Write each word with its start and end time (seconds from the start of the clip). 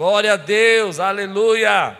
Glória 0.00 0.32
a 0.32 0.36
Deus, 0.36 0.98
aleluia. 0.98 1.94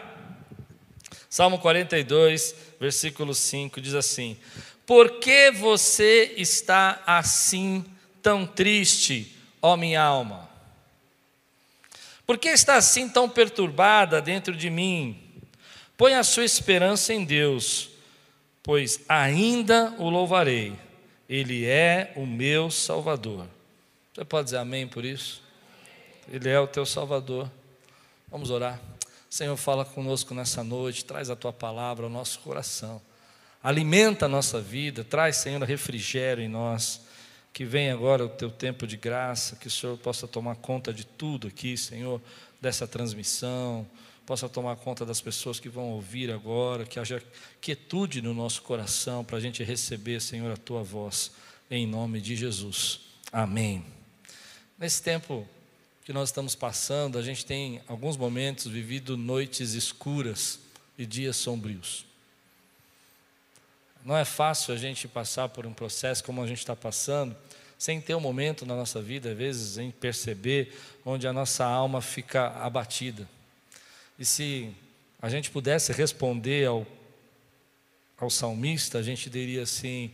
Salmo 1.28 1.58
42, 1.58 2.54
versículo 2.80 3.34
5 3.34 3.78
diz 3.78 3.92
assim: 3.92 4.38
Por 4.86 5.20
que 5.20 5.50
você 5.50 6.32
está 6.38 7.02
assim 7.06 7.84
tão 8.22 8.46
triste, 8.46 9.36
ó 9.60 9.76
minha 9.76 10.00
alma? 10.00 10.48
Por 12.26 12.38
que 12.38 12.48
está 12.48 12.76
assim 12.76 13.06
tão 13.06 13.28
perturbada 13.28 14.22
dentro 14.22 14.56
de 14.56 14.70
mim? 14.70 15.22
Põe 15.94 16.14
a 16.14 16.24
sua 16.24 16.46
esperança 16.46 17.12
em 17.12 17.22
Deus, 17.22 17.90
pois 18.62 19.02
ainda 19.10 19.94
o 19.98 20.08
louvarei. 20.08 20.72
Ele 21.28 21.66
é 21.66 22.14
o 22.16 22.24
meu 22.24 22.70
Salvador. 22.70 23.46
Você 24.14 24.24
pode 24.24 24.44
dizer 24.44 24.56
amém 24.56 24.88
por 24.88 25.04
isso? 25.04 25.42
Ele 26.32 26.48
é 26.48 26.58
o 26.58 26.66
teu 26.66 26.86
Salvador. 26.86 27.59
Vamos 28.30 28.50
orar. 28.50 28.80
Senhor, 29.28 29.56
fala 29.56 29.84
conosco 29.84 30.34
nessa 30.34 30.62
noite, 30.62 31.04
traz 31.04 31.30
a 31.30 31.36
tua 31.36 31.52
palavra 31.52 32.06
ao 32.06 32.10
nosso 32.10 32.38
coração. 32.40 33.02
Alimenta 33.60 34.26
a 34.26 34.28
nossa 34.28 34.60
vida, 34.60 35.02
traz, 35.02 35.36
Senhor, 35.36 35.60
refrigério 35.64 36.42
em 36.42 36.48
nós. 36.48 37.00
Que 37.52 37.64
venha 37.64 37.92
agora 37.92 38.24
o 38.24 38.28
teu 38.28 38.48
tempo 38.48 38.86
de 38.86 38.96
graça, 38.96 39.56
que 39.56 39.66
o 39.66 39.70
Senhor 39.70 39.98
possa 39.98 40.28
tomar 40.28 40.54
conta 40.54 40.92
de 40.92 41.04
tudo 41.04 41.48
aqui, 41.48 41.76
Senhor, 41.76 42.22
dessa 42.60 42.86
transmissão, 42.86 43.84
possa 44.24 44.48
tomar 44.48 44.76
conta 44.76 45.04
das 45.04 45.20
pessoas 45.20 45.58
que 45.58 45.68
vão 45.68 45.90
ouvir 45.90 46.30
agora, 46.30 46.84
que 46.84 47.00
haja 47.00 47.20
quietude 47.60 48.22
no 48.22 48.32
nosso 48.32 48.62
coração 48.62 49.24
para 49.24 49.38
a 49.38 49.40
gente 49.40 49.64
receber, 49.64 50.20
Senhor, 50.20 50.52
a 50.52 50.56
tua 50.56 50.84
voz, 50.84 51.32
em 51.68 51.84
nome 51.84 52.20
de 52.20 52.36
Jesus. 52.36 53.00
Amém. 53.32 53.84
Nesse 54.78 55.02
tempo 55.02 55.48
que 56.10 56.14
nós 56.14 56.30
estamos 56.30 56.56
passando, 56.56 57.16
a 57.18 57.22
gente 57.22 57.46
tem 57.46 57.80
alguns 57.86 58.16
momentos 58.16 58.66
vivido 58.66 59.16
noites 59.16 59.74
escuras 59.74 60.58
e 60.98 61.06
dias 61.06 61.36
sombrios. 61.36 62.04
Não 64.04 64.16
é 64.16 64.24
fácil 64.24 64.74
a 64.74 64.76
gente 64.76 65.06
passar 65.06 65.48
por 65.50 65.64
um 65.66 65.72
processo 65.72 66.24
como 66.24 66.42
a 66.42 66.48
gente 66.48 66.58
está 66.58 66.74
passando, 66.74 67.36
sem 67.78 68.00
ter 68.00 68.16
um 68.16 68.20
momento 68.20 68.66
na 68.66 68.74
nossa 68.74 69.00
vida, 69.00 69.30
às 69.30 69.38
vezes, 69.38 69.78
em 69.78 69.92
perceber 69.92 70.76
onde 71.06 71.28
a 71.28 71.32
nossa 71.32 71.64
alma 71.64 72.02
fica 72.02 72.48
abatida. 72.56 73.28
E 74.18 74.24
se 74.24 74.74
a 75.22 75.28
gente 75.28 75.48
pudesse 75.48 75.92
responder 75.92 76.66
ao, 76.66 76.84
ao 78.18 78.30
salmista, 78.30 78.98
a 78.98 79.02
gente 79.04 79.30
diria 79.30 79.62
assim: 79.62 80.10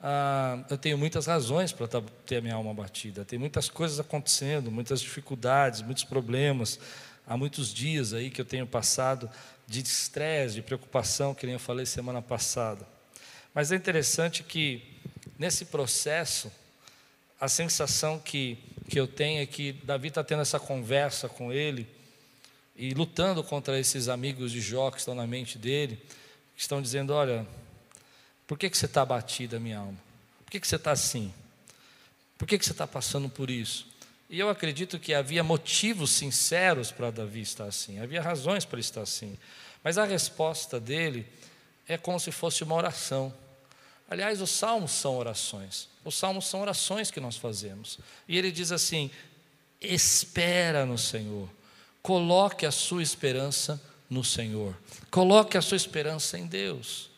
ah, 0.00 0.64
eu 0.68 0.76
tenho 0.76 0.98
muitas 0.98 1.26
razões 1.26 1.72
para 1.72 1.88
ter 2.26 2.36
a 2.36 2.40
minha 2.40 2.54
alma 2.54 2.70
abatida, 2.70 3.24
tem 3.24 3.38
muitas 3.38 3.68
coisas 3.68 3.98
acontecendo, 3.98 4.70
muitas 4.70 5.00
dificuldades, 5.00 5.82
muitos 5.82 6.04
problemas. 6.04 6.78
Há 7.26 7.36
muitos 7.36 7.74
dias 7.74 8.12
aí 8.12 8.30
que 8.30 8.40
eu 8.40 8.44
tenho 8.44 8.66
passado 8.66 9.28
de 9.66 9.80
estresse, 9.80 10.54
de 10.54 10.62
preocupação, 10.62 11.34
que 11.34 11.44
nem 11.44 11.54
eu 11.54 11.58
falei 11.58 11.84
semana 11.84 12.22
passada. 12.22 12.86
Mas 13.52 13.72
é 13.72 13.76
interessante 13.76 14.44
que 14.44 14.82
nesse 15.38 15.64
processo, 15.64 16.52
a 17.40 17.48
sensação 17.48 18.18
que, 18.18 18.58
que 18.88 19.00
eu 19.00 19.08
tenho 19.08 19.42
é 19.42 19.46
que 19.46 19.72
Davi 19.72 20.08
está 20.08 20.22
tendo 20.22 20.42
essa 20.42 20.60
conversa 20.60 21.28
com 21.28 21.52
ele 21.52 21.88
e 22.76 22.94
lutando 22.94 23.42
contra 23.42 23.78
esses 23.78 24.08
amigos 24.08 24.52
de 24.52 24.60
Jó 24.60 24.90
que 24.90 24.98
estão 24.98 25.14
na 25.14 25.26
mente 25.26 25.58
dele, 25.58 25.98
que 26.54 26.60
estão 26.60 26.80
dizendo: 26.80 27.12
Olha, 27.12 27.46
por 28.46 28.58
que, 28.58 28.70
que 28.70 28.78
você 28.78 28.86
está 28.86 29.02
abatida, 29.02 29.58
minha 29.58 29.78
alma? 29.78 29.98
Por 30.44 30.50
que, 30.50 30.60
que 30.60 30.68
você 30.68 30.76
está 30.76 30.92
assim? 30.92 31.32
Por 32.38 32.46
que, 32.46 32.58
que 32.58 32.64
você 32.64 32.72
está 32.72 32.86
passando 32.86 33.28
por 33.28 33.50
isso? 33.50 33.86
E 34.28 34.38
eu 34.38 34.48
acredito 34.48 34.98
que 34.98 35.14
havia 35.14 35.42
motivos 35.42 36.10
sinceros 36.10 36.90
para 36.90 37.10
Davi 37.10 37.40
estar 37.40 37.64
assim, 37.64 37.98
havia 38.00 38.20
razões 38.20 38.64
para 38.64 38.80
estar 38.80 39.02
assim, 39.02 39.38
mas 39.82 39.98
a 39.98 40.04
resposta 40.04 40.80
dele 40.80 41.26
é 41.86 41.96
como 41.96 42.18
se 42.18 42.32
fosse 42.32 42.64
uma 42.64 42.74
oração. 42.74 43.32
Aliás, 44.08 44.40
os 44.40 44.50
salmos 44.50 44.92
são 44.92 45.16
orações. 45.16 45.88
Os 46.04 46.16
salmos 46.16 46.46
são 46.46 46.60
orações 46.60 47.10
que 47.10 47.20
nós 47.20 47.36
fazemos. 47.36 47.98
E 48.28 48.36
ele 48.36 48.52
diz 48.52 48.70
assim: 48.72 49.10
espera 49.80 50.86
no 50.86 50.98
Senhor, 50.98 51.48
coloque 52.02 52.66
a 52.66 52.70
sua 52.70 53.02
esperança 53.02 53.80
no 54.08 54.24
Senhor, 54.24 54.76
coloque 55.10 55.56
a 55.56 55.62
sua 55.62 55.76
esperança 55.76 56.38
em 56.38 56.46
Deus. 56.46 57.10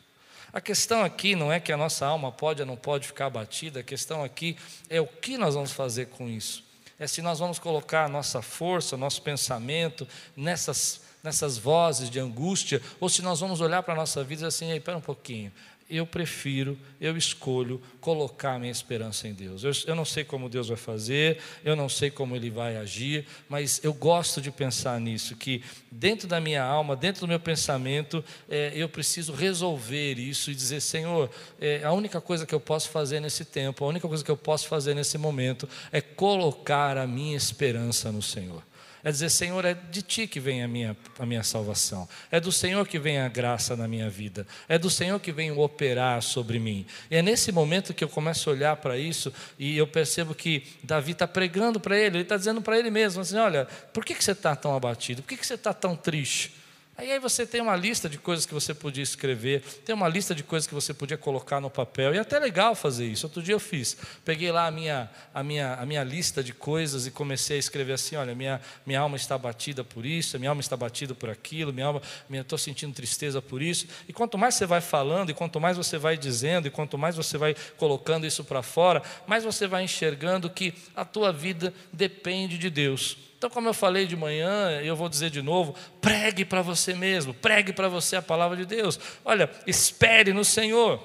A 0.53 0.61
questão 0.61 1.03
aqui 1.03 1.37
não 1.37 1.53
é 1.53 1.61
que 1.61 1.73
a 1.73 1.77
nossa 1.77 2.07
alma 2.07 2.33
pode 2.33 2.63
ou 2.63 2.67
não 2.67 2.77
pode 2.77 3.07
ficar 3.07 3.27
abatida, 3.27 3.81
a 3.81 3.83
questão 3.83 4.25
aqui 4.25 4.57
é 4.89 5.01
o 5.01 5.07
que 5.07 5.37
nós 5.37 5.55
vamos 5.55 5.73
fazer 5.73 6.07
com 6.07 6.29
isso. 6.29 6.65
É 6.99 7.07
se 7.07 7.23
nós 7.23 7.39
vamos 7.39 7.59
colocar 7.59 8.05
a 8.05 8.09
nossa 8.09 8.43
força, 8.43 8.97
nosso 8.97 9.23
pensamento 9.23 10.09
nessas, 10.37 11.03
nessas 11.23 11.57
vozes 11.57 12.11
de 12.11 12.19
angústia, 12.19 12.83
ou 12.99 13.09
se 13.09 13.23
nós 13.23 13.41
vamos 13.41 13.61
olhar 13.61 13.83
para 13.83 13.95
a 13.95 13.97
nossa 13.97 14.23
vida 14.23 14.33
e 14.33 14.37
dizer 14.37 14.47
assim, 14.47 14.75
espera 14.75 14.99
um 14.99 15.03
pouquinho, 15.03 15.53
eu 15.89 16.07
prefiro, 16.07 16.79
eu 17.01 17.17
escolho 17.17 17.81
colocar 18.01 18.55
a 18.55 18.59
minha 18.59 18.71
esperança 18.71 19.27
em 19.27 19.33
Deus. 19.33 19.65
Eu, 19.65 19.73
eu, 19.87 19.95
não 19.95 20.05
sei 20.05 20.23
como 20.23 20.49
Deus 20.49 20.69
vai 20.69 20.77
fazer, 20.77 21.39
eu 21.65 21.75
não 21.75 21.89
sei 21.89 22.11
como 22.11 22.37
Ele 22.37 22.51
vai 22.51 22.77
agir, 22.77 23.27
mas 23.49 23.81
eu 23.83 23.95
gosto 23.95 24.41
de 24.41 24.51
pensar 24.51 25.01
nisso, 25.01 25.35
que 25.37 25.63
dentro 25.91 26.29
da 26.29 26.41
minha 26.41 26.63
alma, 26.63 26.95
dentro 26.95 27.23
do 27.23 27.29
meu 27.29 27.41
pensamento, 27.41 28.23
é, 28.49 28.73
eu 28.75 28.89
preciso 28.89 29.33
resolver 29.33 30.19
isso 30.19 30.51
e 30.51 30.55
dizer: 30.55 30.81
Senhor, 30.81 31.31
é, 31.61 31.83
a 31.83 31.93
única 31.93 32.21
coisa 32.21 32.45
que 32.45 32.55
eu 32.55 32.61
posso 32.61 32.91
fazer 32.91 33.21
nesse 33.21 33.45
tempo, 33.45 33.85
a 33.85 33.89
única 33.89 34.07
coisa 34.07 34.23
que 34.23 34.31
eu 34.31 34.37
posso 34.37 34.69
fazer 34.69 34.95
nesse 34.95 35.17
momento 35.17 35.69
é 35.91 36.01
colocar 36.01 36.99
a 36.99 37.07
minha 37.07 37.37
esperança 37.37 38.13
no 38.13 38.21
Senhor. 38.21 38.68
É 39.05 39.11
dizer, 39.11 39.31
Senhor, 39.31 39.65
é 39.65 39.75
de 39.75 40.03
ti 40.03 40.27
que 40.27 40.41
vem 40.41 40.63
a 40.63 40.69
minha, 40.69 40.97
a 41.19 41.25
minha 41.25 41.43
salvação. 41.43 42.09
É 42.31 42.41
do 42.41 42.51
Senhor 42.51 42.87
que 42.87 42.99
vem 42.99 43.19
a 43.19 43.29
graça 43.29 43.77
na 43.77 43.87
minha 43.87 44.11
vida. 44.11 44.47
É 44.69 44.79
do 44.79 44.91
Senhor 44.91 45.19
que 45.21 45.31
vem 45.31 45.51
operar 45.53 46.21
sobre 46.23 46.59
mim. 46.59 46.85
E 47.11 47.17
é 47.17 47.23
nesse 47.23 47.53
momento 47.53 47.95
que 47.95 48.03
eu 48.03 48.09
começo 48.09 48.51
a 48.51 48.53
olhar 48.53 48.77
para 48.77 48.99
isso 48.99 49.33
e 49.59 49.77
eu 49.77 49.87
percebo 49.87 50.35
que 50.35 50.65
Davi 50.83 51.13
está 51.13 51.27
pregando 51.27 51.79
para 51.79 51.97
ele, 51.97 52.17
ele 52.17 52.23
está 52.23 52.37
dizendo 52.37 52.61
para 52.61 52.79
ele 52.79 52.91
mesmo 52.91 53.23
assim: 53.23 53.37
olha, 53.37 53.67
por 53.93 54.05
que, 54.05 54.15
que 54.15 54.25
você 54.25 54.33
está 54.33 54.57
tão 54.57 54.75
abatido? 54.75 55.23
Por 55.23 55.29
que, 55.29 55.37
que 55.37 55.47
você 55.47 55.55
está 55.55 55.73
tão 55.73 55.95
triste? 55.95 56.58
Aí, 57.01 57.13
aí 57.13 57.21
você 57.21 57.47
tem 57.47 57.61
uma 57.61 57.77
lista 57.77 58.09
de 58.09 58.19
coisas 58.19 58.45
que 58.45 58.53
você 58.53 58.75
podia 58.75 59.05
escrever, 59.05 59.63
tem 59.85 59.95
uma 59.95 60.09
lista 60.09 60.35
de 60.35 60.43
coisas 60.43 60.67
que 60.67 60.75
você 60.75 60.93
podia 60.93 61.17
colocar 61.17 61.61
no 61.61 61.71
papel, 61.71 62.13
e 62.13 62.19
é 62.19 62.21
até 62.21 62.41
legal 62.41 62.75
fazer 62.75 63.07
isso. 63.07 63.25
Outro 63.25 63.41
dia 63.41 63.55
eu 63.55 63.61
fiz, 63.61 63.97
peguei 64.25 64.51
lá 64.51 64.67
a 64.67 64.71
minha, 64.73 65.09
a 65.33 65.45
minha, 65.45 65.75
a 65.75 65.87
minha 65.87 66.03
lista 66.03 66.43
de 66.43 66.53
coisas 66.53 67.07
e 67.07 67.13
comecei 67.13 67.55
a 67.55 67.61
escrever 67.61 67.93
assim: 67.93 68.17
olha, 68.17 68.35
minha, 68.35 68.61
minha 68.85 68.99
alma 68.99 69.17
está 69.17 69.39
batida 69.39 69.85
por 69.85 70.05
isso, 70.05 70.37
minha 70.41 70.51
alma 70.51 70.61
está 70.61 70.77
batida 70.77 71.15
por 71.15 71.31
aquilo, 71.31 71.73
minha 71.73 71.87
alma, 71.87 72.03
estou 72.29 72.59
sentindo 72.59 72.93
tristeza 72.93 73.41
por 73.41 73.63
isso. 73.63 73.87
E 74.09 74.13
quanto 74.13 74.37
mais 74.37 74.57
você 74.57 74.67
vai 74.67 74.81
falando, 74.81 75.31
e 75.31 75.35
quanto 75.35 75.61
mais 75.61 75.77
você 75.77 75.99
vai 75.99 76.19
dizendo, 76.19 76.67
e 76.67 76.71
quanto 76.71 76.99
mais 76.99 77.15
você 77.15 77.39
vai 77.39 77.55
colocando 77.77 78.27
isso 78.27 78.43
para 78.43 78.61
fora, 78.61 79.05
mais 79.25 79.45
você 79.45 79.69
vai 79.69 79.85
enxergando 79.85 80.51
que 80.51 80.75
a 80.97 81.05
tua 81.05 81.33
vida 81.33 81.73
depende 81.93 82.59
de 82.59 82.69
Deus. 82.69 83.28
Então, 83.39 83.49
como 83.49 83.69
eu 83.69 83.75
falei 83.75 84.05
de 84.05 84.17
manhã, 84.17 84.81
eu 84.83 84.97
vou 84.97 85.09
dizer 85.09 85.31
de 85.31 85.41
novo: 85.41 85.73
pregue 86.01 86.45
para 86.45 86.61
você 86.61 86.93
mesmo, 86.93 87.33
pregue 87.33 87.73
para 87.73 87.89
você 87.89 88.17
a 88.17 88.23
palavra 88.23 88.57
de 88.57 88.67
Deus. 88.67 88.99
Olha, 89.25 89.49
espere 89.65 90.33
no 90.33 90.45
Senhor. 90.45 91.01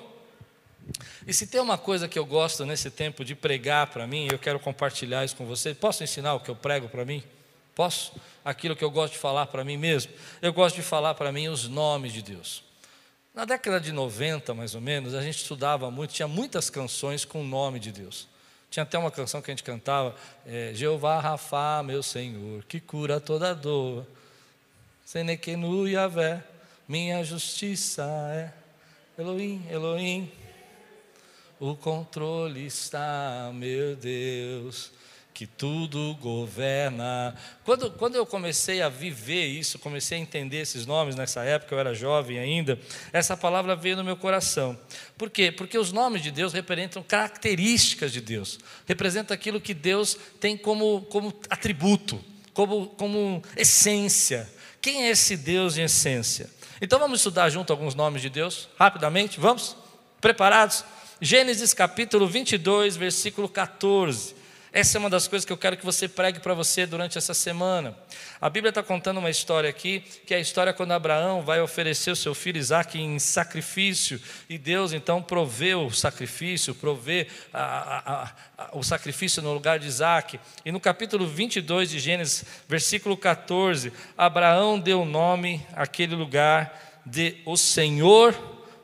E 1.28 1.34
se 1.34 1.46
tem 1.46 1.62
uma 1.62 1.78
coisa 1.78 2.08
que 2.08 2.18
eu 2.18 2.26
gosto 2.26 2.66
nesse 2.66 2.90
tempo 2.90 3.24
de 3.24 3.36
pregar 3.36 3.88
para 3.88 4.08
mim, 4.08 4.28
eu 4.30 4.40
quero 4.40 4.60
compartilhar 4.60 5.24
isso 5.24 5.36
com 5.36 5.46
você. 5.46 5.76
Posso 5.76 6.04
ensinar 6.04 6.34
o 6.34 6.40
que 6.40 6.50
eu 6.50 6.56
prego 6.56 6.90
para 6.90 7.06
mim? 7.06 7.24
Posso? 7.76 8.14
Aquilo 8.44 8.76
que 8.76 8.84
eu 8.84 8.92
gosto 8.92 9.14
de 9.14 9.20
falar 9.20 9.46
para 9.46 9.64
mim 9.64 9.78
mesmo? 9.78 10.12
Eu 10.42 10.52
gosto 10.52 10.76
de 10.76 10.82
falar 10.82 11.14
para 11.14 11.32
mim 11.32 11.48
os 11.48 11.68
nomes 11.68 12.12
de 12.12 12.24
Deus. 12.24 12.64
Na 13.34 13.46
década 13.46 13.80
de 13.80 13.92
90, 13.92 14.54
mais 14.56 14.74
ou 14.76 14.82
menos, 14.82 15.14
a 15.14 15.22
gente 15.22 15.38
estudava 15.38 15.90
muito, 15.90 16.14
tinha 16.14 16.28
muitas 16.28 16.70
canções 16.70 17.24
com 17.24 17.42
o 17.42 17.46
nome 17.46 17.80
de 17.80 17.92
Deus. 17.92 18.28
Tinha 18.74 18.82
até 18.82 18.98
uma 18.98 19.12
canção 19.12 19.40
que 19.40 19.52
a 19.52 19.54
gente 19.54 19.62
cantava, 19.64 20.16
é, 20.48 20.72
Jeová 20.74 21.20
Rafa, 21.20 21.84
meu 21.84 22.02
Senhor, 22.02 22.64
que 22.64 22.80
cura 22.80 23.20
toda 23.20 23.54
dor. 23.54 24.04
Senequenu 25.06 25.88
Yavé, 25.88 26.44
minha 26.88 27.24
justiça 27.24 28.04
é. 28.34 28.52
Elohim, 29.16 29.64
Elohim, 29.70 30.32
o 31.60 31.76
controle 31.76 32.66
está, 32.66 33.52
meu 33.54 33.96
Deus 33.96 34.92
que 35.34 35.48
tudo 35.48 36.16
governa. 36.22 37.36
Quando, 37.64 37.90
quando 37.92 38.16
eu 38.16 38.26
comecei 38.26 38.82
a 38.82 38.90
viver 38.90 39.46
isso, 39.46 39.80
comecei 39.80 40.18
a 40.18 40.22
entender 40.22 40.58
esses 40.58 40.86
nomes 40.86 41.16
nessa 41.16 41.44
época, 41.44 41.74
eu 41.74 41.80
era 41.80 41.94
jovem 41.94 42.38
ainda, 42.38 42.80
essa 43.12 43.36
palavra 43.36 43.76
veio 43.76 43.98
no 43.98 44.04
meu 44.04 44.16
coração. 44.16 44.78
Por 45.18 45.30
quê? 45.30 45.52
Porque 45.52 45.78
os 45.78 45.92
nomes 45.92 46.22
de 46.22 46.30
Deus 46.30 46.54
representam 46.54 47.02
características 47.02 48.12
de 48.12 48.22
Deus, 48.22 48.60
representa 48.88 49.34
aquilo 49.34 49.60
que 49.60 49.74
Deus 49.74 50.18
tem 50.40 50.56
como, 50.56 51.02
como 51.10 51.34
atributo, 51.50 52.24
como, 52.54 52.88
como 52.90 53.42
essência. 53.58 54.50
Quem 54.80 55.06
é 55.06 55.10
esse 55.10 55.36
Deus 55.36 55.78
em 55.78 55.84
essência? 55.84 56.50
Então 56.80 57.00
vamos 57.00 57.20
estudar 57.20 57.50
junto 57.50 57.72
alguns 57.72 57.96
nomes 57.96 58.22
de 58.22 58.30
Deus, 58.30 58.70
rapidamente, 58.78 59.40
vamos? 59.40 59.76
Preparados? 60.22 60.86
Gênesis 61.20 61.74
capítulo 61.74 62.28
22, 62.28 62.98
versículo 62.98 63.48
14. 63.48 64.43
Essa 64.76 64.98
é 64.98 65.00
uma 65.00 65.10
das 65.10 65.28
coisas 65.28 65.46
que 65.46 65.54
eu 65.54 65.58
quero 65.58 65.78
que 65.78 65.86
você 65.86 66.08
pregue 66.08 66.40
para 66.40 66.56
você 66.56 66.88
durante 66.88 67.16
essa 67.16 67.36
semana. 67.36 67.96
A 68.42 68.50
Bíblia 68.50 68.70
está 68.70 68.82
contando 68.82 69.20
uma 69.20 69.30
história 69.30 69.70
aqui, 69.70 70.00
que 70.26 70.34
é 70.34 70.38
a 70.38 70.40
história 70.40 70.74
quando 70.74 70.94
Abraão 70.94 71.44
vai 71.44 71.62
oferecer 71.62 72.10
o 72.10 72.16
seu 72.16 72.34
filho 72.34 72.58
Isaac 72.58 73.00
em 73.00 73.20
sacrifício, 73.20 74.20
e 74.50 74.58
Deus 74.58 74.92
então 74.92 75.22
proveu 75.22 75.86
o 75.86 75.94
sacrifício, 75.94 76.74
provê 76.74 77.28
a, 77.54 77.62
a, 77.62 78.32
a, 78.58 78.70
o 78.76 78.82
sacrifício 78.82 79.44
no 79.44 79.54
lugar 79.54 79.78
de 79.78 79.86
Isaac. 79.86 80.40
E 80.66 80.72
no 80.72 80.80
capítulo 80.80 81.28
22 81.28 81.92
de 81.92 82.00
Gênesis, 82.00 82.44
versículo 82.68 83.16
14, 83.16 83.94
Abraão 84.18 84.80
deu 84.80 85.06
nome 85.06 85.64
àquele 85.74 86.16
lugar 86.16 87.00
de 87.06 87.38
O 87.46 87.56
Senhor 87.56 88.34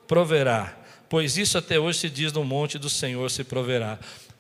proverá, 0.08 0.78
pois 1.10 1.36
isso 1.36 1.58
até 1.58 1.80
hoje 1.80 1.98
se 1.98 2.10
diz 2.12 2.32
no 2.32 2.44
monte 2.44 2.78
do 2.78 2.92
Senhor 2.92 3.32
se 3.32 3.44
proverá. 3.44 3.98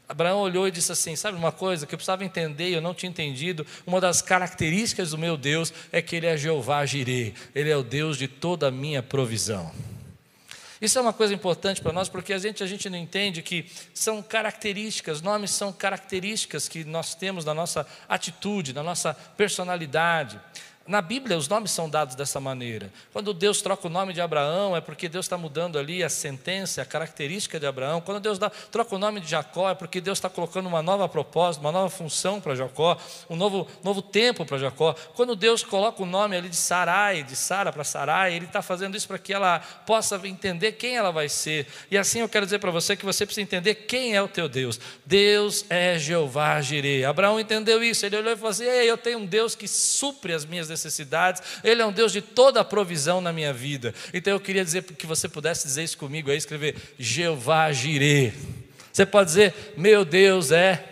Abraão 0.09 0.39
olhou 0.39 0.67
e 0.67 0.71
disse 0.71 0.91
assim: 0.91 1.15
Sabe 1.15 1.37
uma 1.37 1.51
coisa 1.51 1.85
que 1.85 1.93
eu 1.93 1.97
precisava 1.97 2.25
entender 2.25 2.69
eu 2.69 2.81
não 2.81 2.95
tinha 2.95 3.11
entendido? 3.11 3.65
Uma 3.85 4.01
das 4.01 4.23
características 4.23 5.11
do 5.11 5.19
meu 5.19 5.37
Deus 5.37 5.71
é 5.91 6.01
que 6.01 6.15
Ele 6.15 6.25
é 6.25 6.35
Jeová 6.35 6.83
Jireh, 6.83 7.35
Ele 7.53 7.69
é 7.69 7.77
o 7.77 7.83
Deus 7.83 8.17
de 8.17 8.27
toda 8.27 8.67
a 8.67 8.71
minha 8.71 9.03
provisão. 9.03 9.71
Isso 10.81 10.97
é 10.97 11.01
uma 11.01 11.13
coisa 11.13 11.33
importante 11.33 11.81
para 11.81 11.91
nós, 11.91 12.07
porque 12.07 12.33
a 12.33 12.37
gente, 12.37 12.63
a 12.63 12.67
gente 12.67 12.89
não 12.89 12.97
entende 12.97 13.41
que 13.43 13.65
são 13.93 14.23
características, 14.23 15.21
nomes 15.21 15.51
são 15.51 15.73
características 15.73 16.69
que 16.69 16.85
nós 16.85 17.13
temos 17.13 17.43
na 17.43 17.53
nossa 17.53 17.85
atitude, 18.07 18.73
na 18.73 18.81
nossa 18.81 19.13
personalidade. 19.13 20.39
Na 20.89 21.03
Bíblia, 21.03 21.37
os 21.37 21.47
nomes 21.47 21.69
são 21.69 21.87
dados 21.87 22.15
dessa 22.15 22.39
maneira. 22.39 22.91
Quando 23.13 23.31
Deus 23.31 23.61
troca 23.61 23.85
o 23.85 23.91
nome 23.91 24.11
de 24.11 24.19
Abraão, 24.21 24.75
é 24.75 24.81
porque 24.81 25.07
Deus 25.07 25.27
está 25.27 25.37
mudando 25.37 25.77
ali 25.77 26.03
a 26.03 26.09
sentença, 26.09 26.81
a 26.81 26.85
característica 26.85 27.59
de 27.59 27.67
Abraão. 27.67 28.01
Quando 28.01 28.19
Deus 28.19 28.39
dá, 28.39 28.49
troca 28.49 28.95
o 28.95 28.97
nome 28.97 29.19
de 29.19 29.29
Jacó, 29.29 29.69
é 29.69 29.75
porque 29.75 30.01
Deus 30.01 30.17
está 30.17 30.31
colocando 30.31 30.65
uma 30.65 30.81
nova 30.81 31.07
proposta, 31.07 31.61
uma 31.61 31.71
nova 31.71 31.91
função 31.91 32.41
para 32.41 32.55
Jacó, 32.55 32.97
um 33.29 33.35
novo, 33.35 33.67
novo 33.83 34.01
tempo 34.01 34.43
para 34.47 34.57
Jacó. 34.57 34.95
Quando 35.13 35.35
Deus 35.35 35.61
coloca 35.61 36.01
o 36.01 36.07
nome 36.07 36.35
ali 36.35 36.49
de 36.49 36.55
Sarai, 36.55 37.21
de 37.21 37.35
Sara 37.35 37.71
para 37.71 37.83
Sarai, 37.83 38.33
Ele 38.33 38.45
está 38.45 38.63
fazendo 38.63 38.97
isso 38.97 39.07
para 39.07 39.19
que 39.19 39.31
ela 39.31 39.59
possa 39.59 40.19
entender 40.27 40.71
quem 40.71 40.97
ela 40.97 41.11
vai 41.11 41.29
ser. 41.29 41.67
E 41.91 41.99
assim 41.99 42.21
eu 42.21 42.27
quero 42.27 42.47
dizer 42.47 42.57
para 42.57 42.71
você 42.71 42.95
que 42.95 43.05
você 43.05 43.27
precisa 43.27 43.43
entender 43.43 43.75
quem 43.75 44.15
é 44.15 44.23
o 44.23 44.27
teu 44.27 44.49
Deus. 44.49 44.79
Deus 45.05 45.63
é 45.69 45.99
Jeová 45.99 46.59
Jireh. 46.61 47.05
Abraão 47.05 47.39
entendeu 47.39 47.83
isso. 47.83 48.07
Ele 48.07 48.17
olhou 48.17 48.33
e 48.33 48.35
falou 48.35 48.49
assim: 48.49 48.65
Ei, 48.65 48.89
eu 48.89 48.97
tenho 48.97 49.19
um 49.19 49.25
Deus 49.27 49.53
que 49.53 49.67
supre 49.67 50.33
as 50.33 50.45
minhas 50.45 50.67
necessidades 50.67 50.78
necessidades, 50.83 51.41
Ele 51.63 51.81
é 51.81 51.85
um 51.85 51.91
Deus 51.91 52.11
de 52.11 52.21
toda 52.21 52.61
a 52.61 52.63
provisão 52.63 53.21
na 53.21 53.31
minha 53.31 53.53
vida. 53.53 53.93
Então 54.13 54.33
eu 54.33 54.39
queria 54.39 54.63
dizer 54.63 54.83
que 54.83 55.05
você 55.05 55.27
pudesse 55.27 55.67
dizer 55.67 55.83
isso 55.83 55.97
comigo 55.97 56.31
aí, 56.31 56.37
escrever 56.37 56.75
Jeová 56.97 57.71
Jireh. 57.71 58.33
Você 58.91 59.05
pode 59.05 59.29
dizer, 59.29 59.53
meu 59.77 60.03
Deus 60.03 60.51
é 60.51 60.83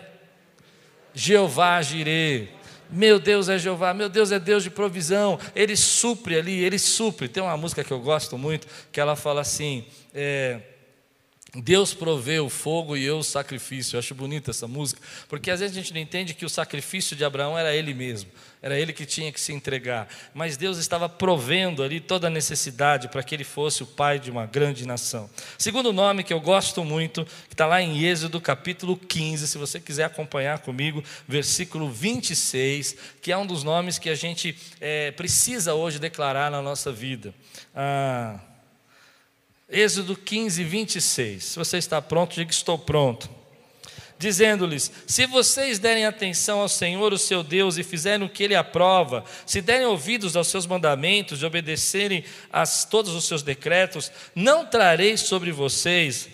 Jeová 1.14 1.82
Jireh. 1.82 2.50
Meu 2.90 3.20
Deus 3.20 3.50
é 3.50 3.58
Jeová, 3.58 3.94
meu 3.94 4.08
Deus 4.08 4.32
é 4.32 4.40
Deus 4.40 4.64
de 4.64 4.70
provisão, 4.70 5.38
Ele 5.54 5.76
supre 5.76 6.38
ali, 6.38 6.64
Ele 6.64 6.80
supre. 6.80 7.28
Tem 7.28 7.44
uma 7.44 7.58
música 7.58 7.84
que 7.84 7.92
eu 7.92 8.00
gosto 8.00 8.38
muito, 8.38 8.66
que 8.94 9.00
ela 9.00 9.14
fala 9.16 9.42
assim: 9.42 9.86
é, 10.14 10.62
Deus 11.56 11.94
provê 11.94 12.40
o 12.40 12.50
fogo 12.50 12.98
e 12.98 13.06
eu 13.06 13.20
o 13.20 13.24
sacrifício. 13.24 13.96
Eu 13.96 14.00
acho 14.00 14.14
bonita 14.14 14.52
essa 14.52 14.68
música, 14.68 15.02
porque 15.30 15.50
às 15.50 15.60
vezes 15.62 15.76
a 15.76 15.80
gente 15.80 15.94
não 15.94 16.02
entende 16.02 16.34
que 16.34 16.46
o 16.46 16.50
sacrifício 16.50 17.16
de 17.16 17.24
Abraão 17.24 17.58
era 17.58 17.74
ele 17.74 17.94
mesmo, 17.94 18.30
era 18.62 18.78
ele 18.78 18.92
que 18.92 19.06
tinha 19.06 19.32
que 19.32 19.40
se 19.40 19.54
entregar, 19.54 20.10
mas 20.34 20.58
Deus 20.58 20.78
estava 20.78 21.08
provendo 21.08 21.84
ali 21.84 22.00
toda 22.00 22.28
a 22.28 22.30
necessidade 22.30 23.08
para 23.08 23.24
que 23.24 23.34
ele 23.34 23.46
fosse 23.46 23.82
o 23.82 23.86
pai 23.86 24.20
de 24.20 24.30
uma 24.30 24.46
grande 24.46 24.86
nação. 24.86 25.30
Segundo 25.58 25.94
nome 25.94 26.24
que 26.24 26.34
eu 26.34 26.42
gosto 26.42 26.84
muito, 26.84 27.26
que 27.48 27.54
está 27.54 27.66
lá 27.66 27.82
em 27.82 28.04
Êxodo 28.04 28.42
capítulo 28.42 28.98
15, 28.98 29.48
se 29.48 29.58
você 29.58 29.80
quiser 29.80 30.04
acompanhar 30.04 30.60
comigo, 30.60 31.04
versículo 31.28 31.90
26, 31.90 32.96
que 33.22 33.32
é 33.32 33.38
um 33.38 33.46
dos 33.46 33.64
nomes 33.64 33.98
que 33.98 34.10
a 34.10 34.16
gente 34.16 34.58
é, 34.82 35.12
precisa 35.12 35.74
hoje 35.74 35.98
declarar 35.98 36.52
na 36.52 36.62
nossa 36.62 36.92
vida. 36.92 37.34
Ah, 37.74 38.40
Êxodo 39.70 40.16
15, 40.16 40.64
26. 40.64 41.44
Se 41.44 41.60
você 41.60 41.78
está 41.78 42.02
pronto, 42.02 42.36
diga 42.36 42.52
estou 42.52 42.78
pronto. 42.78 43.30
Dizendo-lhes: 44.18 44.92
Se 45.06 45.26
vocês 45.26 45.78
derem 45.78 46.06
atenção 46.06 46.60
ao 46.60 46.70
Senhor, 46.70 47.12
o 47.14 47.18
seu 47.18 47.44
Deus, 47.44 47.78
e 47.78 47.84
fizerem 47.84 48.26
o 48.26 48.30
que 48.30 48.44
ele 48.44 48.56
aprova, 48.56 49.24
se 49.46 49.62
derem 49.62 49.86
ouvidos 49.86 50.36
aos 50.36 50.48
seus 50.48 50.66
mandamentos 50.66 51.42
e 51.42 51.46
obedecerem 51.46 52.24
a 52.52 52.66
todos 52.66 53.14
os 53.14 53.26
seus 53.26 53.44
decretos, 53.44 54.12
não 54.34 54.66
trarei 54.66 55.18
sobre 55.18 55.52
vocês 55.52 56.30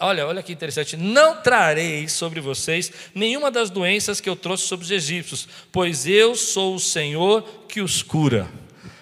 Olha, 0.00 0.26
olha 0.26 0.42
que 0.42 0.52
interessante. 0.52 0.96
Não 0.96 1.42
trarei 1.42 2.08
sobre 2.08 2.40
vocês 2.40 2.90
nenhuma 3.14 3.50
das 3.50 3.68
doenças 3.68 4.20
que 4.20 4.28
eu 4.28 4.34
trouxe 4.34 4.64
sobre 4.64 4.84
os 4.84 4.90
egípcios, 4.90 5.46
pois 5.70 6.06
eu 6.06 6.34
sou 6.34 6.76
o 6.76 6.80
Senhor 6.80 7.42
que 7.68 7.80
os 7.80 8.02
cura. 8.02 8.48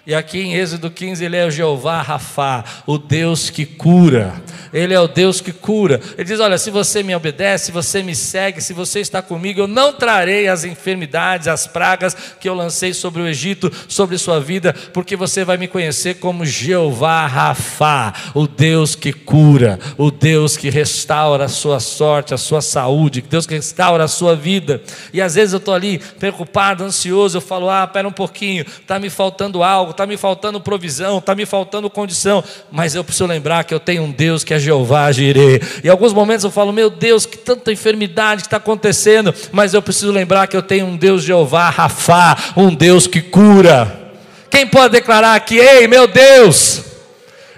E 0.06 0.14
aqui 0.14 0.38
em 0.38 0.54
Êxodo 0.54 0.90
15 0.90 1.24
ele 1.24 1.34
é 1.34 1.46
o 1.46 1.50
Jeová 1.50 2.02
Rafá, 2.02 2.62
o 2.86 2.98
Deus 2.98 3.48
que 3.48 3.64
cura. 3.64 4.34
Ele 4.70 4.92
é 4.92 5.00
o 5.00 5.08
Deus 5.08 5.40
que 5.40 5.50
cura. 5.50 5.98
Ele 6.18 6.24
diz: 6.24 6.40
Olha, 6.40 6.58
se 6.58 6.70
você 6.70 7.02
me 7.02 7.14
obedece, 7.14 7.66
se 7.66 7.72
você 7.72 8.02
me 8.02 8.14
segue, 8.14 8.60
se 8.60 8.74
você 8.74 9.00
está 9.00 9.22
comigo, 9.22 9.60
eu 9.60 9.66
não 9.66 9.94
trarei 9.94 10.46
as 10.46 10.64
enfermidades, 10.64 11.48
as 11.48 11.66
pragas 11.66 12.14
que 12.38 12.46
eu 12.46 12.54
lancei 12.54 12.92
sobre 12.92 13.22
o 13.22 13.26
Egito, 13.26 13.72
sobre 13.88 14.18
sua 14.18 14.40
vida, 14.40 14.74
porque 14.92 15.16
você 15.16 15.42
vai 15.42 15.56
me 15.56 15.68
conhecer 15.68 16.16
como 16.16 16.44
Jeová 16.44 17.26
Rafá, 17.26 18.12
o 18.34 18.46
Deus 18.46 18.94
que 18.94 19.12
cura, 19.12 19.78
o 19.96 20.10
Deus 20.10 20.54
que 20.54 20.68
restaura 20.68 21.44
a 21.44 21.48
sua 21.48 21.80
sorte, 21.80 22.34
a 22.34 22.38
sua 22.38 22.60
saúde, 22.60 23.22
Deus 23.22 23.46
que 23.46 23.54
restaura 23.54 24.04
a 24.04 24.08
sua 24.08 24.36
vida. 24.36 24.82
E 25.14 25.22
às 25.22 25.36
vezes 25.36 25.54
eu 25.54 25.58
estou 25.58 25.72
ali 25.72 25.98
preocupado, 26.18 26.84
ansioso, 26.84 27.38
eu 27.38 27.40
falo: 27.40 27.70
Ah, 27.70 27.84
espera 27.84 28.06
um 28.06 28.12
pouquinho, 28.12 28.66
está 28.66 28.98
me 28.98 29.08
faltando 29.08 29.62
algo 29.62 29.93
está 29.94 30.06
me 30.06 30.16
faltando 30.16 30.60
provisão, 30.60 31.18
está 31.18 31.34
me 31.34 31.46
faltando 31.46 31.88
condição, 31.88 32.44
mas 32.70 32.94
eu 32.94 33.02
preciso 33.02 33.26
lembrar 33.26 33.64
que 33.64 33.72
eu 33.72 33.80
tenho 33.80 34.02
um 34.02 34.10
Deus 34.10 34.44
que 34.44 34.52
é 34.52 34.58
Jeová 34.58 35.10
Jireh. 35.10 35.60
Em 35.82 35.88
alguns 35.88 36.12
momentos 36.12 36.44
eu 36.44 36.50
falo, 36.50 36.72
meu 36.72 36.90
Deus, 36.90 37.24
que 37.24 37.38
tanta 37.38 37.72
enfermidade 37.72 38.42
que 38.42 38.48
está 38.48 38.58
acontecendo, 38.58 39.34
mas 39.52 39.72
eu 39.72 39.80
preciso 39.80 40.12
lembrar 40.12 40.46
que 40.46 40.56
eu 40.56 40.62
tenho 40.62 40.86
um 40.86 40.96
Deus 40.96 41.22
Jeová 41.22 41.70
Rafá, 41.70 42.36
um 42.56 42.74
Deus 42.74 43.06
que 43.06 43.22
cura. 43.22 44.12
Quem 44.50 44.66
pode 44.66 44.92
declarar 44.92 45.38
que, 45.40 45.56
ei, 45.56 45.88
meu 45.88 46.06
Deus, 46.06 46.82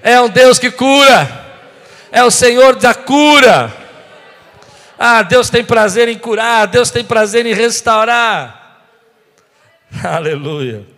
é 0.02 0.20
um 0.20 0.28
Deus 0.28 0.58
que 0.58 0.70
cura, 0.70 1.46
é 2.12 2.22
o 2.22 2.30
Senhor 2.30 2.76
da 2.76 2.94
cura. 2.94 3.72
Ah, 4.98 5.22
Deus 5.22 5.50
tem 5.50 5.64
prazer 5.64 6.08
em 6.08 6.18
curar, 6.18 6.66
Deus 6.66 6.90
tem 6.90 7.04
prazer 7.04 7.44
em 7.44 7.52
restaurar. 7.54 8.84
Aleluia. 10.02 10.95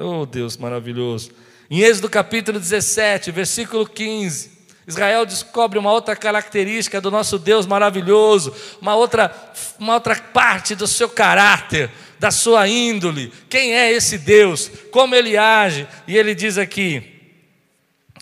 Oh, 0.00 0.24
Deus 0.24 0.56
maravilhoso. 0.56 1.32
Em 1.68 1.80
Êxodo 1.80 2.08
capítulo 2.08 2.60
17, 2.60 3.32
versículo 3.32 3.84
15. 3.84 4.56
Israel 4.86 5.26
descobre 5.26 5.76
uma 5.76 5.92
outra 5.92 6.14
característica 6.14 7.00
do 7.00 7.10
nosso 7.10 7.36
Deus 7.36 7.66
maravilhoso, 7.66 8.54
uma 8.80 8.94
outra, 8.94 9.34
uma 9.76 9.94
outra 9.94 10.14
parte 10.14 10.76
do 10.76 10.86
seu 10.86 11.08
caráter, 11.08 11.90
da 12.18 12.30
sua 12.30 12.68
índole. 12.68 13.32
Quem 13.50 13.74
é 13.74 13.90
esse 13.90 14.18
Deus? 14.18 14.70
Como 14.92 15.16
ele 15.16 15.36
age? 15.36 15.86
E 16.06 16.16
ele 16.16 16.32
diz 16.32 16.58
aqui: 16.58 17.02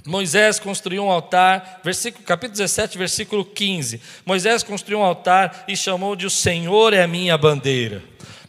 Moisés 0.06 0.58
construiu 0.58 1.04
um 1.04 1.10
altar, 1.10 1.82
versículo, 1.84 2.24
capítulo 2.24 2.56
17, 2.56 2.96
versículo 2.96 3.44
15. 3.44 4.00
Moisés 4.24 4.62
construiu 4.62 5.00
um 5.00 5.04
altar 5.04 5.64
e 5.68 5.76
chamou 5.76 6.16
de 6.16 6.24
O 6.24 6.30
Senhor 6.30 6.94
é 6.94 7.02
a 7.02 7.06
minha 7.06 7.36
bandeira. 7.36 8.02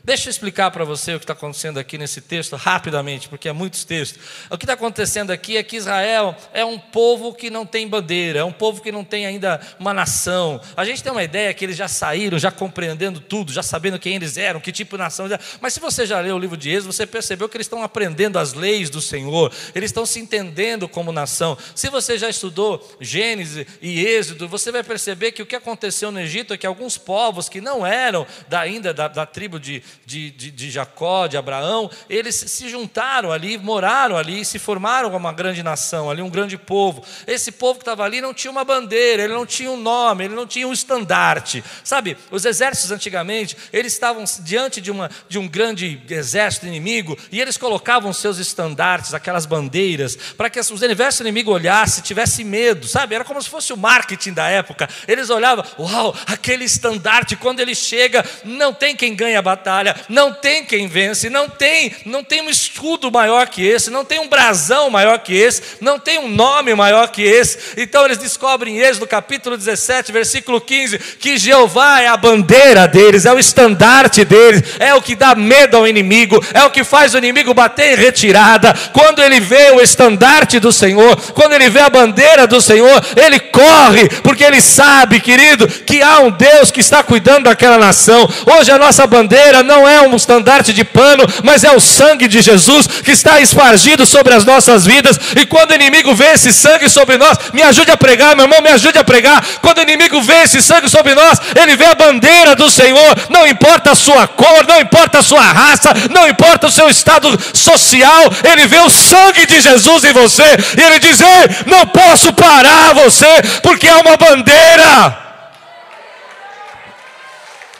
Deixa 0.07 0.29
eu 0.29 0.31
explicar 0.31 0.71
para 0.71 0.85
você 0.85 1.15
o 1.15 1.19
que 1.19 1.25
está 1.25 1.33
acontecendo 1.33 1.77
aqui 1.77 1.97
nesse 1.97 2.21
texto 2.21 2.55
rapidamente, 2.55 3.27
porque 3.27 3.49
é 3.49 3.51
muitos 3.51 3.83
textos. 3.83 4.23
O 4.49 4.57
que 4.57 4.63
está 4.63 4.71
acontecendo 4.71 5.31
aqui 5.31 5.57
é 5.57 5.63
que 5.63 5.75
Israel 5.75 6.33
é 6.53 6.63
um 6.63 6.79
povo 6.79 7.33
que 7.33 7.49
não 7.49 7.65
tem 7.65 7.85
bandeira, 7.85 8.39
é 8.39 8.43
um 8.45 8.53
povo 8.53 8.81
que 8.81 8.89
não 8.89 9.03
tem 9.03 9.25
ainda 9.25 9.59
uma 9.77 9.93
nação. 9.93 10.61
A 10.77 10.85
gente 10.85 11.03
tem 11.03 11.11
uma 11.11 11.25
ideia 11.25 11.53
que 11.53 11.65
eles 11.65 11.75
já 11.75 11.89
saíram, 11.89 12.39
já 12.39 12.49
compreendendo 12.49 13.19
tudo, 13.19 13.51
já 13.51 13.61
sabendo 13.61 13.99
quem 13.99 14.15
eles 14.15 14.37
eram, 14.37 14.61
que 14.61 14.71
tipo 14.71 14.95
de 14.95 15.03
nação 15.03 15.25
eles 15.25 15.33
eram. 15.33 15.45
Mas 15.59 15.73
se 15.73 15.81
você 15.81 16.05
já 16.05 16.21
leu 16.21 16.37
o 16.37 16.39
livro 16.39 16.55
de 16.55 16.69
Êxodo, 16.69 16.93
você 16.93 17.05
percebeu 17.05 17.49
que 17.49 17.57
eles 17.57 17.65
estão 17.65 17.83
aprendendo 17.83 18.39
as 18.39 18.53
leis 18.53 18.89
do 18.89 19.01
Senhor, 19.01 19.51
eles 19.75 19.89
estão 19.89 20.05
se 20.05 20.21
entendendo 20.21 20.87
como 20.87 21.11
nação. 21.11 21.57
Se 21.75 21.89
você 21.89 22.17
já 22.17 22.29
estudou 22.29 22.95
Gênesis 23.01 23.67
e 23.81 24.05
Êxodo, 24.05 24.47
você 24.47 24.71
vai 24.71 24.85
perceber 24.85 25.33
que 25.33 25.41
o 25.41 25.45
que 25.45 25.57
aconteceu 25.57 26.13
no 26.13 26.19
Egito 26.21 26.53
é 26.53 26.57
que 26.57 26.65
alguns 26.65 26.97
povos 26.97 27.49
que 27.49 27.59
não 27.59 27.85
eram 27.85 28.25
da, 28.47 28.61
ainda 28.61 28.93
da, 28.93 29.09
da 29.09 29.25
tribo 29.25 29.59
de 29.59 29.83
de, 30.05 30.31
de, 30.31 30.51
de 30.51 30.69
Jacó, 30.69 31.27
de 31.27 31.37
Abraão, 31.37 31.89
eles 32.09 32.35
se 32.35 32.69
juntaram 32.69 33.31
ali, 33.31 33.57
moraram 33.57 34.17
ali, 34.17 34.45
se 34.45 34.59
formaram 34.59 35.15
uma 35.15 35.33
grande 35.33 35.63
nação 35.63 36.09
ali, 36.09 36.21
um 36.21 36.29
grande 36.29 36.57
povo. 36.57 37.03
Esse 37.25 37.51
povo 37.51 37.79
que 37.79 37.83
estava 37.83 38.03
ali 38.03 38.21
não 38.21 38.33
tinha 38.33 38.51
uma 38.51 38.63
bandeira, 38.63 39.23
ele 39.23 39.33
não 39.33 39.45
tinha 39.45 39.71
um 39.71 39.77
nome, 39.77 40.25
ele 40.25 40.35
não 40.35 40.47
tinha 40.47 40.67
um 40.67 40.73
estandarte. 40.73 41.63
Sabe, 41.83 42.17
os 42.31 42.45
exércitos 42.45 42.91
antigamente, 42.91 43.57
eles 43.71 43.93
estavam 43.93 44.23
diante 44.39 44.81
de, 44.81 44.91
uma, 44.91 45.09
de 45.27 45.37
um 45.39 45.47
grande 45.47 46.01
exército 46.09 46.65
inimigo 46.65 47.17
e 47.31 47.41
eles 47.41 47.57
colocavam 47.57 48.11
seus 48.13 48.37
estandartes, 48.37 49.13
aquelas 49.13 49.45
bandeiras, 49.45 50.15
para 50.15 50.49
que 50.49 50.59
os 50.59 50.81
exércitos 50.81 51.19
inimigo 51.21 51.51
olhasse, 51.51 52.01
tivesse 52.01 52.43
medo, 52.43 52.87
sabe? 52.87 53.15
Era 53.15 53.23
como 53.23 53.41
se 53.41 53.49
fosse 53.49 53.73
o 53.73 53.77
marketing 53.77 54.33
da 54.33 54.47
época. 54.47 54.89
Eles 55.07 55.29
olhavam, 55.29 55.65
uau, 55.79 56.15
aquele 56.25 56.65
estandarte, 56.65 57.35
quando 57.35 57.59
ele 57.59 57.75
chega, 57.75 58.23
não 58.43 58.73
tem 58.73 58.95
quem 58.95 59.15
ganhe 59.15 59.35
a 59.35 59.41
batalha, 59.41 59.86
não 60.09 60.33
tem 60.33 60.63
quem 60.65 60.87
vence, 60.87 61.29
não 61.29 61.49
tem, 61.49 61.93
não 62.05 62.23
tem 62.23 62.41
um 62.41 62.49
escudo 62.49 63.11
maior 63.11 63.47
que 63.47 63.65
esse, 63.65 63.89
não 63.89 64.03
tem 64.03 64.19
um 64.19 64.27
brasão 64.27 64.89
maior 64.89 65.19
que 65.19 65.35
esse, 65.35 65.61
não 65.81 65.99
tem 65.99 66.19
um 66.19 66.27
nome 66.27 66.73
maior 66.73 67.09
que 67.09 67.21
esse. 67.21 67.57
Então 67.77 68.05
eles 68.05 68.17
descobrem 68.17 68.77
em 68.77 68.79
Êxodo 68.79 69.07
capítulo 69.07 69.57
17, 69.57 70.11
versículo 70.11 70.59
15, 70.59 70.97
que 71.19 71.37
Jeová 71.37 72.01
é 72.01 72.07
a 72.07 72.17
bandeira 72.17 72.87
deles, 72.87 73.25
é 73.25 73.33
o 73.33 73.39
estandarte 73.39 74.23
deles, 74.23 74.63
é 74.79 74.93
o 74.93 75.01
que 75.01 75.15
dá 75.15 75.35
medo 75.35 75.77
ao 75.77 75.87
inimigo, 75.87 76.43
é 76.53 76.63
o 76.63 76.71
que 76.71 76.83
faz 76.83 77.13
o 77.13 77.17
inimigo 77.17 77.53
bater 77.53 77.93
em 77.93 77.95
retirada. 77.95 78.73
Quando 78.93 79.21
ele 79.21 79.39
vê 79.39 79.71
o 79.71 79.81
estandarte 79.81 80.59
do 80.59 80.71
Senhor, 80.71 81.15
quando 81.33 81.53
ele 81.53 81.69
vê 81.69 81.81
a 81.81 81.89
bandeira 81.89 82.47
do 82.47 82.61
Senhor, 82.61 83.03
ele 83.15 83.39
corre, 83.39 84.09
porque 84.23 84.43
ele 84.43 84.61
sabe, 84.61 85.19
querido, 85.19 85.67
que 85.67 86.01
há 86.01 86.19
um 86.19 86.31
Deus 86.31 86.71
que 86.71 86.79
está 86.79 87.03
cuidando 87.03 87.45
daquela 87.45 87.77
nação. 87.77 88.27
Hoje 88.57 88.71
a 88.71 88.77
nossa 88.77 89.05
bandeira 89.07 89.63
não 89.63 89.76
é 89.85 90.01
um 90.01 90.15
estandarte 90.15 90.71
de 90.71 90.85
pano, 90.85 91.25
mas 91.43 91.65
é 91.65 91.71
o 91.75 91.79
sangue 91.79 92.25
de 92.27 92.41
Jesus 92.41 92.87
que 92.87 93.11
está 93.11 93.41
espargido 93.41 94.05
sobre 94.05 94.33
as 94.33 94.45
nossas 94.45 94.85
vidas. 94.85 95.19
E 95.35 95.45
quando 95.45 95.71
o 95.71 95.75
inimigo 95.75 96.15
vê 96.15 96.27
esse 96.27 96.53
sangue 96.53 96.87
sobre 96.87 97.17
nós, 97.17 97.37
me 97.51 97.61
ajude 97.61 97.91
a 97.91 97.97
pregar, 97.97 98.35
meu 98.35 98.45
irmão, 98.45 98.61
me 98.61 98.69
ajude 98.69 98.97
a 98.97 99.03
pregar. 99.03 99.43
Quando 99.61 99.79
o 99.79 99.81
inimigo 99.81 100.21
vê 100.21 100.43
esse 100.43 100.61
sangue 100.61 100.87
sobre 100.87 101.13
nós, 101.13 101.41
ele 101.61 101.75
vê 101.75 101.85
a 101.85 101.95
bandeira 101.95 102.55
do 102.55 102.69
Senhor, 102.69 103.15
não 103.29 103.45
importa 103.45 103.91
a 103.91 103.95
sua 103.95 104.27
cor, 104.27 104.65
não 104.67 104.79
importa 104.79 105.19
a 105.19 105.23
sua 105.23 105.41
raça, 105.41 105.93
não 106.09 106.27
importa 106.27 106.67
o 106.67 106.71
seu 106.71 106.89
estado 106.89 107.37
social, 107.53 108.31
ele 108.49 108.67
vê 108.67 108.79
o 108.79 108.89
sangue 108.89 109.45
de 109.45 109.59
Jesus 109.59 110.05
em 110.05 110.13
você 110.13 110.43
e 110.77 110.81
ele 110.81 110.99
diz: 110.99 111.19
Ei, 111.19 111.65
não 111.65 111.85
posso 111.87 112.31
parar 112.31 112.93
você, 112.93 113.27
porque 113.61 113.87
há 113.87 113.97
uma 113.97 114.15
bandeira 114.15 115.26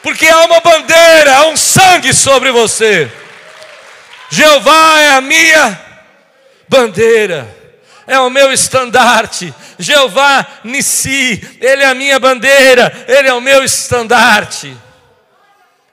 porque 0.02 0.28
há 0.28 0.46
uma 0.46 0.60
bandeira, 0.60 1.36
há 1.36 1.48
um 1.48 1.58
sangue 1.58 2.14
sobre 2.14 2.52
você. 2.52 3.12
Jeová 4.30 5.00
é 5.00 5.10
a 5.12 5.22
minha 5.22 5.80
bandeira, 6.68 7.48
é 8.06 8.20
o 8.20 8.30
meu 8.30 8.52
estandarte. 8.52 9.54
Jeová 9.80 10.46
Nissi, 10.64 11.58
Ele 11.62 11.84
é 11.84 11.88
a 11.88 11.94
minha 11.94 12.20
bandeira, 12.20 13.06
Ele 13.08 13.28
é 13.28 13.34
o 13.34 13.42
meu 13.42 13.64
estandarte. 13.64 14.76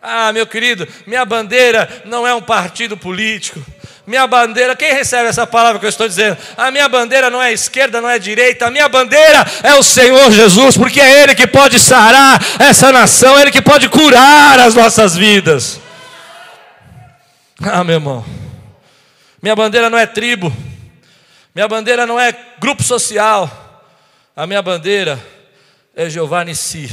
Ah, 0.01 0.33
meu 0.33 0.47
querido, 0.47 0.87
minha 1.07 1.25
bandeira 1.25 2.03
não 2.05 2.27
é 2.27 2.35
um 2.35 2.43
partido 2.43 2.97
político, 2.97 3.65
minha 4.07 4.27
bandeira, 4.27 4.77
quem 4.77 4.93
recebe 4.93 5.29
essa 5.29 5.47
palavra 5.47 5.79
que 5.81 5.87
eu 5.87 5.91
estou 5.91 6.07
dizendo? 6.07 6.37
A 6.57 6.71
minha 6.71 6.89
bandeira 6.89 7.31
não 7.31 7.43
é 7.43 7.53
esquerda, 7.53 8.01
não 8.01 8.09
é 8.09 8.19
direita, 8.19 8.67
a 8.67 8.71
minha 8.71 8.87
bandeira 8.89 9.47
é 9.63 9.75
o 9.75 9.83
Senhor 9.83 10.31
Jesus, 10.31 10.77
porque 10.77 11.01
é 11.01 11.23
Ele 11.23 11.35
que 11.35 11.47
pode 11.47 11.81
sarar 11.81 12.39
essa 12.59 12.93
nação, 12.93 13.39
é 13.39 13.43
Ele 13.43 13.51
que 13.51 13.63
pode 13.63 13.89
curar 13.89 14.61
as 14.61 14.75
nossas 14.75 15.17
vidas. 15.17 15.81
Ah, 17.63 17.83
meu 17.83 17.95
irmão, 17.95 18.25
minha 19.43 19.57
bandeira 19.57 19.89
não 19.89 19.97
é 19.97 20.07
tribo, 20.07 20.55
minha 21.55 21.67
bandeira 21.67 22.05
não 22.05 22.21
é 22.21 22.37
grupo 22.59 22.83
social, 22.83 23.51
a 24.37 24.47
minha 24.47 24.61
bandeira 24.61 25.19
é 25.97 26.11
Jeová 26.11 26.45
Nissi 26.45 26.91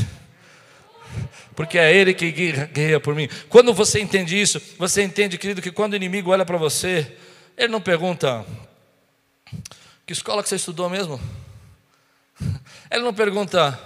porque 1.62 1.77
é 1.77 1.96
Ele 1.96 2.12
que 2.12 2.32
guerreia 2.32 3.00
por 3.00 3.13
mim. 3.13 3.30
Quando 3.48 3.72
você 3.72 4.01
entende 4.01 4.39
isso, 4.39 4.60
você 4.80 5.03
entende, 5.03 5.38
querido, 5.38 5.62
que 5.62 5.72
quando 5.72 5.94
o 5.94 5.96
inimigo 5.96 6.32
olha 6.32 6.44
para 6.44 6.58
você, 6.58 7.15
ele 7.56 7.68
não 7.68 7.80
pergunta: 7.80 8.44
que 10.03 10.12
escola 10.12 10.41
que 10.41 10.50
você 10.50 10.56
estudou 10.56 10.89
mesmo? 10.89 11.22
Ele 12.89 13.03
não 13.03 13.13
pergunta: 13.13 13.80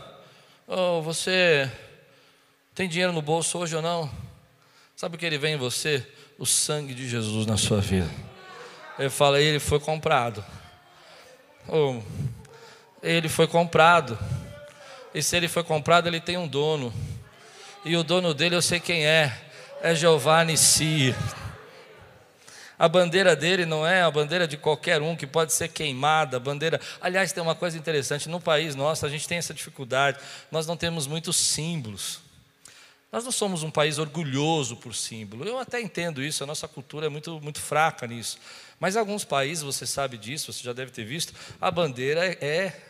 oh, 0.65 1.01
você 1.01 1.69
tem 2.73 2.87
dinheiro 2.87 3.11
no 3.11 3.21
bolso 3.21 3.57
hoje 3.57 3.75
ou 3.75 3.81
não? 3.81 4.09
Sabe 4.95 5.17
o 5.17 5.19
que 5.19 5.25
ele 5.25 5.37
vê 5.37 5.49
em 5.49 5.57
você? 5.57 6.07
O 6.39 6.45
sangue 6.45 6.93
de 6.93 7.09
Jesus 7.09 7.45
na 7.45 7.57
sua 7.57 7.81
vida. 7.81 8.09
Ele 8.97 9.09
fala: 9.09 9.41
ele 9.41 9.59
foi 9.59 9.81
comprado. 9.81 10.41
Oh, 11.67 12.01
ele 13.03 13.27
foi 13.27 13.47
comprado. 13.47 14.17
E 15.13 15.21
se 15.21 15.35
ele 15.35 15.49
foi 15.49 15.63
comprado, 15.65 16.07
ele 16.07 16.21
tem 16.21 16.37
um 16.37 16.47
dono. 16.47 16.93
E 17.85 17.95
o 17.95 18.03
dono 18.03 18.33
dele 18.33 18.55
eu 18.55 18.63
sei 18.63 18.79
quem 18.79 19.05
é. 19.05 19.31
É 19.79 19.93
Jeová 19.93 20.43
Nissi. 20.43 21.15
A 22.79 22.89
bandeira 22.89 23.35
dele 23.35 23.63
não 23.63 23.85
é 23.85 24.01
a 24.01 24.09
bandeira 24.09 24.47
de 24.47 24.57
qualquer 24.57 25.03
um 25.03 25.15
que 25.15 25.27
pode 25.27 25.53
ser 25.53 25.67
queimada. 25.67 26.39
Bandeira. 26.39 26.81
Aliás, 26.99 27.31
tem 27.31 27.43
uma 27.43 27.53
coisa 27.53 27.77
interessante: 27.77 28.27
no 28.27 28.41
país 28.41 28.73
nosso, 28.73 29.05
a 29.05 29.09
gente 29.09 29.27
tem 29.27 29.37
essa 29.37 29.53
dificuldade. 29.53 30.17
Nós 30.51 30.65
não 30.65 30.75
temos 30.75 31.05
muitos 31.05 31.37
símbolos. 31.37 32.21
Nós 33.11 33.23
não 33.23 33.31
somos 33.31 33.61
um 33.61 33.69
país 33.69 33.99
orgulhoso 33.99 34.77
por 34.77 34.95
símbolo. 34.95 35.45
Eu 35.45 35.59
até 35.59 35.79
entendo 35.79 36.23
isso, 36.23 36.43
a 36.43 36.47
nossa 36.47 36.67
cultura 36.67 37.05
é 37.05 37.09
muito, 37.09 37.39
muito 37.39 37.61
fraca 37.61 38.07
nisso. 38.07 38.39
Mas 38.79 38.97
alguns 38.97 39.23
países, 39.23 39.63
você 39.63 39.85
sabe 39.85 40.17
disso, 40.17 40.51
você 40.51 40.63
já 40.63 40.73
deve 40.73 40.91
ter 40.91 41.05
visto, 41.05 41.35
a 41.61 41.69
bandeira 41.69 42.25
é, 42.25 42.37
é 42.41 42.81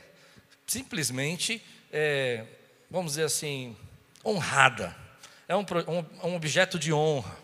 simplesmente, 0.65 1.61
é, 1.91 2.45
vamos 2.89 3.11
dizer 3.11 3.25
assim, 3.25 3.75
honrada, 4.25 4.95
é 5.47 5.55
um, 5.55 5.63
um, 6.23 6.35
objeto 6.35 6.79
de 6.79 6.91
honra. 6.91 7.37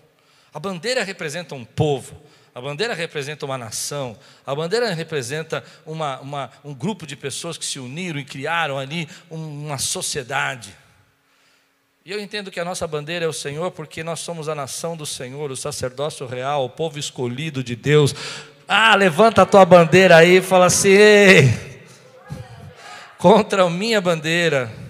A 0.54 0.60
bandeira 0.60 1.04
representa 1.04 1.54
um 1.54 1.64
povo, 1.64 2.20
a 2.54 2.60
bandeira 2.60 2.94
representa 2.94 3.46
uma 3.46 3.58
nação, 3.58 4.18
a 4.46 4.56
bandeira 4.56 4.92
representa 4.94 5.64
uma, 5.86 6.20
uma, 6.20 6.50
um 6.64 6.74
grupo 6.74 7.06
de 7.06 7.16
pessoas 7.16 7.58
que 7.58 7.66
se 7.66 7.80
uniram 7.80 8.20
e 8.20 8.26
criaram 8.26 8.78
ali 8.78 9.08
uma 9.30 9.78
sociedade. 9.78 10.76
E 12.04 12.12
eu 12.12 12.20
entendo 12.20 12.50
que 12.50 12.60
a 12.60 12.66
nossa 12.66 12.88
bandeira 12.88 13.26
é 13.26 13.28
o 13.28 13.34
Senhor, 13.34 13.70
porque 13.70 14.04
nós 14.04 14.20
somos 14.20 14.50
a 14.50 14.56
nação 14.56 14.98
do 14.98 15.06
Senhor, 15.06 15.52
o 15.52 15.56
sacerdócio 15.56 16.26
real, 16.26 16.66
o 16.66 16.70
povo 16.70 16.98
escolhido 16.98 17.64
de 17.64 17.76
Deus. 17.76 18.16
Ah, 18.68 18.96
levanta 18.96 19.44
a 19.44 19.46
tua 19.46 19.64
bandeira 19.64 20.18
aí 20.18 20.38
e 20.38 20.42
fala 20.42 20.66
assim: 20.66 20.90
Ei, 20.90 21.84
contra 23.20 23.64
a 23.64 23.70
minha 23.70 24.02
bandeira 24.02 24.81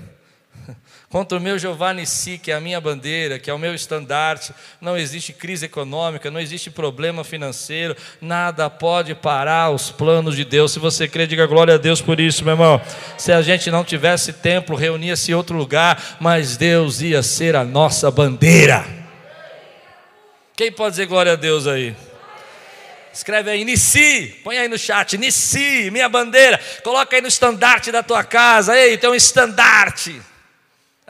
Contra 1.11 1.37
o 1.37 1.41
meu 1.41 1.59
Jeová 1.59 1.93
Nissi, 1.93 2.37
que 2.37 2.51
é 2.51 2.55
a 2.55 2.61
minha 2.61 2.79
bandeira, 2.79 3.37
que 3.37 3.49
é 3.49 3.53
o 3.53 3.59
meu 3.59 3.75
estandarte, 3.75 4.53
não 4.79 4.97
existe 4.97 5.33
crise 5.33 5.65
econômica, 5.65 6.31
não 6.31 6.39
existe 6.39 6.71
problema 6.71 7.21
financeiro, 7.25 7.97
nada 8.21 8.69
pode 8.69 9.13
parar 9.13 9.71
os 9.71 9.91
planos 9.91 10.37
de 10.37 10.45
Deus. 10.45 10.71
Se 10.71 10.79
você 10.79 11.09
crê, 11.09 11.27
diga 11.27 11.45
glória 11.45 11.75
a 11.75 11.77
Deus 11.77 11.99
por 12.01 12.17
isso, 12.17 12.45
meu 12.45 12.53
irmão. 12.53 12.81
Se 13.17 13.33
a 13.33 13.41
gente 13.41 13.69
não 13.69 13.83
tivesse 13.83 14.31
templo, 14.31 14.73
reunia-se 14.73 15.33
em 15.33 15.35
outro 15.35 15.57
lugar, 15.57 16.17
mas 16.21 16.55
Deus 16.55 17.01
ia 17.01 17.21
ser 17.21 17.57
a 17.57 17.65
nossa 17.65 18.09
bandeira. 18.09 18.85
Quem 20.55 20.71
pode 20.71 20.91
dizer 20.91 21.07
glória 21.07 21.33
a 21.33 21.35
Deus 21.35 21.67
aí? 21.67 21.93
Escreve 23.11 23.51
aí, 23.51 23.65
Nissi, 23.65 24.39
põe 24.45 24.57
aí 24.57 24.69
no 24.69 24.77
chat, 24.77 25.17
Nissi, 25.17 25.89
minha 25.91 26.07
bandeira, 26.07 26.57
coloca 26.85 27.17
aí 27.17 27.21
no 27.21 27.27
estandarte 27.27 27.91
da 27.91 28.01
tua 28.01 28.23
casa, 28.23 28.77
ei, 28.77 28.97
tem 28.97 29.09
um 29.09 29.15
estandarte. 29.15 30.30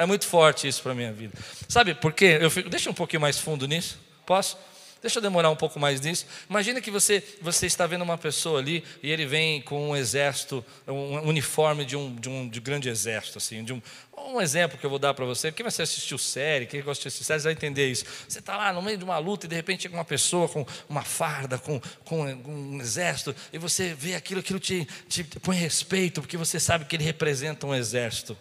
É 0.02 0.06
muito 0.08 0.26
forte 0.26 0.68
isso 0.68 0.82
para 0.82 0.94
a 0.94 0.96
minha 0.96 1.14
vida. 1.14 1.38
Sabe 1.70 1.94
por 1.94 2.12
quê? 2.12 2.40
Eu 2.42 2.50
fico, 2.50 2.68
deixa 2.68 2.90
um 2.90 2.94
pouquinho 2.94 3.22
mais 3.22 3.38
fundo 3.38 3.68
nisso. 3.68 4.00
Posso? 4.26 4.58
Deixa 5.00 5.20
eu 5.20 5.22
demorar 5.22 5.52
um 5.52 5.56
pouco 5.56 5.80
mais 5.80 6.02
nisso. 6.02 6.26
Imagina 6.50 6.82
que 6.82 6.90
você, 6.90 7.24
você 7.40 7.68
está 7.68 7.86
vendo 7.86 8.04
uma 8.04 8.18
pessoa 8.18 8.60
ali 8.60 8.84
e 9.04 9.12
ele 9.12 9.28
vem 9.28 9.62
com 9.62 9.92
um 9.92 9.96
exército, 9.96 10.66
um 10.88 11.28
uniforme 11.28 11.86
de 11.86 11.96
um, 11.96 12.16
de 12.16 12.30
um 12.30 12.50
de 12.50 12.60
grande 12.60 12.90
exército, 12.90 13.38
assim, 13.38 13.64
de 13.64 13.74
um, 13.74 13.82
um 14.18 14.42
exemplo 14.42 14.76
que 14.76 14.84
eu 14.84 14.90
vou 14.90 14.98
dar 14.98 15.14
para 15.14 15.24
você, 15.24 15.52
porque 15.52 15.62
você 15.62 15.84
assistiu 15.84 16.18
série, 16.18 16.66
quem 16.66 16.82
gosta 16.82 17.04
de 17.04 17.08
assistir 17.08 17.26
série 17.26 17.44
vai 17.44 17.54
entender 17.54 17.88
isso. 17.88 18.04
Você 18.28 18.40
está 18.40 18.58
lá 18.58 18.74
no 18.74 18.82
meio 18.82 18.98
de 18.98 19.04
uma 19.04 19.20
luta 19.20 19.46
e 19.46 19.50
de 19.50 19.56
repente 19.56 19.84
chega 19.84 19.94
uma 19.94 20.06
pessoa 20.06 20.50
com 20.50 20.66
uma 20.90 21.04
farda, 21.04 21.60
com, 21.60 21.80
com 22.06 22.24
um 22.24 22.82
exército, 22.82 23.36
e 23.54 23.60
você 23.60 23.94
vê 23.94 24.16
aquilo, 24.16 24.40
aquilo 24.40 24.60
te, 24.60 24.88
te 25.08 25.24
põe 25.24 25.58
respeito, 25.58 26.22
porque 26.22 26.38
você 26.38 26.60
sabe 26.60 26.86
que 26.86 26.96
ele 26.96 27.04
representa 27.04 27.68
um 27.68 27.76
exército. 27.76 28.36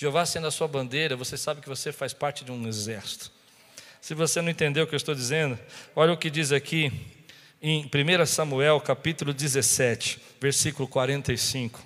Jeová 0.00 0.24
sendo 0.24 0.46
a 0.46 0.50
sua 0.52 0.68
bandeira, 0.68 1.16
você 1.16 1.36
sabe 1.36 1.60
que 1.60 1.68
você 1.68 1.90
faz 1.90 2.12
parte 2.12 2.44
de 2.44 2.52
um 2.52 2.68
exército. 2.68 3.32
Se 4.00 4.14
você 4.14 4.40
não 4.40 4.48
entendeu 4.48 4.84
o 4.84 4.86
que 4.86 4.94
eu 4.94 4.96
estou 4.96 5.12
dizendo, 5.12 5.58
olha 5.96 6.12
o 6.12 6.16
que 6.16 6.30
diz 6.30 6.52
aqui 6.52 6.92
em 7.60 7.84
1 7.92 8.24
Samuel, 8.26 8.80
capítulo 8.80 9.34
17, 9.34 10.20
versículo 10.40 10.86
45. 10.86 11.84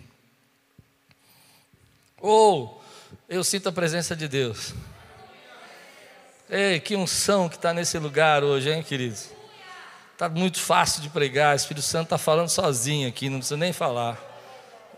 Ou 2.20 2.82
oh, 2.84 3.12
eu 3.30 3.42
sinto 3.42 3.70
a 3.70 3.72
presença 3.72 4.14
de 4.14 4.28
Deus. 4.28 4.74
Ei, 6.50 6.80
que 6.80 6.94
unção 6.94 7.48
que 7.48 7.56
está 7.56 7.72
nesse 7.72 7.98
lugar 7.98 8.44
hoje, 8.44 8.70
hein, 8.70 8.82
queridos? 8.82 9.30
Está 10.12 10.28
muito 10.28 10.60
fácil 10.60 11.00
de 11.00 11.08
pregar, 11.08 11.54
o 11.54 11.56
Espírito 11.56 11.86
Santo 11.86 12.08
está 12.08 12.18
falando 12.18 12.50
sozinho 12.50 13.08
aqui, 13.08 13.30
não 13.30 13.38
precisa 13.38 13.56
nem 13.56 13.72
falar. 13.72 14.20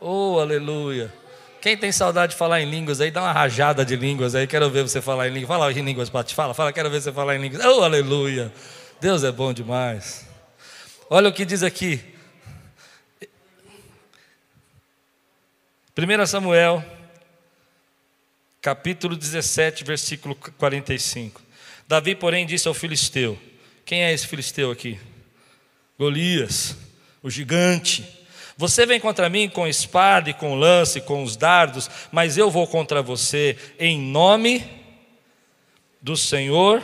Oh, 0.00 0.40
aleluia. 0.40 1.22
Quem 1.64 1.78
tem 1.78 1.90
saudade 1.90 2.32
de 2.32 2.38
falar 2.38 2.60
em 2.60 2.68
línguas 2.68 3.00
aí, 3.00 3.10
dá 3.10 3.22
uma 3.22 3.32
rajada 3.32 3.86
de 3.86 3.96
línguas 3.96 4.34
aí, 4.34 4.46
quero 4.46 4.68
ver 4.68 4.82
você 4.82 5.00
falar 5.00 5.28
em 5.28 5.32
línguas. 5.32 5.48
Fala 5.48 5.72
em 5.72 5.82
línguas, 5.82 6.10
Pati, 6.10 6.34
fala, 6.34 6.52
fala, 6.52 6.70
quero 6.74 6.90
ver 6.90 7.00
você 7.00 7.10
falar 7.10 7.36
em 7.36 7.40
línguas. 7.40 7.64
Oh, 7.64 7.82
aleluia. 7.82 8.52
Deus 9.00 9.24
é 9.24 9.32
bom 9.32 9.50
demais. 9.50 10.28
Olha 11.08 11.30
o 11.30 11.32
que 11.32 11.42
diz 11.42 11.62
aqui. 11.62 12.04
1 15.96 16.26
Samuel, 16.26 16.84
capítulo 18.60 19.16
17, 19.16 19.84
versículo 19.84 20.34
45. 20.34 21.40
Davi, 21.88 22.14
porém, 22.14 22.44
disse 22.44 22.68
ao 22.68 22.74
filisteu: 22.74 23.38
Quem 23.86 24.04
é 24.04 24.12
esse 24.12 24.26
filisteu 24.26 24.70
aqui? 24.70 25.00
Golias, 25.98 26.76
o 27.22 27.30
gigante. 27.30 28.23
Você 28.56 28.86
vem 28.86 29.00
contra 29.00 29.28
mim 29.28 29.48
com 29.48 29.66
espada 29.66 30.30
e 30.30 30.34
com 30.34 30.54
lance, 30.54 31.00
com 31.00 31.22
os 31.22 31.36
dardos, 31.36 31.90
mas 32.12 32.38
eu 32.38 32.50
vou 32.50 32.66
contra 32.66 33.02
você 33.02 33.56
em 33.78 34.00
nome 34.00 34.64
do 36.00 36.16
Senhor 36.16 36.82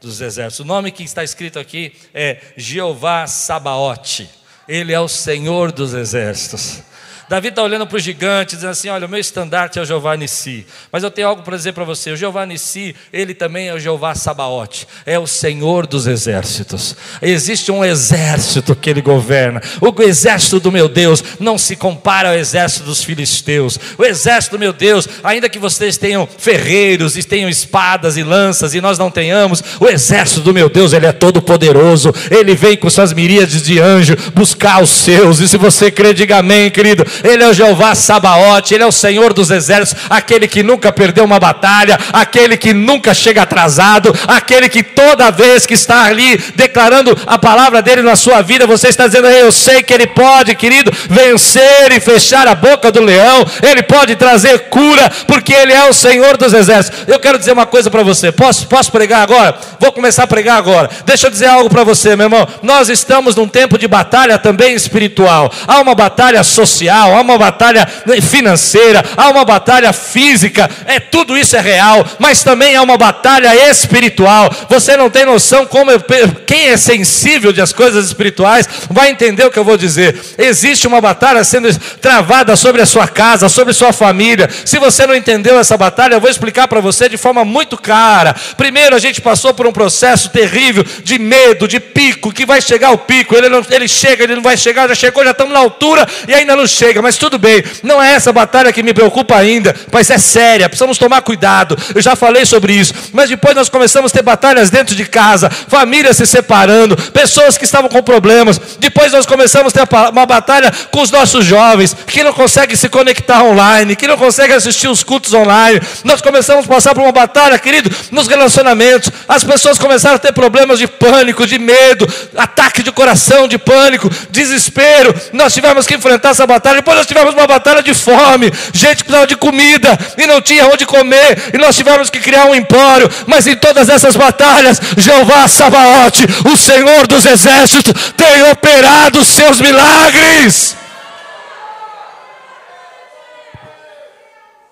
dos 0.00 0.20
exércitos. 0.20 0.60
O 0.60 0.68
nome 0.68 0.90
que 0.90 1.02
está 1.02 1.22
escrito 1.22 1.58
aqui 1.58 1.92
é 2.14 2.40
Jeová 2.56 3.26
Sabaote. 3.26 4.30
Ele 4.66 4.92
é 4.92 5.00
o 5.00 5.08
Senhor 5.08 5.72
dos 5.72 5.92
exércitos. 5.92 6.82
Davi 7.28 7.48
está 7.48 7.62
olhando 7.62 7.86
para 7.86 7.96
o 7.96 8.00
gigante, 8.00 8.54
dizendo 8.54 8.70
assim: 8.70 8.88
Olha, 8.88 9.06
o 9.06 9.08
meu 9.08 9.20
estandarte 9.20 9.78
é 9.78 9.82
o 9.82 9.84
Jeová 9.84 10.16
Nissi. 10.16 10.66
Mas 10.90 11.02
eu 11.02 11.10
tenho 11.10 11.28
algo 11.28 11.42
para 11.42 11.56
dizer 11.56 11.72
para 11.72 11.84
você: 11.84 12.10
o 12.10 12.16
Jeová 12.16 12.46
Nissi, 12.46 12.96
ele 13.12 13.34
também 13.34 13.68
é 13.68 13.74
o 13.74 13.78
Jeová 13.78 14.14
Sabaote, 14.14 14.88
é 15.04 15.18
o 15.18 15.26
Senhor 15.26 15.86
dos 15.86 16.06
exércitos. 16.06 16.96
Existe 17.20 17.70
um 17.70 17.84
exército 17.84 18.74
que 18.74 18.88
ele 18.88 19.02
governa. 19.02 19.60
O 19.80 20.02
exército 20.02 20.58
do 20.58 20.72
meu 20.72 20.88
Deus 20.88 21.22
não 21.38 21.58
se 21.58 21.76
compara 21.76 22.30
ao 22.30 22.34
exército 22.34 22.84
dos 22.84 23.04
filisteus. 23.04 23.78
O 23.98 24.04
exército 24.04 24.56
do 24.56 24.60
meu 24.60 24.72
Deus, 24.72 25.06
ainda 25.22 25.50
que 25.50 25.58
vocês 25.58 25.98
tenham 25.98 26.26
ferreiros 26.26 27.14
e 27.14 27.22
tenham 27.22 27.50
espadas 27.50 28.16
e 28.16 28.22
lanças 28.22 28.74
e 28.74 28.80
nós 28.80 28.98
não 28.98 29.10
tenhamos, 29.10 29.62
o 29.78 29.86
exército 29.86 30.40
do 30.40 30.54
meu 30.54 30.70
Deus, 30.70 30.94
ele 30.94 31.04
é 31.04 31.12
todo 31.12 31.42
poderoso. 31.42 32.10
Ele 32.30 32.54
vem 32.54 32.74
com 32.74 32.88
suas 32.88 33.12
miríades 33.12 33.62
de 33.62 33.78
anjos 33.78 34.16
buscar 34.34 34.82
os 34.82 34.88
seus. 34.88 35.40
E 35.40 35.48
se 35.48 35.58
você 35.58 35.90
crê, 35.90 36.14
diga 36.14 36.38
amém, 36.38 36.70
querido. 36.70 37.04
Ele 37.22 37.42
é 37.42 37.48
o 37.48 37.52
Jeová 37.52 37.94
Sabaote, 37.94 38.74
Ele 38.74 38.84
é 38.84 38.86
o 38.86 38.92
Senhor 38.92 39.32
dos 39.32 39.50
exércitos, 39.50 40.04
aquele 40.08 40.48
que 40.48 40.62
nunca 40.62 40.92
perdeu 40.92 41.24
uma 41.24 41.38
batalha, 41.38 41.98
aquele 42.12 42.56
que 42.56 42.72
nunca 42.72 43.14
chega 43.14 43.42
atrasado, 43.42 44.14
aquele 44.26 44.68
que 44.68 44.82
toda 44.82 45.30
vez 45.30 45.66
que 45.66 45.74
está 45.74 46.04
ali 46.04 46.36
declarando 46.54 47.16
a 47.26 47.38
palavra 47.38 47.82
dele 47.82 48.02
na 48.02 48.16
sua 48.16 48.42
vida, 48.42 48.66
você 48.66 48.88
está 48.88 49.06
dizendo: 49.06 49.28
Eu 49.28 49.52
sei 49.52 49.82
que 49.82 49.92
Ele 49.92 50.06
pode, 50.06 50.54
querido, 50.54 50.92
vencer 51.08 51.92
e 51.92 52.00
fechar 52.00 52.46
a 52.46 52.54
boca 52.54 52.90
do 52.90 53.00
leão, 53.00 53.44
Ele 53.62 53.82
pode 53.82 54.16
trazer 54.16 54.58
cura, 54.70 55.10
porque 55.26 55.52
Ele 55.52 55.72
é 55.72 55.88
o 55.88 55.92
Senhor 55.92 56.36
dos 56.36 56.52
exércitos. 56.52 57.00
Eu 57.06 57.18
quero 57.18 57.38
dizer 57.38 57.52
uma 57.52 57.66
coisa 57.66 57.90
para 57.90 58.02
você: 58.02 58.32
posso, 58.32 58.66
posso 58.66 58.90
pregar 58.90 59.22
agora? 59.22 59.56
Vou 59.78 59.92
começar 59.92 60.24
a 60.24 60.26
pregar 60.26 60.58
agora. 60.58 60.90
Deixa 61.04 61.26
eu 61.26 61.30
dizer 61.30 61.46
algo 61.46 61.70
para 61.70 61.84
você, 61.84 62.16
meu 62.16 62.26
irmão. 62.26 62.46
Nós 62.62 62.88
estamos 62.88 63.34
num 63.34 63.48
tempo 63.48 63.78
de 63.78 63.88
batalha 63.88 64.38
também 64.38 64.74
espiritual, 64.74 65.52
há 65.66 65.80
uma 65.80 65.94
batalha 65.94 66.42
social 66.42 67.07
há 67.16 67.20
uma 67.20 67.38
batalha 67.38 67.86
financeira, 68.22 69.04
há 69.16 69.30
uma 69.30 69.44
batalha 69.44 69.92
física, 69.92 70.68
é 70.86 71.00
tudo 71.00 71.36
isso 71.36 71.56
é 71.56 71.60
real, 71.60 72.06
mas 72.18 72.42
também 72.42 72.76
há 72.76 72.82
uma 72.82 72.96
batalha 72.96 73.54
espiritual. 73.70 74.50
Você 74.68 74.96
não 74.96 75.10
tem 75.10 75.24
noção 75.24 75.66
como 75.66 75.90
eu, 75.90 76.00
quem 76.46 76.68
é 76.68 76.76
sensível 76.76 77.52
de 77.52 77.60
as 77.60 77.72
coisas 77.72 78.06
espirituais 78.06 78.68
vai 78.90 79.10
entender 79.10 79.44
o 79.44 79.50
que 79.50 79.58
eu 79.58 79.64
vou 79.64 79.76
dizer. 79.76 80.18
Existe 80.38 80.86
uma 80.86 81.00
batalha 81.00 81.42
sendo 81.44 81.68
travada 82.00 82.56
sobre 82.56 82.82
a 82.82 82.86
sua 82.86 83.06
casa, 83.06 83.48
sobre 83.48 83.72
sua 83.72 83.92
família. 83.92 84.48
Se 84.64 84.78
você 84.78 85.06
não 85.06 85.14
entendeu 85.14 85.58
essa 85.58 85.76
batalha, 85.76 86.14
eu 86.14 86.20
vou 86.20 86.30
explicar 86.30 86.68
para 86.68 86.80
você 86.80 87.08
de 87.08 87.16
forma 87.16 87.44
muito 87.44 87.76
clara. 87.76 88.34
Primeiro, 88.56 88.94
a 88.94 88.98
gente 88.98 89.20
passou 89.20 89.52
por 89.54 89.66
um 89.66 89.72
processo 89.72 90.30
terrível 90.30 90.84
de 91.02 91.18
medo, 91.18 91.68
de 91.68 91.80
pico, 91.80 92.32
que 92.32 92.46
vai 92.46 92.60
chegar 92.60 92.90
o 92.90 92.98
pico. 92.98 93.34
Ele, 93.34 93.48
não, 93.48 93.64
ele 93.70 93.88
chega, 93.88 94.24
ele 94.24 94.36
não 94.36 94.42
vai 94.42 94.56
chegar, 94.56 94.88
já 94.88 94.94
chegou, 94.94 95.24
já 95.24 95.30
estamos 95.30 95.52
na 95.52 95.60
altura 95.60 96.06
e 96.26 96.34
ainda 96.34 96.56
não 96.56 96.66
chega 96.66 96.97
mas 97.02 97.16
tudo 97.16 97.38
bem, 97.38 97.62
não 97.82 98.02
é 98.02 98.12
essa 98.12 98.32
batalha 98.32 98.72
que 98.72 98.82
me 98.82 98.92
preocupa 98.92 99.36
ainda, 99.36 99.74
mas 99.92 100.10
é 100.10 100.18
séria, 100.18 100.68
precisamos 100.68 100.98
tomar 100.98 101.22
cuidado. 101.22 101.76
Eu 101.94 102.02
já 102.02 102.16
falei 102.16 102.44
sobre 102.44 102.72
isso, 102.72 102.94
mas 103.12 103.28
depois 103.28 103.54
nós 103.54 103.68
começamos 103.68 104.10
a 104.10 104.14
ter 104.14 104.22
batalhas 104.22 104.70
dentro 104.70 104.94
de 104.94 105.04
casa, 105.04 105.50
famílias 105.50 106.16
se 106.16 106.26
separando, 106.26 106.96
pessoas 107.12 107.56
que 107.56 107.64
estavam 107.64 107.88
com 107.88 108.02
problemas. 108.02 108.60
Depois 108.78 109.12
nós 109.12 109.26
começamos 109.26 109.72
a 109.74 109.86
ter 109.86 109.96
uma 110.10 110.26
batalha 110.26 110.72
com 110.90 111.00
os 111.00 111.10
nossos 111.10 111.44
jovens 111.44 111.96
que 112.06 112.22
não 112.22 112.32
conseguem 112.32 112.76
se 112.76 112.88
conectar 112.88 113.42
online, 113.42 113.96
que 113.96 114.06
não 114.06 114.16
conseguem 114.16 114.56
assistir 114.56 114.88
os 114.88 115.02
cultos 115.02 115.32
online. 115.32 115.80
Nós 116.04 116.20
começamos 116.20 116.64
a 116.64 116.68
passar 116.68 116.94
por 116.94 117.02
uma 117.02 117.12
batalha, 117.12 117.58
querido, 117.58 117.90
nos 118.10 118.26
relacionamentos. 118.26 119.10
As 119.28 119.44
pessoas 119.44 119.78
começaram 119.78 120.16
a 120.16 120.18
ter 120.18 120.32
problemas 120.32 120.78
de 120.78 120.86
pânico, 120.86 121.46
de 121.46 121.58
medo, 121.58 122.06
ataque 122.36 122.82
de 122.82 122.92
coração, 122.92 123.48
de 123.48 123.58
pânico, 123.58 124.10
desespero. 124.30 125.14
Nós 125.32 125.52
tivemos 125.54 125.86
que 125.86 125.94
enfrentar 125.94 126.30
essa 126.30 126.46
batalha 126.46 126.77
depois 126.78 126.96
nós 126.96 127.06
tivemos 127.06 127.34
uma 127.34 127.46
batalha 127.46 127.82
de 127.82 127.92
fome, 127.92 128.52
gente 128.72 129.04
precisava 129.04 129.26
de 129.26 129.36
comida 129.36 129.98
e 130.16 130.26
não 130.26 130.40
tinha 130.40 130.66
onde 130.66 130.86
comer, 130.86 131.50
e 131.52 131.58
nós 131.58 131.76
tivemos 131.76 132.08
que 132.08 132.20
criar 132.20 132.46
um 132.46 132.54
empório. 132.54 133.08
Mas 133.26 133.46
em 133.46 133.56
todas 133.56 133.88
essas 133.88 134.14
batalhas, 134.14 134.80
Jeová 134.96 135.48
Sabaote, 135.48 136.24
o 136.50 136.56
Senhor 136.56 137.06
dos 137.06 137.26
exércitos, 137.26 138.12
tem 138.12 138.50
operado 138.50 139.24
seus 139.24 139.60
milagres. 139.60 140.76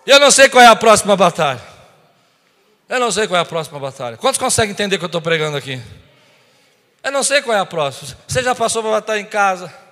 Eu 0.06 0.20
não 0.20 0.30
sei 0.30 0.48
qual 0.48 0.62
é 0.62 0.68
a 0.68 0.76
próxima 0.76 1.16
batalha. 1.16 1.60
Eu 2.88 3.00
não 3.00 3.10
sei 3.10 3.26
qual 3.26 3.38
é 3.38 3.42
a 3.42 3.44
próxima 3.44 3.80
batalha. 3.80 4.16
Quantos 4.16 4.38
conseguem 4.38 4.70
entender 4.70 4.94
o 4.94 4.98
que 5.00 5.04
eu 5.04 5.08
estou 5.08 5.20
pregando 5.20 5.56
aqui? 5.56 5.82
Eu 7.02 7.10
não 7.10 7.24
sei 7.24 7.42
qual 7.42 7.56
é 7.56 7.60
a 7.60 7.66
próxima. 7.66 8.16
Você 8.28 8.44
já 8.44 8.54
passou 8.54 8.80
para 8.80 8.92
batalha 8.92 9.18
em 9.18 9.24
casa? 9.24 9.85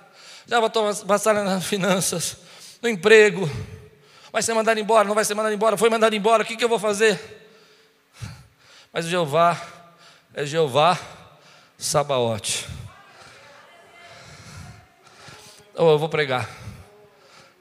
Já 0.47 0.59
vai 0.59 0.69
passar 1.07 1.33
nas 1.33 1.65
finanças, 1.65 2.37
no 2.81 2.89
emprego, 2.89 3.49
vai 4.31 4.41
ser 4.43 4.53
mandado 4.53 4.79
embora, 4.79 5.07
não 5.07 5.15
vai 5.15 5.25
ser 5.25 5.33
mandado 5.33 5.53
embora, 5.53 5.77
foi 5.77 5.89
mandado 5.89 6.15
embora, 6.15 6.43
o 6.43 6.45
que, 6.45 6.55
que 6.55 6.63
eu 6.63 6.69
vou 6.69 6.79
fazer? 6.79 7.19
Mas 8.93 9.05
Jeová 9.05 9.59
é 10.33 10.45
Jeová 10.45 10.97
Sabaote. 11.77 12.67
Oh, 15.73 15.91
eu 15.91 15.99
vou 15.99 16.07
pregar. 16.07 16.49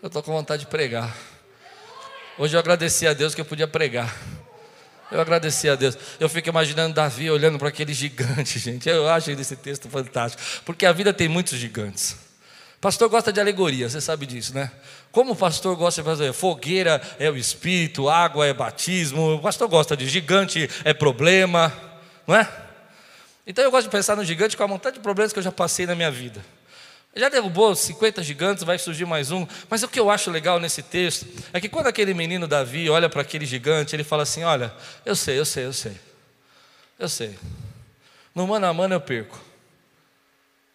Eu 0.00 0.06
estou 0.06 0.22
com 0.22 0.32
vontade 0.32 0.60
de 0.60 0.66
pregar. 0.68 1.12
Hoje 2.38 2.54
eu 2.54 2.60
agradeci 2.60 3.06
a 3.06 3.12
Deus 3.12 3.34
que 3.34 3.40
eu 3.40 3.44
podia 3.44 3.66
pregar. 3.66 4.14
Eu 5.10 5.20
agradeci 5.20 5.68
a 5.68 5.74
Deus. 5.74 5.96
Eu 6.18 6.28
fico 6.28 6.48
imaginando 6.48 6.94
Davi 6.94 7.30
olhando 7.30 7.58
para 7.58 7.68
aquele 7.68 7.92
gigante, 7.92 8.58
gente. 8.60 8.88
Eu 8.88 9.08
acho 9.08 9.30
esse 9.30 9.56
texto 9.56 9.88
fantástico. 9.88 10.42
Porque 10.64 10.86
a 10.86 10.92
vida 10.92 11.12
tem 11.12 11.28
muitos 11.28 11.58
gigantes. 11.58 12.16
Pastor 12.84 13.08
gosta 13.08 13.32
de 13.32 13.40
alegoria, 13.40 13.88
você 13.88 13.98
sabe 13.98 14.26
disso, 14.26 14.54
né? 14.54 14.70
Como 15.10 15.32
o 15.32 15.34
pastor 15.34 15.74
gosta 15.74 16.02
de 16.02 16.06
fazer 16.06 16.34
fogueira 16.34 17.00
é 17.18 17.30
o 17.30 17.34
espírito, 17.34 18.10
água 18.10 18.46
é 18.46 18.52
batismo, 18.52 19.36
o 19.36 19.38
pastor 19.40 19.68
gosta 19.68 19.96
de 19.96 20.06
gigante 20.06 20.68
é 20.84 20.92
problema, 20.92 21.72
não 22.26 22.36
é? 22.36 22.46
Então 23.46 23.64
eu 23.64 23.70
gosto 23.70 23.86
de 23.86 23.90
pensar 23.90 24.14
no 24.16 24.22
gigante 24.22 24.54
com 24.54 24.64
a 24.64 24.68
montanha 24.68 24.92
de 24.92 25.00
problemas 25.00 25.32
que 25.32 25.38
eu 25.38 25.42
já 25.42 25.50
passei 25.50 25.86
na 25.86 25.94
minha 25.94 26.10
vida. 26.10 26.44
Já 27.16 27.30
derrubou 27.30 27.74
50 27.74 28.22
gigantes, 28.22 28.64
vai 28.64 28.78
surgir 28.78 29.06
mais 29.06 29.30
um. 29.30 29.46
Mas 29.70 29.82
o 29.82 29.88
que 29.88 29.98
eu 29.98 30.10
acho 30.10 30.30
legal 30.30 30.60
nesse 30.60 30.82
texto 30.82 31.26
é 31.54 31.62
que 31.62 31.70
quando 31.70 31.86
aquele 31.86 32.12
menino 32.12 32.46
Davi 32.46 32.90
olha 32.90 33.08
para 33.08 33.22
aquele 33.22 33.46
gigante, 33.46 33.96
ele 33.96 34.04
fala 34.04 34.24
assim: 34.24 34.44
Olha, 34.44 34.70
eu 35.06 35.16
sei, 35.16 35.38
eu 35.38 35.46
sei, 35.46 35.64
eu 35.64 35.72
sei. 35.72 35.96
Eu 36.98 37.08
sei. 37.08 37.34
No 38.34 38.46
mano 38.46 38.66
a 38.66 38.74
mano 38.74 38.94
eu 38.94 39.00
perco. 39.00 39.40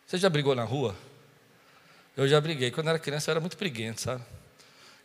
Você 0.07 0.17
já 0.17 0.27
brigou 0.27 0.55
na 0.55 0.63
rua? 0.63 0.95
Eu 2.19 2.27
já 2.27 2.41
briguei. 2.41 2.69
Quando 2.69 2.87
eu 2.87 2.89
era 2.89 2.99
criança, 2.99 3.29
eu 3.29 3.31
era 3.31 3.39
muito 3.39 3.55
briguento, 3.57 4.01
sabe? 4.01 4.21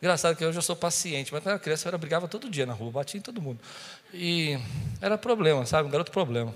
Engraçado 0.01 0.35
que 0.35 0.45
hoje 0.45 0.57
eu 0.57 0.61
sou 0.61 0.75
paciente, 0.75 1.31
mas 1.31 1.41
quando 1.41 1.47
eu 1.47 1.53
era 1.53 1.59
criança, 1.59 1.87
eu 1.87 1.89
era, 1.91 1.97
brigava 1.97 2.27
todo 2.27 2.49
dia 2.49 2.65
na 2.65 2.73
rua, 2.73 2.91
batia 2.91 3.17
em 3.17 3.21
todo 3.21 3.41
mundo. 3.41 3.57
E 4.13 4.59
era 4.99 5.17
problema, 5.17 5.65
sabe? 5.65 5.87
Um 5.87 5.91
garoto 5.91 6.11
problema. 6.11 6.53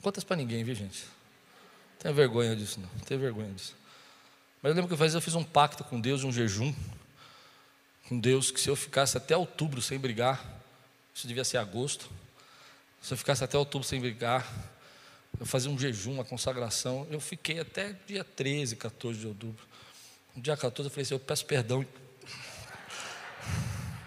Contas 0.00 0.24
para 0.24 0.36
ninguém, 0.36 0.64
viu, 0.64 0.74
gente? 0.74 1.02
Não 1.02 1.98
tenho 1.98 2.14
vergonha 2.14 2.56
disso, 2.56 2.80
não. 2.80 2.88
Não 2.94 3.04
tenho 3.04 3.20
vergonha 3.20 3.52
disso. 3.52 3.74
Mas 4.62 4.70
eu 4.70 4.74
lembro 4.74 4.88
que 4.88 4.94
eu, 4.94 4.98
fazia, 4.98 5.18
eu 5.18 5.22
fiz 5.22 5.34
um 5.34 5.44
pacto 5.44 5.84
com 5.84 6.00
Deus, 6.00 6.24
um 6.24 6.32
jejum, 6.32 6.74
com 8.08 8.18
Deus, 8.18 8.50
que 8.50 8.58
se 8.58 8.70
eu 8.70 8.76
ficasse 8.76 9.18
até 9.18 9.36
outubro 9.36 9.82
sem 9.82 9.98
brigar, 9.98 10.42
isso 11.14 11.28
devia 11.28 11.44
ser 11.44 11.58
agosto, 11.58 12.08
se 13.02 13.12
eu 13.12 13.18
ficasse 13.18 13.44
até 13.44 13.58
outubro 13.58 13.86
sem 13.86 14.00
brigar, 14.00 14.50
eu 15.38 15.46
fazia 15.46 15.70
um 15.70 15.78
jejum, 15.78 16.14
uma 16.14 16.24
consagração. 16.24 17.06
Eu 17.10 17.20
fiquei 17.20 17.60
até 17.60 17.94
dia 18.06 18.24
13, 18.24 18.76
14 18.76 19.18
de 19.18 19.26
outubro. 19.26 19.64
No 20.34 20.42
dia 20.42 20.56
14 20.56 20.88
eu 20.88 20.90
falei 20.90 21.02
assim, 21.02 21.14
eu 21.14 21.20
peço 21.20 21.46
perdão. 21.46 21.84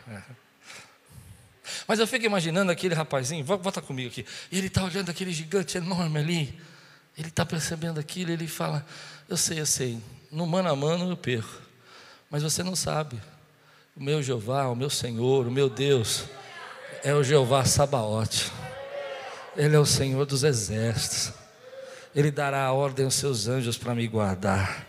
É. 0.09 0.47
Mas 1.87 1.99
eu 1.99 2.07
fico 2.07 2.25
imaginando 2.25 2.71
aquele 2.71 2.93
rapazinho, 2.93 3.43
volta 3.43 3.81
comigo 3.81 4.09
aqui, 4.09 4.25
ele 4.51 4.67
está 4.67 4.83
olhando 4.83 5.09
aquele 5.09 5.31
gigante 5.31 5.77
enorme 5.77 6.19
ali, 6.19 6.61
ele 7.17 7.29
está 7.29 7.45
percebendo 7.45 7.99
aquilo, 7.99 8.31
ele 8.31 8.47
fala: 8.47 8.85
Eu 9.27 9.37
sei, 9.37 9.59
eu 9.59 9.65
sei, 9.65 10.01
no 10.31 10.45
mano 10.45 10.69
a 10.69 10.75
mano 10.75 11.09
eu 11.09 11.17
perco, 11.17 11.61
mas 12.29 12.43
você 12.43 12.63
não 12.63 12.75
sabe. 12.75 13.21
O 13.95 14.03
meu 14.03 14.21
Jeová, 14.21 14.67
o 14.67 14.75
meu 14.75 14.89
Senhor, 14.89 15.47
o 15.47 15.51
meu 15.51 15.69
Deus, 15.69 16.25
é 17.03 17.13
o 17.13 17.23
Jeová 17.23 17.65
Sabaote, 17.65 18.51
Ele 19.57 19.75
é 19.75 19.79
o 19.79 19.85
Senhor 19.85 20.23
dos 20.25 20.43
exércitos, 20.43 21.33
Ele 22.15 22.29
dará 22.29 22.63
a 22.63 22.71
ordem 22.71 23.05
aos 23.05 23.15
seus 23.15 23.47
anjos 23.47 23.75
para 23.75 23.95
me 23.95 24.07
guardar, 24.07 24.87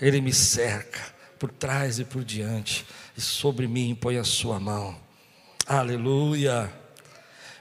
Ele 0.00 0.22
me 0.22 0.32
cerca 0.32 1.00
por 1.38 1.50
trás 1.50 1.98
e 1.98 2.04
por 2.04 2.24
diante, 2.24 2.86
e 3.16 3.20
sobre 3.20 3.68
mim 3.68 3.94
põe 3.94 4.16
a 4.16 4.24
sua 4.24 4.58
mão. 4.58 4.96
Aleluia. 5.66 6.72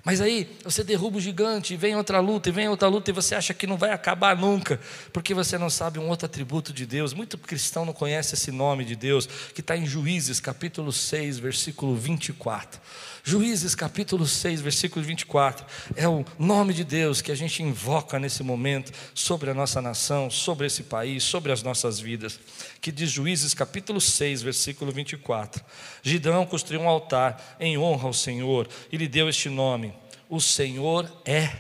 Mas 0.03 0.21
aí 0.21 0.49
você 0.63 0.83
derruba 0.83 1.17
o 1.17 1.21
gigante, 1.21 1.73
e 1.73 1.77
vem 1.77 1.95
outra 1.95 2.19
luta, 2.19 2.49
e 2.49 2.51
vem 2.51 2.69
outra 2.69 2.87
luta, 2.87 3.11
e 3.11 3.13
você 3.13 3.35
acha 3.35 3.53
que 3.53 3.67
não 3.67 3.77
vai 3.77 3.91
acabar 3.91 4.35
nunca, 4.35 4.79
porque 5.11 5.33
você 5.33 5.57
não 5.57 5.69
sabe 5.69 5.99
um 5.99 6.07
outro 6.07 6.25
atributo 6.25 6.71
de 6.71 6.85
Deus. 6.85 7.13
Muito 7.13 7.37
cristão 7.37 7.85
não 7.85 7.93
conhece 7.93 8.35
esse 8.35 8.51
nome 8.51 8.85
de 8.85 8.95
Deus, 8.95 9.27
que 9.53 9.61
está 9.61 9.75
em 9.75 9.85
Juízes, 9.85 10.39
capítulo 10.39 10.91
6, 10.91 11.39
versículo 11.39 11.95
24. 11.95 12.79
Juízes, 13.23 13.75
capítulo 13.75 14.25
6, 14.25 14.61
versículo 14.61 15.05
24. 15.05 15.65
É 15.95 16.07
o 16.07 16.25
nome 16.37 16.73
de 16.73 16.83
Deus 16.83 17.21
que 17.21 17.31
a 17.31 17.35
gente 17.35 17.61
invoca 17.61 18.17
nesse 18.17 18.41
momento 18.41 18.91
sobre 19.13 19.49
a 19.49 19.53
nossa 19.53 19.81
nação, 19.81 20.29
sobre 20.29 20.65
esse 20.67 20.83
país, 20.83 21.23
sobre 21.23 21.51
as 21.51 21.61
nossas 21.61 21.99
vidas. 21.99 22.39
Que 22.81 22.91
diz 22.91 23.11
Juízes, 23.11 23.53
capítulo 23.53 23.99
6, 23.99 24.41
versículo 24.41 24.91
24. 24.91 25.63
Gideão 26.01 26.45
construiu 26.45 26.81
um 26.81 26.89
altar 26.89 27.57
em 27.59 27.77
honra 27.77 28.07
ao 28.07 28.13
Senhor 28.13 28.67
e 28.91 28.97
lhe 28.97 29.07
deu 29.07 29.27
este 29.27 29.49
nome: 29.49 29.93
O 30.29 30.39
Senhor 30.39 31.11
é 31.25 31.51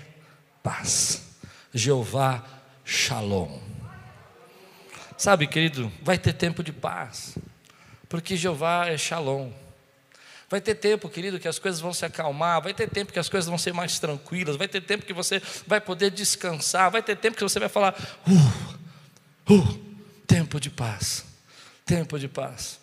paz. 0.61 1.23
Jeová 1.73 2.43
Shalom. 2.85 3.59
Sabe, 5.17 5.47
querido, 5.47 5.91
vai 6.01 6.17
ter 6.17 6.33
tempo 6.33 6.63
de 6.63 6.71
paz, 6.71 7.37
porque 8.07 8.37
Jeová 8.37 8.87
é 8.87 8.97
Shalom. 8.97 9.51
Vai 10.49 10.61
ter 10.61 10.75
tempo, 10.75 11.09
querido, 11.09 11.39
que 11.39 11.47
as 11.47 11.59
coisas 11.59 11.79
vão 11.79 11.93
se 11.93 12.05
acalmar, 12.05 12.61
vai 12.61 12.73
ter 12.73 12.89
tempo 12.89 13.13
que 13.13 13.19
as 13.19 13.29
coisas 13.29 13.47
vão 13.47 13.57
ser 13.57 13.73
mais 13.73 13.99
tranquilas, 13.99 14.55
vai 14.55 14.67
ter 14.67 14.81
tempo 14.81 15.05
que 15.05 15.13
você 15.13 15.41
vai 15.67 15.79
poder 15.79 16.09
descansar, 16.09 16.89
vai 16.89 17.03
ter 17.03 17.15
tempo 17.17 17.37
que 17.37 17.43
você 17.43 17.59
vai 17.59 17.69
falar, 17.69 17.93
uh, 18.25 19.53
uh, 19.53 19.79
tempo 20.25 20.59
de 20.59 20.71
paz, 20.71 21.23
tempo 21.85 22.17
de 22.17 22.27
paz. 22.27 22.79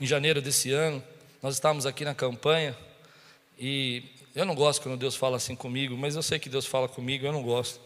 Em 0.00 0.06
janeiro 0.06 0.40
desse 0.40 0.70
ano, 0.70 1.02
nós 1.42 1.54
estávamos 1.54 1.84
aqui 1.84 2.04
na 2.04 2.14
campanha 2.14 2.76
e 3.58 4.04
eu 4.34 4.44
não 4.44 4.54
gosto 4.54 4.82
quando 4.82 4.96
Deus 4.96 5.16
fala 5.16 5.36
assim 5.36 5.56
comigo, 5.56 5.96
mas 5.96 6.16
eu 6.16 6.22
sei 6.22 6.38
que 6.38 6.48
Deus 6.48 6.66
fala 6.66 6.88
comigo, 6.88 7.26
eu 7.26 7.32
não 7.32 7.42
gosto. 7.42 7.80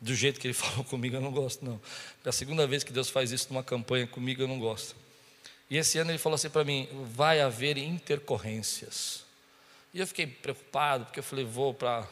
Do 0.00 0.14
jeito 0.14 0.40
que 0.40 0.48
Ele 0.48 0.54
falou 0.54 0.84
comigo, 0.84 1.16
eu 1.16 1.20
não 1.20 1.32
gosto, 1.32 1.64
não. 1.64 1.80
É 2.24 2.28
a 2.28 2.32
segunda 2.32 2.66
vez 2.66 2.82
que 2.84 2.92
Deus 2.92 3.08
faz 3.08 3.30
isso 3.32 3.48
numa 3.50 3.62
campanha 3.62 4.06
comigo, 4.06 4.42
eu 4.42 4.48
não 4.48 4.58
gosto. 4.58 4.96
E 5.70 5.76
esse 5.76 5.98
ano 5.98 6.10
ele 6.10 6.18
falou 6.18 6.34
assim 6.34 6.50
para 6.50 6.64
mim: 6.64 6.88
vai 7.12 7.40
haver 7.40 7.78
intercorrências. 7.78 9.24
E 9.92 10.00
eu 10.00 10.06
fiquei 10.06 10.26
preocupado, 10.26 11.06
porque 11.06 11.20
eu 11.20 11.24
falei: 11.24 11.44
vou 11.44 11.72
para 11.72 12.06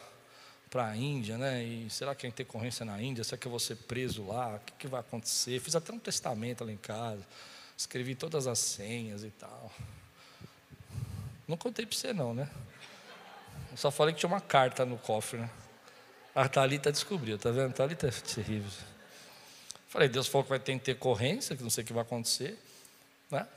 para 0.69 0.87
a 0.87 0.97
Índia, 0.97 1.37
né? 1.37 1.63
E 1.63 1.87
será 1.87 2.15
que 2.15 2.25
a 2.25 2.29
intercorrência 2.29 2.83
na 2.83 2.99
Índia? 2.99 3.23
Será 3.23 3.37
que 3.37 3.45
eu 3.45 3.51
vou 3.51 3.59
ser 3.59 3.75
preso 3.75 4.25
lá? 4.25 4.55
O 4.55 4.59
que, 4.65 4.73
que 4.79 4.87
vai 4.87 5.01
acontecer? 5.01 5.59
Fiz 5.59 5.75
até 5.75 5.93
um 5.93 5.99
testamento 5.99 6.65
lá 6.65 6.71
em 6.71 6.77
casa, 6.77 7.23
escrevi 7.77 8.15
todas 8.15 8.47
as 8.47 8.57
senhas 8.57 9.23
e 9.23 9.29
tal. 9.29 9.71
Não 11.47 11.55
contei 11.55 11.85
para 11.85 11.95
você, 11.95 12.11
não, 12.11 12.33
né? 12.33 12.49
Eu 13.73 13.77
só 13.77 13.89
falei 13.89 14.13
que 14.13 14.19
tinha 14.19 14.29
uma 14.29 14.39
carta 14.39 14.85
no 14.85 14.99
cofre, 14.99 15.39
né? 15.39 15.49
A 16.35 16.47
Thalita 16.47 16.91
descobriu, 16.91 17.39
tá 17.39 17.49
vendo? 17.49 17.71
A 17.71 17.73
Thalita 17.73 18.07
é 18.07 18.11
terrível. 18.11 18.69
Falei, 19.87 20.07
Deus 20.07 20.27
falou 20.27 20.43
que 20.43 20.51
vai 20.51 20.59
ter 20.59 20.73
intercorrência, 20.73 21.57
que 21.57 21.63
não 21.63 21.71
sei 21.71 21.83
o 21.83 21.87
que 21.87 21.91
vai 21.91 22.03
acontecer. 22.03 22.55
Né? 23.31 23.47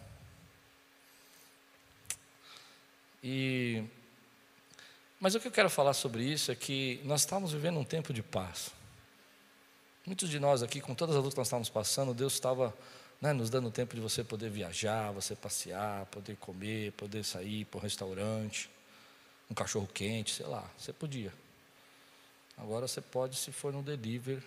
E, 3.23 3.85
mas 5.21 5.35
o 5.35 5.41
que 5.41 5.49
eu 5.49 5.53
quero 5.53 5.69
falar 5.69 5.93
sobre 5.93 6.25
isso 6.25 6.51
é 6.51 6.55
que 6.55 6.99
nós 7.05 7.21
estamos 7.21 7.53
vivendo 7.53 7.79
um 7.79 7.85
tempo 7.85 8.15
de 8.15 8.23
paz. 8.23 8.71
Muitos 10.07 10.31
de 10.31 10.41
nós 10.41 10.63
aqui, 10.63 10.81
com 10.81 10.95
todas 10.95 11.15
as 11.15 11.19
lutas 11.19 11.35
que 11.35 11.41
nós 11.41 11.47
estávamos 11.49 11.69
passando, 11.69 12.15
Deus 12.15 12.33
estava 12.33 12.75
né, 13.21 13.35
nos 13.35 13.51
dando 13.51 13.71
tempo 13.71 13.95
de 13.95 14.01
você 14.01 14.25
poder 14.25 14.49
viajar, 14.49 15.13
você 15.13 15.37
passear, 15.37 16.07
poder 16.07 16.37
comer, 16.37 16.93
poder 16.93 17.23
sair 17.23 17.67
para 17.67 17.77
um 17.77 17.83
restaurante, 17.83 18.71
um 19.51 19.55
cachorro 19.55 19.89
quente, 19.93 20.35
sei 20.35 20.47
lá, 20.47 20.69
você 20.77 20.93
podia. 20.93 21.33
Agora 22.57 22.89
você 22.89 23.01
pode 23.01 23.37
se 23.37 23.53
for 23.53 23.73
no 23.73 23.83
delivery, 23.83 24.43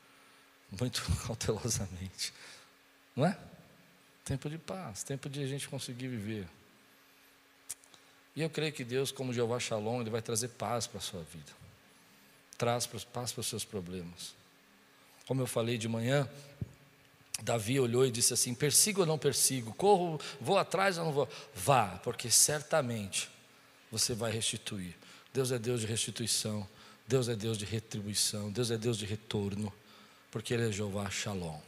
muito 0.78 1.02
cautelosamente, 1.26 2.32
não 3.14 3.26
é? 3.26 3.38
Tempo 4.24 4.50
de 4.50 4.58
paz, 4.58 5.02
tempo 5.02 5.28
de 5.28 5.42
a 5.42 5.46
gente 5.46 5.68
conseguir 5.68 6.08
viver. 6.08 6.48
E 8.34 8.42
eu 8.42 8.50
creio 8.50 8.72
que 8.72 8.84
Deus, 8.84 9.10
como 9.10 9.32
Jeová 9.32 9.58
Shalom, 9.58 10.00
Ele 10.00 10.10
vai 10.10 10.20
trazer 10.20 10.48
paz 10.48 10.86
para 10.86 10.98
a 10.98 11.00
sua 11.00 11.22
vida. 11.22 11.52
Traz 12.58 12.86
paz 12.86 13.32
para 13.32 13.40
os 13.40 13.46
seus 13.46 13.64
problemas. 13.64 14.34
Como 15.26 15.40
eu 15.40 15.46
falei 15.46 15.78
de 15.78 15.88
manhã, 15.88 16.28
Davi 17.42 17.80
olhou 17.80 18.04
e 18.04 18.10
disse 18.10 18.34
assim: 18.34 18.54
persigo 18.54 19.00
ou 19.00 19.06
não 19.06 19.18
persigo? 19.18 19.72
Corro, 19.74 20.20
vou 20.40 20.58
atrás 20.58 20.98
ou 20.98 21.04
não 21.04 21.12
vou? 21.12 21.28
Vá, 21.54 21.98
porque 22.02 22.30
certamente 22.30 23.30
você 23.90 24.14
vai 24.14 24.32
restituir. 24.32 24.94
Deus 25.32 25.52
é 25.52 25.58
Deus 25.58 25.82
de 25.82 25.86
restituição, 25.86 26.66
Deus 27.06 27.28
é 27.28 27.36
Deus 27.36 27.58
de 27.58 27.64
retribuição, 27.64 28.50
Deus 28.50 28.70
é 28.70 28.76
Deus 28.76 28.96
de 28.96 29.06
retorno, 29.06 29.72
porque 30.30 30.54
Ele 30.54 30.68
é 30.68 30.72
Jeová 30.72 31.08
Shalom. 31.10 31.60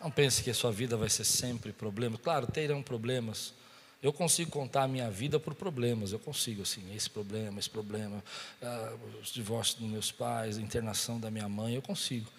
Não 0.00 0.10
pense 0.10 0.42
que 0.42 0.50
a 0.50 0.54
sua 0.54 0.70
vida 0.70 0.96
vai 0.96 1.08
ser 1.08 1.24
sempre 1.24 1.72
problema. 1.72 2.18
Claro, 2.18 2.46
terão 2.46 2.82
problemas. 2.82 3.54
Eu 4.02 4.12
consigo 4.12 4.50
contar 4.50 4.82
a 4.82 4.88
minha 4.88 5.10
vida 5.10 5.40
por 5.40 5.54
problemas. 5.54 6.12
Eu 6.12 6.18
consigo, 6.18 6.60
assim, 6.60 6.94
esse 6.94 7.08
problema, 7.08 7.58
esse 7.58 7.70
problema, 7.70 8.22
ah, 8.60 8.96
os 9.22 9.32
divórcios 9.32 9.78
dos 9.78 9.88
meus 9.88 10.12
pais, 10.12 10.58
a 10.58 10.60
internação 10.60 11.18
da 11.18 11.30
minha 11.30 11.48
mãe. 11.48 11.74
Eu 11.74 11.80
consigo. 11.80 12.30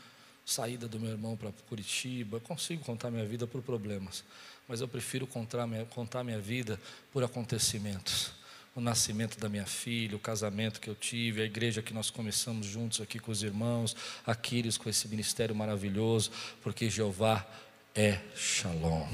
Saída 0.46 0.88
do 0.88 1.00
meu 1.00 1.10
irmão 1.10 1.36
para 1.36 1.52
Curitiba. 1.68 2.38
Eu 2.38 2.42
consigo 2.42 2.84
contar 2.84 3.10
minha 3.10 3.26
vida 3.26 3.48
por 3.48 3.64
problemas. 3.64 4.24
Mas 4.68 4.80
eu 4.80 4.88
prefiro 4.88 5.26
contar 5.26 5.66
minha, 5.66 5.86
contar 5.86 6.24
minha 6.24 6.40
vida 6.40 6.80
por 7.12 7.24
acontecimentos 7.24 8.45
o 8.76 8.82
nascimento 8.82 9.40
da 9.40 9.48
minha 9.48 9.66
filha, 9.66 10.18
o 10.18 10.20
casamento 10.20 10.82
que 10.82 10.90
eu 10.90 10.96
tive, 10.96 11.42
a 11.42 11.46
igreja 11.46 11.82
que 11.82 11.94
nós 11.94 12.10
começamos 12.10 12.68
juntos 12.68 13.00
aqui 13.00 13.20
com 13.20 13.32
os 13.32 13.42
irmãos, 13.42 13.96
Aquiles 14.28 14.78
com 14.78 14.90
esse 14.90 15.08
ministério 15.08 15.56
maravilhoso, 15.56 16.30
porque 16.62 16.90
Jeová 16.90 17.48
é 17.96 18.20
Shalom. 18.36 19.08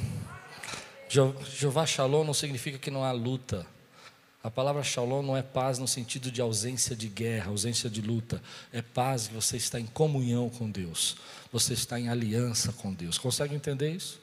Jeová 1.08 1.86
Shalom 1.86 2.24
não 2.24 2.34
significa 2.34 2.80
que 2.80 2.90
não 2.90 3.04
há 3.04 3.12
luta. 3.12 3.68
A 4.44 4.50
palavra 4.50 4.82
Shalom 4.82 5.22
não 5.22 5.38
é 5.38 5.44
paz 5.44 5.78
no 5.78 5.88
sentido 5.88 6.32
de 6.32 6.42
ausência 6.42 6.96
de 6.96 7.08
guerra, 7.08 7.52
ausência 7.52 7.88
de 7.88 8.02
luta. 8.02 8.42
É 8.74 8.82
paz 8.82 9.28
que 9.28 9.36
você 9.36 9.58
está 9.58 9.80
em 9.80 9.86
comunhão 9.86 10.50
com 10.50 10.72
Deus. 10.72 11.18
Você 11.52 11.74
está 11.74 12.00
em 12.00 12.10
aliança 12.10 12.74
com 12.74 12.92
Deus. 12.92 13.20
Consegue 13.20 13.54
entender 13.54 13.92
isso? 13.92 14.20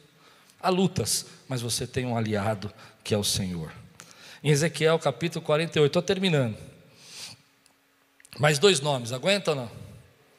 Há 0.61 0.69
lutas, 0.69 1.27
mas 1.47 1.63
você 1.63 1.87
tem 1.87 2.05
um 2.05 2.17
aliado 2.17 2.73
que 3.05 3.15
é 3.15 3.19
o 3.19 3.23
Senhor 3.23 3.73
em 4.43 4.51
Ezequiel 4.51 4.99
capítulo 4.99 5.45
48. 5.45 5.87
Estou 5.87 6.03
terminando. 6.03 6.57
Mais 8.39 8.59
dois 8.59 8.81
nomes, 8.81 9.13
aguenta 9.13 9.51
ou 9.51 9.57
não? 9.57 9.71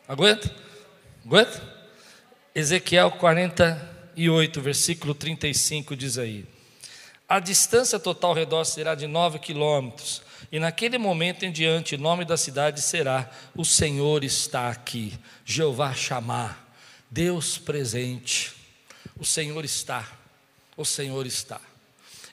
Aguenta? 0.07 0.53
Aguenta? 1.25 1.79
Ezequiel 2.55 3.11
48, 3.11 4.61
versículo 4.61 5.13
35 5.13 5.95
diz 5.95 6.17
aí: 6.17 6.45
A 7.27 7.39
distância 7.39 7.99
total 7.99 8.31
ao 8.31 8.35
redor 8.35 8.63
será 8.63 8.95
de 8.95 9.05
nove 9.05 9.37
quilômetros, 9.37 10.21
e 10.51 10.59
naquele 10.59 10.97
momento 10.97 11.43
em 11.43 11.51
diante, 11.51 11.95
o 11.95 11.99
nome 11.99 12.25
da 12.25 12.37
cidade 12.37 12.81
será: 12.81 13.29
O 13.55 13.65
Senhor 13.65 14.23
está 14.23 14.69
aqui, 14.69 15.13
Jeová 15.45 15.93
chamar, 15.93 16.73
Deus 17.11 17.57
presente, 17.57 18.53
o 19.17 19.25
Senhor 19.25 19.63
está, 19.65 20.07
o 20.75 20.85
Senhor 20.85 21.25
está. 21.25 21.59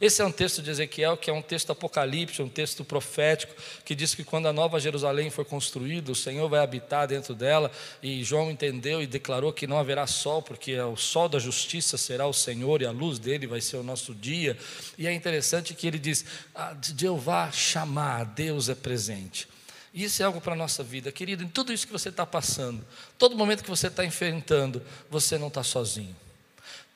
Esse 0.00 0.20
é 0.20 0.24
um 0.24 0.32
texto 0.32 0.60
de 0.60 0.70
Ezequiel 0.70 1.16
que 1.16 1.30
é 1.30 1.32
um 1.32 1.40
texto 1.40 1.72
apocalíptico, 1.72 2.42
um 2.42 2.48
texto 2.48 2.84
profético, 2.84 3.54
que 3.84 3.94
diz 3.94 4.14
que 4.14 4.22
quando 4.22 4.46
a 4.46 4.52
nova 4.52 4.78
Jerusalém 4.78 5.30
for 5.30 5.44
construída, 5.44 6.12
o 6.12 6.14
Senhor 6.14 6.48
vai 6.48 6.60
habitar 6.60 7.08
dentro 7.08 7.34
dela, 7.34 7.70
e 8.02 8.22
João 8.22 8.50
entendeu 8.50 9.02
e 9.02 9.06
declarou 9.06 9.52
que 9.52 9.66
não 9.66 9.78
haverá 9.78 10.06
sol, 10.06 10.42
porque 10.42 10.78
o 10.78 10.96
sol 10.96 11.28
da 11.28 11.38
justiça 11.38 11.96
será 11.96 12.26
o 12.26 12.32
Senhor 12.32 12.82
e 12.82 12.86
a 12.86 12.90
luz 12.90 13.18
dele 13.18 13.46
vai 13.46 13.60
ser 13.60 13.76
o 13.78 13.82
nosso 13.82 14.14
dia. 14.14 14.56
E 14.98 15.06
é 15.06 15.12
interessante 15.12 15.72
que 15.72 15.86
ele 15.86 15.98
diz: 15.98 16.24
ah, 16.54 16.76
Jeová 16.96 17.50
chamar, 17.50 18.24
Deus 18.24 18.68
é 18.68 18.74
presente. 18.74 19.48
Isso 19.94 20.22
é 20.22 20.26
algo 20.26 20.42
para 20.42 20.52
a 20.52 20.56
nossa 20.56 20.84
vida, 20.84 21.10
querido, 21.10 21.42
em 21.42 21.48
tudo 21.48 21.72
isso 21.72 21.86
que 21.86 21.92
você 21.92 22.10
está 22.10 22.26
passando, 22.26 22.84
todo 23.16 23.34
momento 23.34 23.64
que 23.64 23.70
você 23.70 23.86
está 23.86 24.04
enfrentando, 24.04 24.82
você 25.08 25.38
não 25.38 25.48
está 25.48 25.62
sozinho. 25.62 26.14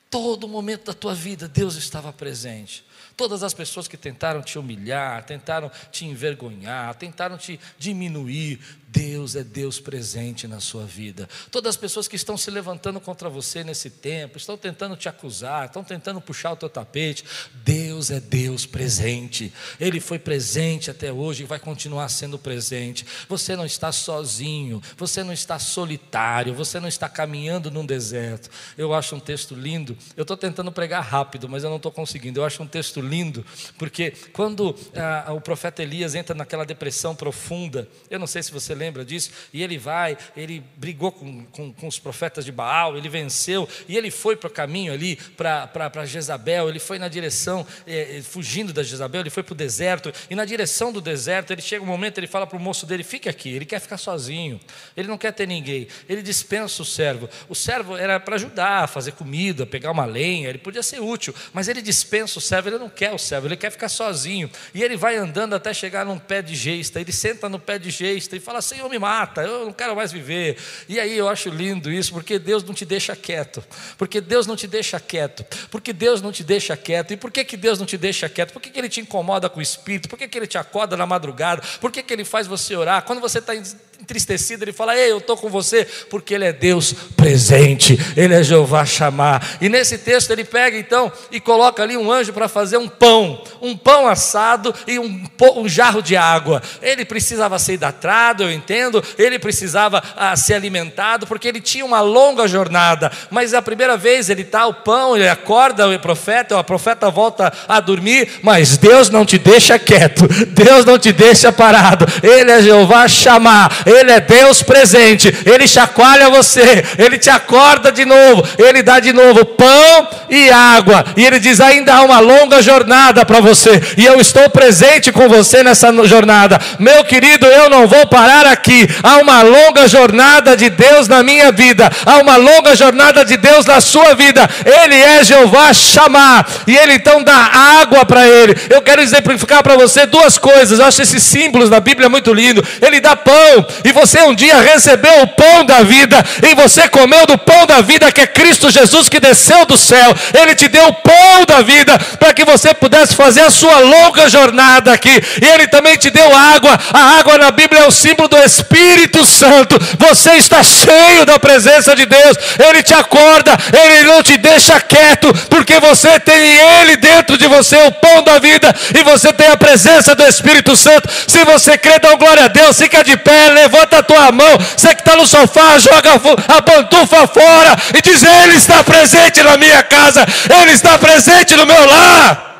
Todo 0.07 0.47
momento 0.47 0.85
da 0.85 0.93
tua 0.93 1.15
vida, 1.15 1.47
Deus 1.47 1.75
estava 1.75 2.13
presente. 2.13 2.85
Todas 3.21 3.43
as 3.43 3.53
pessoas 3.53 3.87
que 3.87 3.95
tentaram 3.95 4.41
te 4.41 4.57
humilhar, 4.57 5.23
tentaram 5.23 5.71
te 5.91 6.05
envergonhar, 6.05 6.95
tentaram 6.95 7.37
te 7.37 7.59
diminuir, 7.77 8.59
Deus 8.91 9.37
é 9.37 9.43
Deus 9.43 9.79
presente 9.79 10.47
na 10.47 10.59
sua 10.59 10.85
vida. 10.85 11.29
Todas 11.49 11.69
as 11.69 11.77
pessoas 11.77 12.09
que 12.09 12.17
estão 12.17 12.35
se 12.35 12.51
levantando 12.51 12.99
contra 12.99 13.29
você 13.29 13.63
nesse 13.63 13.89
tempo, 13.89 14.37
estão 14.37 14.57
tentando 14.57 14.97
te 14.97 15.07
acusar, 15.07 15.67
estão 15.67 15.83
tentando 15.83 16.19
puxar 16.19 16.51
o 16.51 16.57
teu 16.57 16.69
tapete, 16.69 17.23
Deus 17.63 18.11
é 18.11 18.19
Deus 18.19 18.65
presente. 18.65 19.53
Ele 19.79 20.01
foi 20.01 20.19
presente 20.19 20.91
até 20.91 21.11
hoje 21.11 21.43
e 21.43 21.45
vai 21.45 21.57
continuar 21.57 22.09
sendo 22.09 22.37
presente. 22.37 23.05
Você 23.29 23.55
não 23.55 23.65
está 23.65 23.93
sozinho, 23.93 24.81
você 24.97 25.23
não 25.23 25.31
está 25.31 25.57
solitário, 25.57 26.53
você 26.53 26.77
não 26.79 26.89
está 26.89 27.07
caminhando 27.07 27.71
num 27.71 27.85
deserto. 27.85 28.49
Eu 28.77 28.93
acho 28.93 29.15
um 29.15 29.19
texto 29.19 29.55
lindo. 29.55 29.97
Eu 30.17 30.23
estou 30.23 30.35
tentando 30.35 30.71
pregar 30.71 31.03
rápido, 31.03 31.47
mas 31.47 31.63
eu 31.63 31.69
não 31.69 31.77
estou 31.77 31.91
conseguindo. 31.91 32.41
Eu 32.41 32.45
acho 32.45 32.61
um 32.61 32.67
texto 32.67 32.99
lindo, 32.99 33.45
porque 33.77 34.11
quando 34.33 34.75
ah, 34.95 35.31
o 35.31 35.39
profeta 35.39 35.81
Elias 35.81 36.13
entra 36.13 36.35
naquela 36.35 36.65
depressão 36.65 37.15
profunda, 37.15 37.87
eu 38.09 38.19
não 38.19 38.27
sei 38.27 38.43
se 38.43 38.51
você 38.51 38.80
lembra 38.81 39.05
disso? 39.05 39.31
E 39.53 39.61
ele 39.61 39.77
vai, 39.77 40.17
ele 40.35 40.63
brigou 40.75 41.11
com, 41.11 41.45
com, 41.45 41.71
com 41.71 41.87
os 41.87 41.99
profetas 41.99 42.43
de 42.43 42.51
Baal, 42.51 42.97
ele 42.97 43.07
venceu, 43.07 43.69
e 43.87 43.95
ele 43.95 44.09
foi 44.09 44.35
para 44.35 44.47
o 44.47 44.51
caminho 44.51 44.91
ali, 44.91 45.17
para 45.37 46.05
Jezabel, 46.05 46.67
ele 46.67 46.79
foi 46.79 46.97
na 46.97 47.07
direção, 47.07 47.65
é, 47.85 48.21
fugindo 48.23 48.73
da 48.73 48.81
Jezabel, 48.81 49.21
ele 49.21 49.29
foi 49.29 49.43
para 49.43 49.53
o 49.53 49.55
deserto, 49.55 50.11
e 50.29 50.35
na 50.35 50.45
direção 50.45 50.91
do 50.91 50.99
deserto, 50.99 51.51
ele 51.51 51.61
chega 51.61 51.83
um 51.83 51.87
momento, 51.87 52.17
ele 52.17 52.27
fala 52.27 52.47
para 52.47 52.57
o 52.57 52.59
moço 52.59 52.85
dele: 52.85 53.03
fique 53.03 53.29
aqui, 53.29 53.49
ele 53.49 53.65
quer 53.65 53.79
ficar 53.79 53.97
sozinho, 53.97 54.59
ele 54.97 55.07
não 55.07 55.17
quer 55.17 55.31
ter 55.31 55.47
ninguém, 55.47 55.87
ele 56.09 56.21
dispensa 56.21 56.81
o 56.81 56.85
servo. 56.85 57.29
O 57.47 57.55
servo 57.55 57.95
era 57.95 58.19
para 58.19 58.35
ajudar, 58.35 58.87
fazer 58.87 59.11
comida, 59.11 59.65
pegar 59.65 59.91
uma 59.91 60.05
lenha, 60.05 60.49
ele 60.49 60.57
podia 60.57 60.81
ser 60.81 60.99
útil, 60.99 61.35
mas 61.53 61.67
ele 61.67 61.81
dispensa 61.81 62.39
o 62.39 62.41
servo, 62.41 62.69
ele 62.69 62.79
não 62.79 62.89
quer 62.89 63.13
o 63.13 63.17
servo, 63.19 63.47
ele 63.47 63.57
quer 63.57 63.71
ficar 63.71 63.89
sozinho, 63.89 64.49
e 64.73 64.81
ele 64.81 64.97
vai 64.97 65.15
andando 65.17 65.53
até 65.53 65.73
chegar 65.73 66.05
num 66.05 66.17
pé 66.17 66.41
de 66.41 66.55
gesta, 66.55 66.99
ele 66.99 67.11
senta 67.11 67.47
no 67.47 67.59
pé 67.59 67.77
de 67.77 67.91
gesta 67.91 68.35
e 68.35 68.39
fala 68.39 68.59
assim, 68.59 68.70
Senhor 68.71 68.89
me 68.89 68.97
mata, 68.97 69.41
eu 69.41 69.65
não 69.65 69.73
quero 69.73 69.93
mais 69.93 70.13
viver. 70.13 70.57
E 70.87 70.97
aí 70.97 71.17
eu 71.17 71.27
acho 71.27 71.49
lindo 71.49 71.91
isso, 71.91 72.13
porque 72.13 72.39
Deus 72.39 72.63
não 72.63 72.73
te 72.73 72.85
deixa 72.85 73.13
quieto. 73.17 73.61
Porque 73.97 74.21
Deus 74.21 74.47
não 74.47 74.55
te 74.55 74.65
deixa 74.65 74.97
quieto. 74.97 75.45
Porque 75.69 75.91
Deus 75.91 76.21
não 76.21 76.31
te 76.31 76.41
deixa 76.41 76.77
quieto. 76.77 77.11
E 77.11 77.17
por 77.17 77.31
que, 77.31 77.43
que 77.43 77.57
Deus 77.57 77.77
não 77.77 77.85
te 77.85 77.97
deixa 77.97 78.29
quieto? 78.29 78.53
Por 78.53 78.61
que, 78.61 78.69
que 78.69 78.79
Ele 78.79 78.87
te 78.87 79.01
incomoda 79.01 79.49
com 79.49 79.59
o 79.59 79.61
espírito? 79.61 80.07
Por 80.07 80.17
que, 80.17 80.25
que 80.25 80.37
Ele 80.37 80.47
te 80.47 80.57
acorda 80.57 80.95
na 80.95 81.05
madrugada? 81.05 81.61
Por 81.81 81.91
que, 81.91 82.01
que 82.01 82.13
Ele 82.13 82.23
faz 82.23 82.47
você 82.47 82.73
orar? 82.73 83.03
Quando 83.03 83.19
você 83.19 83.39
está 83.39 83.53
entristecido, 84.01 84.63
Ele 84.63 84.73
fala: 84.73 84.97
Ei, 84.97 85.11
eu 85.11 85.19
estou 85.19 85.37
com 85.37 85.49
você, 85.49 85.85
porque 86.09 86.33
Ele 86.33 86.45
é 86.45 86.53
Deus 86.53 86.93
presente, 87.15 87.97
Ele 88.17 88.33
é 88.33 88.43
Jeová 88.43 88.85
chamar. 88.85 89.57
E 89.61 89.69
nesse 89.69 89.97
texto 89.97 90.31
ele 90.31 90.43
pega 90.43 90.77
então 90.77 91.11
e 91.31 91.39
coloca 91.39 91.81
ali 91.81 91.95
um 91.95 92.11
anjo 92.11 92.33
para 92.33 92.47
fazer 92.47 92.77
um 92.77 92.87
pão, 92.87 93.41
um 93.61 93.75
pão 93.75 94.07
assado 94.07 94.73
e 94.87 94.99
um, 94.99 95.23
um 95.55 95.69
jarro 95.69 96.01
de 96.01 96.15
água. 96.15 96.61
Ele 96.81 97.05
precisava 97.05 97.57
ser 97.59 97.73
hidrado, 97.73 98.43
eu 98.43 98.51
entendo, 98.51 99.03
ele 99.17 99.39
precisava 99.39 100.03
ah, 100.15 100.35
ser 100.35 100.55
alimentado, 100.55 101.27
porque 101.27 101.47
ele 101.47 101.61
tinha 101.61 101.85
uma 101.85 102.01
longa 102.01 102.47
jornada. 102.47 103.11
Mas 103.29 103.53
a 103.53 103.61
primeira 103.61 103.95
vez 103.97 104.29
ele 104.29 104.41
está 104.41 104.65
o 104.65 104.73
pão, 104.73 105.15
ele 105.15 105.27
acorda 105.27 105.87
o 105.87 105.99
profeta, 105.99 106.57
o 106.57 106.63
profeta 106.63 107.09
volta 107.09 107.51
a 107.67 107.79
dormir, 107.79 108.39
mas 108.41 108.77
Deus 108.77 109.09
não 109.09 109.25
te 109.25 109.37
deixa 109.37 109.77
quieto, 109.77 110.27
Deus 110.47 110.85
não 110.85 110.97
te 110.97 111.11
deixa 111.11 111.51
parado. 111.51 112.05
Ele 112.23 112.51
é 112.51 112.61
Jeová 112.61 113.07
chamar, 113.07 113.71
ele 113.95 114.11
é 114.11 114.19
Deus 114.19 114.61
presente, 114.61 115.33
ele 115.45 115.67
chacoalha 115.67 116.29
você, 116.29 116.83
ele 116.97 117.17
te 117.17 117.29
acorda 117.29 117.91
de 117.91 118.05
novo, 118.05 118.47
ele 118.57 118.81
dá 118.81 118.99
de 118.99 119.13
novo 119.13 119.45
pão 119.45 120.07
e 120.29 120.49
água, 120.49 121.05
e 121.17 121.25
ele 121.25 121.39
diz: 121.39 121.59
ainda 121.59 121.95
há 121.95 122.01
uma 122.03 122.19
longa 122.19 122.61
jornada 122.61 123.25
para 123.25 123.39
você, 123.39 123.81
e 123.97 124.05
eu 124.05 124.19
estou 124.19 124.49
presente 124.49 125.11
com 125.11 125.27
você 125.27 125.63
nessa 125.63 125.91
jornada. 126.05 126.59
Meu 126.79 127.03
querido, 127.03 127.45
eu 127.45 127.69
não 127.69 127.87
vou 127.87 128.07
parar 128.07 128.45
aqui, 128.45 128.87
há 129.03 129.17
uma 129.17 129.41
longa 129.41 129.87
jornada 129.87 130.55
de 130.55 130.69
Deus 130.69 131.07
na 131.07 131.23
minha 131.23 131.51
vida, 131.51 131.89
há 132.05 132.17
uma 132.17 132.37
longa 132.37 132.75
jornada 132.75 133.25
de 133.25 133.37
Deus 133.37 133.65
na 133.65 133.81
sua 133.81 134.13
vida. 134.15 134.49
Ele 134.65 134.95
é 134.95 135.23
Jeová 135.23 135.73
chamar, 135.73 136.47
e 136.67 136.75
ele 136.75 136.93
então 136.93 137.23
dá 137.23 137.49
água 137.81 138.05
para 138.05 138.27
ele. 138.27 138.55
Eu 138.69 138.81
quero 138.81 139.01
exemplificar 139.01 139.63
para 139.63 139.75
você 139.75 140.05
duas 140.05 140.37
coisas, 140.37 140.79
eu 140.79 140.85
acho 140.85 141.01
esses 141.01 141.23
símbolos 141.23 141.69
na 141.69 141.79
Bíblia 141.79 142.09
muito 142.09 142.33
lindo. 142.33 142.63
Ele 142.81 142.99
dá 142.99 143.15
pão, 143.15 143.65
e 143.83 143.91
você 143.91 144.21
um 144.21 144.33
dia 144.33 144.59
recebeu 144.61 145.21
o 145.23 145.27
pão 145.27 145.65
da 145.65 145.83
vida, 145.83 146.23
e 146.43 146.55
você 146.55 146.87
comeu 146.87 147.25
do 147.25 147.37
pão 147.37 147.65
da 147.65 147.81
vida 147.81 148.11
que 148.11 148.21
é 148.21 148.27
Cristo 148.27 148.69
Jesus 148.69 149.09
que 149.09 149.19
desceu 149.19 149.65
do 149.65 149.77
céu. 149.77 150.15
Ele 150.39 150.55
te 150.55 150.67
deu 150.67 150.87
o 150.87 150.93
pão 150.93 151.45
da 151.47 151.61
vida 151.61 151.97
para 152.19 152.33
que 152.33 152.45
você 152.45 152.73
pudesse 152.73 153.15
fazer 153.15 153.41
a 153.41 153.49
sua 153.49 153.79
longa 153.79 154.29
jornada 154.29 154.93
aqui. 154.93 155.21
E 155.41 155.45
ele 155.45 155.67
também 155.67 155.97
te 155.97 156.09
deu 156.09 156.35
água. 156.35 156.77
A 156.93 157.19
água 157.19 157.37
na 157.37 157.51
Bíblia 157.51 157.81
é 157.81 157.87
o 157.87 157.91
símbolo 157.91 158.27
do 158.29 158.37
Espírito 158.37 159.25
Santo. 159.25 159.77
Você 159.97 160.31
está 160.33 160.63
cheio 160.63 161.25
da 161.25 161.39
presença 161.39 161.95
de 161.95 162.05
Deus. 162.05 162.37
Ele 162.67 162.83
te 162.83 162.93
acorda, 162.93 163.57
ele 163.73 164.03
não 164.03 164.21
te 164.23 164.37
deixa 164.37 164.79
quieto, 164.79 165.33
porque 165.49 165.79
você 165.79 166.19
tem 166.19 166.35
ele 166.35 166.97
dentro 166.97 167.37
de 167.37 167.47
você, 167.47 167.75
o 167.77 167.91
pão 167.91 168.23
da 168.23 168.39
vida, 168.39 168.73
e 168.97 169.03
você 169.03 169.33
tem 169.33 169.47
a 169.47 169.57
presença 169.57 170.15
do 170.15 170.25
Espírito 170.25 170.75
Santo. 170.75 171.09
Se 171.27 171.43
você 171.45 171.77
crê, 171.77 171.99
dá 171.99 172.15
glória 172.15 172.45
a 172.45 172.47
Deus, 172.47 172.77
fica 172.77 173.03
de 173.03 173.17
pé, 173.17 173.49
levanta 173.49 173.70
a 173.79 174.03
tua 174.03 174.31
mão. 174.31 174.57
Você 174.57 174.93
que 174.95 175.01
está 175.01 175.15
no 175.15 175.25
sofá, 175.25 175.77
joga 175.77 176.13
a 176.47 176.61
pantufa 176.61 177.27
fora 177.27 177.75
e 177.95 178.01
diz: 178.01 178.23
Ele 178.23 178.55
está 178.55 178.83
presente 178.83 179.41
na 179.43 179.57
minha 179.57 179.83
casa, 179.83 180.25
Ele 180.61 180.71
está 180.71 180.97
presente 180.97 181.55
no 181.55 181.65
meu 181.65 181.85
lar. 181.85 182.51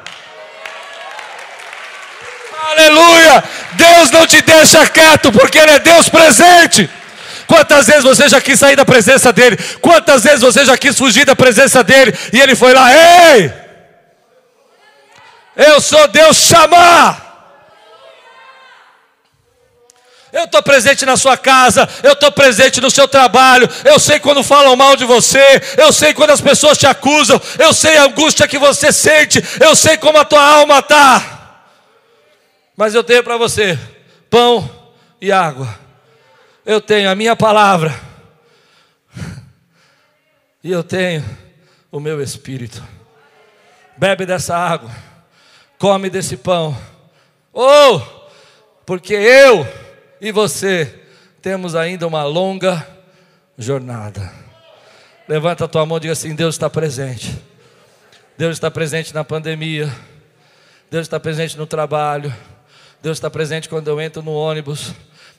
Aleluia! 2.71 3.43
Deus 3.73 4.11
não 4.11 4.25
te 4.25 4.41
deixa 4.41 4.85
quieto, 4.87 5.31
porque 5.31 5.57
Ele 5.57 5.71
é 5.71 5.79
Deus 5.79 6.07
presente. 6.09 6.89
Quantas 7.47 7.87
vezes 7.87 8.03
você 8.03 8.29
já 8.29 8.39
quis 8.39 8.57
sair 8.57 8.77
da 8.77 8.85
presença 8.85 9.33
dEle? 9.33 9.57
Quantas 9.81 10.23
vezes 10.23 10.39
você 10.39 10.63
já 10.63 10.77
quis 10.77 10.97
fugir 10.97 11.25
da 11.25 11.35
presença 11.35 11.83
dEle? 11.83 12.13
E 12.31 12.39
Ele 12.39 12.55
foi 12.55 12.73
lá, 12.73 12.89
ei! 12.93 13.51
Eu 15.55 15.81
sou 15.81 16.07
Deus 16.07 16.37
chamar. 16.37 17.30
Eu 20.31 20.45
estou 20.45 20.63
presente 20.63 21.05
na 21.05 21.17
sua 21.17 21.35
casa, 21.35 21.87
eu 22.03 22.13
estou 22.13 22.31
presente 22.31 22.79
no 22.79 22.89
seu 22.89 23.07
trabalho, 23.07 23.67
eu 23.83 23.99
sei 23.99 24.19
quando 24.19 24.43
falam 24.43 24.75
mal 24.75 24.95
de 24.95 25.03
você, 25.03 25.61
eu 25.77 25.91
sei 25.91 26.13
quando 26.13 26.31
as 26.31 26.39
pessoas 26.39 26.77
te 26.77 26.87
acusam, 26.87 27.39
eu 27.59 27.73
sei 27.73 27.97
a 27.97 28.05
angústia 28.05 28.47
que 28.47 28.57
você 28.57 28.93
sente, 28.93 29.43
eu 29.59 29.75
sei 29.75 29.97
como 29.97 30.17
a 30.17 30.25
tua 30.25 30.41
alma 30.41 30.79
está. 30.79 31.41
Mas 32.77 32.95
eu 32.95 33.03
tenho 33.03 33.23
para 33.23 33.37
você 33.37 33.77
pão 34.29 34.69
e 35.19 35.31
água. 35.31 35.77
Eu 36.65 36.79
tenho 36.79 37.09
a 37.09 37.15
minha 37.15 37.35
palavra. 37.35 37.93
E 40.63 40.71
eu 40.71 40.83
tenho 40.83 41.25
o 41.91 41.99
meu 41.99 42.21
espírito. 42.21 42.83
Bebe 43.97 44.25
dessa 44.25 44.55
água. 44.55 44.91
Come 45.77 46.09
desse 46.09 46.37
pão. 46.37 46.77
Ou, 47.51 47.97
oh, 47.97 48.29
porque 48.85 49.13
eu 49.13 49.67
e 50.21 50.31
você 50.31 51.01
temos 51.41 51.75
ainda 51.75 52.05
uma 52.05 52.23
longa 52.23 52.87
jornada. 53.57 54.31
Levanta 55.27 55.65
a 55.65 55.67
tua 55.67 55.85
mão 55.85 55.97
e 55.97 56.01
diga 56.01 56.13
assim: 56.13 56.35
Deus 56.35 56.55
está 56.55 56.69
presente. 56.69 57.35
Deus 58.37 58.53
está 58.53 58.69
presente 58.69 59.13
na 59.13 59.23
pandemia. 59.23 59.91
Deus 60.91 61.05
está 61.05 61.19
presente 61.19 61.57
no 61.57 61.65
trabalho. 61.65 62.33
Deus 63.01 63.17
está 63.17 63.29
presente 63.31 63.67
quando 63.67 63.87
eu 63.87 63.99
entro 63.99 64.21
no 64.21 64.31
ônibus. 64.31 64.93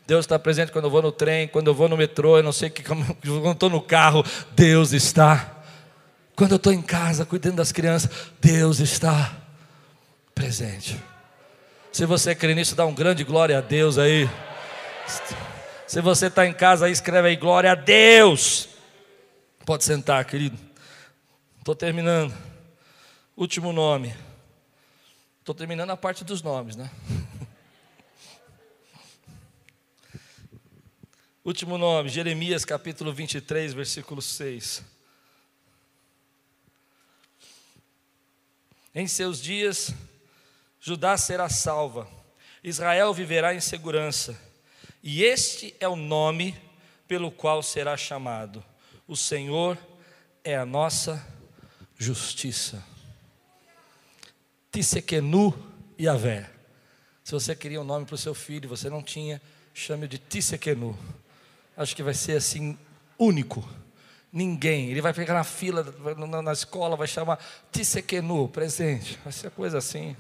Deus 0.05 0.25
está 0.25 0.39
presente 0.39 0.73
quando 0.73 0.87
eu 0.87 0.91
vou 0.91 1.01
no 1.01 1.13
trem, 1.13 1.47
quando 1.47 1.69
eu 1.69 1.75
vou 1.75 1.89
no 1.89 1.97
metrô, 1.97 2.37
eu 2.37 2.43
não 2.43 2.53
sei 2.53 2.69
que, 2.69 2.83
quando 2.83 3.07
eu 3.25 3.53
estou 3.53 3.71
no 3.71 3.81
carro, 3.81 4.25
Deus 4.51 4.93
está. 4.93 5.63
Quando 6.35 6.53
eu 6.53 6.57
estou 6.57 6.73
em 6.73 6.83
casa 6.83 7.25
cuidando 7.25 7.57
das 7.57 7.71
crianças, 7.71 8.11
Deus 8.41 8.81
está 8.81 9.33
presente. 10.35 11.01
Se 11.93 12.05
você 12.05 12.35
crê 12.35 12.55
nisso, 12.55 12.75
dá 12.75 12.85
um 12.85 12.95
grande 12.95 13.23
glória 13.23 13.59
a 13.59 13.61
Deus 13.61 13.97
aí. 13.97 14.29
Se 15.87 16.01
você 16.01 16.27
está 16.27 16.47
em 16.47 16.55
casa, 16.55 16.89
escreve 16.89 17.29
aí 17.29 17.37
glória 17.37 17.73
a 17.73 17.75
Deus. 17.75 18.69
Pode 19.67 19.85
sentar, 19.85 20.25
querido. 20.25 20.59
Estou 21.59 21.75
terminando. 21.75 22.35
Último 23.37 23.73
nome. 23.73 24.15
Estou 25.41 25.55
terminando 25.55 25.91
a 25.91 25.97
parte 25.97 26.25
dos 26.25 26.43
nomes, 26.43 26.77
né? 26.77 26.91
Último 31.45 31.77
nome, 31.77 32.09
Jeremias 32.09 32.65
capítulo 32.65 33.13
23, 33.13 33.73
versículo 33.75 34.23
6. 34.23 34.85
Em 38.95 39.09
seus 39.09 39.43
dias, 39.43 39.93
Judá 40.79 41.17
será 41.17 41.49
salva, 41.49 42.07
Israel 42.63 43.13
viverá 43.13 43.55
em 43.55 43.61
segurança, 43.61 44.39
e 45.03 45.25
este 45.25 45.75
é 45.81 45.89
o 45.89 45.97
nome 45.97 46.55
pelo 47.09 47.31
qual 47.31 47.63
será 47.63 47.97
chamado: 47.97 48.65
O 49.09 49.17
Senhor 49.17 49.77
é 50.45 50.57
a 50.57 50.65
nossa 50.65 51.27
justiça. 51.99 52.83
Tissekenu 54.71 55.55
Yavé. 56.01 56.49
Se 57.23 57.33
você 57.33 57.55
queria 57.55 57.81
um 57.81 57.85
nome 57.85 58.07
para 58.07 58.15
o 58.15 58.19
seu 58.19 58.35
filho, 58.35 58.69
você 58.69 58.89
não 58.89 59.03
tinha, 59.03 59.41
chame 59.75 60.09
de 60.09 60.19
Tissekenu. 60.19 60.99
Acho 61.77 61.95
que 61.95 62.03
vai 62.03 62.15
ser 62.15 62.37
assim, 62.37 62.79
único. 63.19 63.69
Ninguém. 64.33 64.89
Ele 64.91 65.01
vai 65.01 65.13
pegar 65.13 65.35
na 65.35 65.45
fila, 65.45 65.85
na 66.43 66.53
escola, 66.53 66.97
vai 66.97 67.07
chamar 67.07 67.39
Tissekenu, 67.71 68.49
presente. 68.49 69.19
Vai 69.23 69.33
ser 69.33 69.51
coisa 69.51 69.79
assim. 69.79 70.17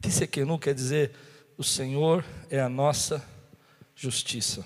Tissekenu 0.00 0.58
quer 0.58 0.74
dizer: 0.74 1.12
o 1.60 1.62
Senhor 1.62 2.24
é 2.48 2.58
a 2.58 2.70
nossa 2.70 3.22
justiça. 3.94 4.64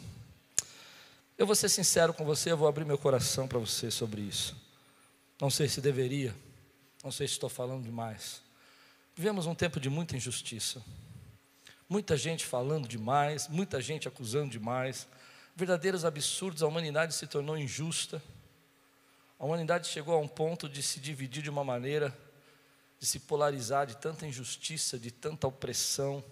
Eu 1.36 1.44
vou 1.44 1.56
ser 1.56 1.68
sincero 1.68 2.14
com 2.14 2.24
você, 2.24 2.52
eu 2.52 2.56
vou 2.56 2.68
abrir 2.68 2.84
meu 2.84 2.96
coração 2.96 3.48
para 3.48 3.58
você 3.58 3.90
sobre 3.90 4.20
isso. 4.20 4.56
Não 5.40 5.50
sei 5.50 5.68
se 5.68 5.80
deveria, 5.80 6.32
não 7.02 7.10
sei 7.10 7.26
se 7.26 7.32
estou 7.32 7.50
falando 7.50 7.82
demais. 7.82 8.40
Vivemos 9.12 9.44
um 9.46 9.56
tempo 9.56 9.80
de 9.80 9.90
muita 9.90 10.16
injustiça. 10.16 10.80
Muita 11.88 12.16
gente 12.16 12.46
falando 12.46 12.86
demais, 12.86 13.48
muita 13.48 13.82
gente 13.82 14.06
acusando 14.06 14.50
demais. 14.50 15.08
Verdadeiros 15.56 16.04
absurdos, 16.04 16.62
a 16.62 16.68
humanidade 16.68 17.12
se 17.12 17.26
tornou 17.26 17.58
injusta. 17.58 18.22
A 19.36 19.44
humanidade 19.44 19.88
chegou 19.88 20.14
a 20.14 20.20
um 20.20 20.28
ponto 20.28 20.68
de 20.68 20.80
se 20.80 21.00
dividir 21.00 21.42
de 21.42 21.50
uma 21.50 21.64
maneira, 21.64 22.16
de 23.00 23.06
se 23.06 23.18
polarizar 23.18 23.84
de 23.84 23.96
tanta 23.96 24.28
injustiça, 24.28 24.96
de 24.96 25.10
tanta 25.10 25.48
opressão, 25.48 26.22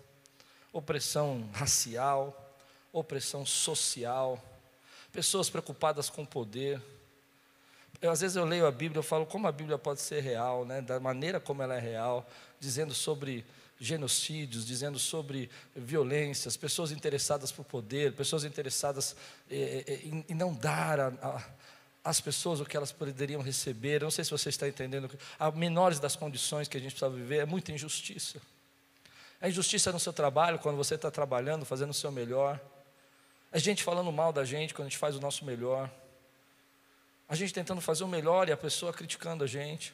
opressão 0.72 1.48
racial, 1.52 2.56
opressão 2.92 3.44
social 3.44 4.42
pessoas 5.12 5.50
preocupadas 5.50 6.08
com 6.08 6.24
poder. 6.24 6.80
Eu, 8.00 8.10
às 8.10 8.20
vezes 8.20 8.36
eu 8.36 8.44
leio 8.44 8.66
a 8.66 8.70
Bíblia, 8.70 8.98
eu 8.98 9.02
falo 9.02 9.26
como 9.26 9.46
a 9.46 9.52
Bíblia 9.52 9.78
pode 9.78 10.00
ser 10.00 10.20
real, 10.20 10.64
né? 10.64 10.80
da 10.80 10.98
maneira 10.98 11.38
como 11.38 11.62
ela 11.62 11.76
é 11.76 11.80
real, 11.80 12.28
dizendo 12.58 12.94
sobre 12.94 13.44
genocídios, 13.78 14.64
dizendo 14.64 14.98
sobre 14.98 15.50
violências, 15.76 16.56
pessoas 16.56 16.90
interessadas 16.92 17.52
por 17.52 17.64
poder, 17.64 18.12
pessoas 18.12 18.44
interessadas 18.44 19.14
eh, 19.50 19.84
eh, 19.86 20.00
em, 20.04 20.24
em, 20.28 20.34
não 20.34 20.54
dar 20.54 21.00
a, 21.00 21.08
a, 21.08 21.44
às 22.04 22.20
pessoas 22.20 22.60
o 22.60 22.64
que 22.64 22.76
elas 22.76 22.92
poderiam 22.92 23.42
receber. 23.42 24.00
Eu 24.00 24.04
não 24.04 24.10
sei 24.10 24.24
se 24.24 24.30
você 24.30 24.48
está 24.48 24.68
entendendo. 24.68 25.10
A 25.38 25.50
menores 25.50 25.98
das 25.98 26.14
condições 26.14 26.68
que 26.68 26.76
a 26.76 26.80
gente 26.80 26.92
precisa 26.92 27.10
viver 27.10 27.38
é 27.38 27.44
muita 27.44 27.72
injustiça. 27.72 28.40
A 29.42 29.48
injustiça 29.48 29.90
no 29.90 29.98
seu 29.98 30.12
trabalho, 30.12 30.56
quando 30.60 30.76
você 30.76 30.94
está 30.94 31.10
trabalhando, 31.10 31.64
fazendo 31.64 31.90
o 31.90 31.94
seu 31.94 32.12
melhor. 32.12 32.60
A 33.50 33.58
gente 33.58 33.82
falando 33.82 34.12
mal 34.12 34.32
da 34.32 34.44
gente 34.44 34.72
quando 34.72 34.86
a 34.86 34.88
gente 34.88 34.98
faz 34.98 35.16
o 35.16 35.20
nosso 35.20 35.44
melhor. 35.44 35.90
A 37.28 37.34
gente 37.34 37.52
tentando 37.52 37.80
fazer 37.80 38.04
o 38.04 38.08
melhor 38.08 38.48
e 38.48 38.52
a 38.52 38.56
pessoa 38.56 38.92
criticando 38.92 39.42
a 39.42 39.46
gente. 39.48 39.92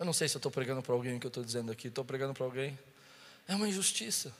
Eu 0.00 0.04
não 0.04 0.12
sei 0.12 0.28
se 0.28 0.36
eu 0.36 0.40
estou 0.40 0.50
pregando 0.50 0.82
para 0.82 0.92
alguém 0.92 1.16
o 1.16 1.20
que 1.20 1.26
eu 1.26 1.28
estou 1.28 1.44
dizendo 1.44 1.70
aqui. 1.70 1.86
Estou 1.86 2.04
pregando 2.04 2.34
para 2.34 2.44
alguém. 2.44 2.76
É 3.46 3.54
uma 3.54 3.68
injustiça. 3.68 4.34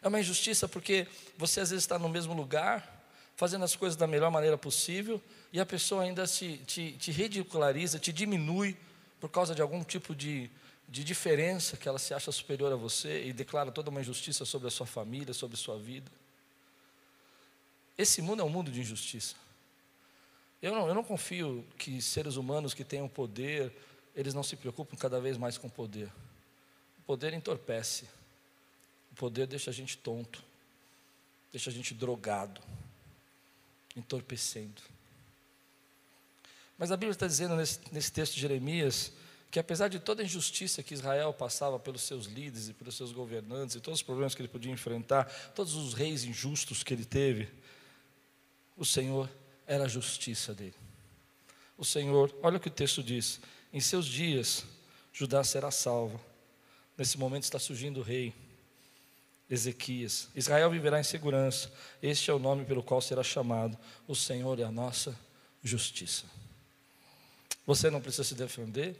É 0.00 0.08
uma 0.08 0.18
injustiça 0.18 0.66
porque 0.66 1.06
você 1.36 1.60
às 1.60 1.68
vezes 1.68 1.84
está 1.84 1.98
no 1.98 2.08
mesmo 2.08 2.32
lugar, 2.32 3.04
fazendo 3.36 3.66
as 3.66 3.76
coisas 3.76 3.94
da 3.94 4.06
melhor 4.06 4.30
maneira 4.30 4.56
possível, 4.56 5.20
e 5.52 5.60
a 5.60 5.66
pessoa 5.66 6.02
ainda 6.02 6.26
te, 6.26 6.56
te, 6.58 6.92
te 6.92 7.10
ridiculariza, 7.10 7.98
te 7.98 8.10
diminui 8.10 8.74
por 9.20 9.28
causa 9.28 9.54
de 9.54 9.60
algum 9.60 9.84
tipo 9.84 10.14
de, 10.14 10.50
de 10.88 11.04
diferença 11.04 11.76
que 11.76 11.86
ela 11.86 11.98
se 11.98 12.14
acha 12.14 12.32
superior 12.32 12.72
a 12.72 12.76
você 12.76 13.24
e 13.24 13.32
declara 13.32 13.70
toda 13.70 13.90
uma 13.90 14.00
injustiça 14.00 14.44
sobre 14.46 14.68
a 14.68 14.70
sua 14.70 14.86
família, 14.86 15.34
sobre 15.34 15.54
a 15.54 15.58
sua 15.58 15.78
vida. 15.78 16.10
Esse 17.96 18.22
mundo 18.22 18.40
é 18.40 18.44
um 18.44 18.48
mundo 18.48 18.70
de 18.70 18.80
injustiça. 18.80 19.34
Eu 20.62 20.72
não, 20.72 20.88
eu 20.88 20.94
não 20.94 21.04
confio 21.04 21.64
que 21.76 22.00
seres 22.00 22.36
humanos 22.36 22.72
que 22.72 22.84
tenham 22.84 23.08
poder, 23.08 23.72
eles 24.16 24.32
não 24.32 24.42
se 24.42 24.56
preocupam 24.56 24.96
cada 24.96 25.20
vez 25.20 25.36
mais 25.36 25.58
com 25.58 25.68
poder. 25.68 26.10
O 27.00 27.02
poder 27.02 27.34
entorpece. 27.34 28.08
O 29.12 29.14
poder 29.14 29.46
deixa 29.46 29.70
a 29.70 29.74
gente 29.74 29.98
tonto. 29.98 30.42
Deixa 31.52 31.68
a 31.68 31.72
gente 31.72 31.92
drogado. 31.92 32.60
Entorpecendo. 33.94 34.80
Mas 36.78 36.90
a 36.90 36.96
Bíblia 36.96 37.12
está 37.12 37.26
dizendo 37.26 37.56
nesse, 37.56 37.80
nesse 37.92 38.10
texto 38.10 38.34
de 38.34 38.40
Jeremias 38.40 39.12
que 39.50 39.58
apesar 39.58 39.88
de 39.88 39.98
toda 39.98 40.22
a 40.22 40.24
injustiça 40.24 40.82
que 40.82 40.94
Israel 40.94 41.32
passava 41.32 41.78
pelos 41.78 42.02
seus 42.02 42.26
líderes 42.26 42.68
e 42.68 42.74
pelos 42.74 42.96
seus 42.96 43.12
governantes 43.12 43.76
e 43.76 43.80
todos 43.80 44.00
os 44.00 44.04
problemas 44.04 44.34
que 44.34 44.42
ele 44.42 44.48
podia 44.48 44.70
enfrentar, 44.70 45.24
todos 45.54 45.74
os 45.74 45.94
reis 45.94 46.24
injustos 46.24 46.82
que 46.82 46.92
ele 46.92 47.04
teve, 47.04 47.48
o 48.76 48.84
Senhor 48.84 49.28
era 49.66 49.84
a 49.84 49.88
justiça 49.88 50.54
dele. 50.54 50.74
O 51.76 51.84
Senhor, 51.84 52.34
olha 52.42 52.58
o 52.58 52.60
que 52.60 52.68
o 52.68 52.70
texto 52.70 53.02
diz: 53.02 53.40
em 53.72 53.80
seus 53.80 54.06
dias 54.06 54.64
Judá 55.12 55.42
será 55.42 55.70
salvo. 55.70 56.20
Nesse 56.96 57.18
momento 57.18 57.44
está 57.44 57.58
surgindo 57.58 58.00
o 58.00 58.02
rei 58.02 58.34
Ezequias. 59.50 60.28
Israel 60.34 60.70
viverá 60.70 61.00
em 61.00 61.04
segurança. 61.04 61.72
Este 62.02 62.30
é 62.30 62.34
o 62.34 62.38
nome 62.38 62.64
pelo 62.64 62.82
qual 62.82 63.00
será 63.00 63.22
chamado. 63.22 63.78
O 64.06 64.14
Senhor 64.14 64.60
é 64.60 64.64
a 64.64 64.70
nossa 64.70 65.18
justiça. 65.62 66.24
Você 67.66 67.90
não 67.90 68.00
precisa 68.00 68.24
se 68.24 68.34
defender. 68.34 68.96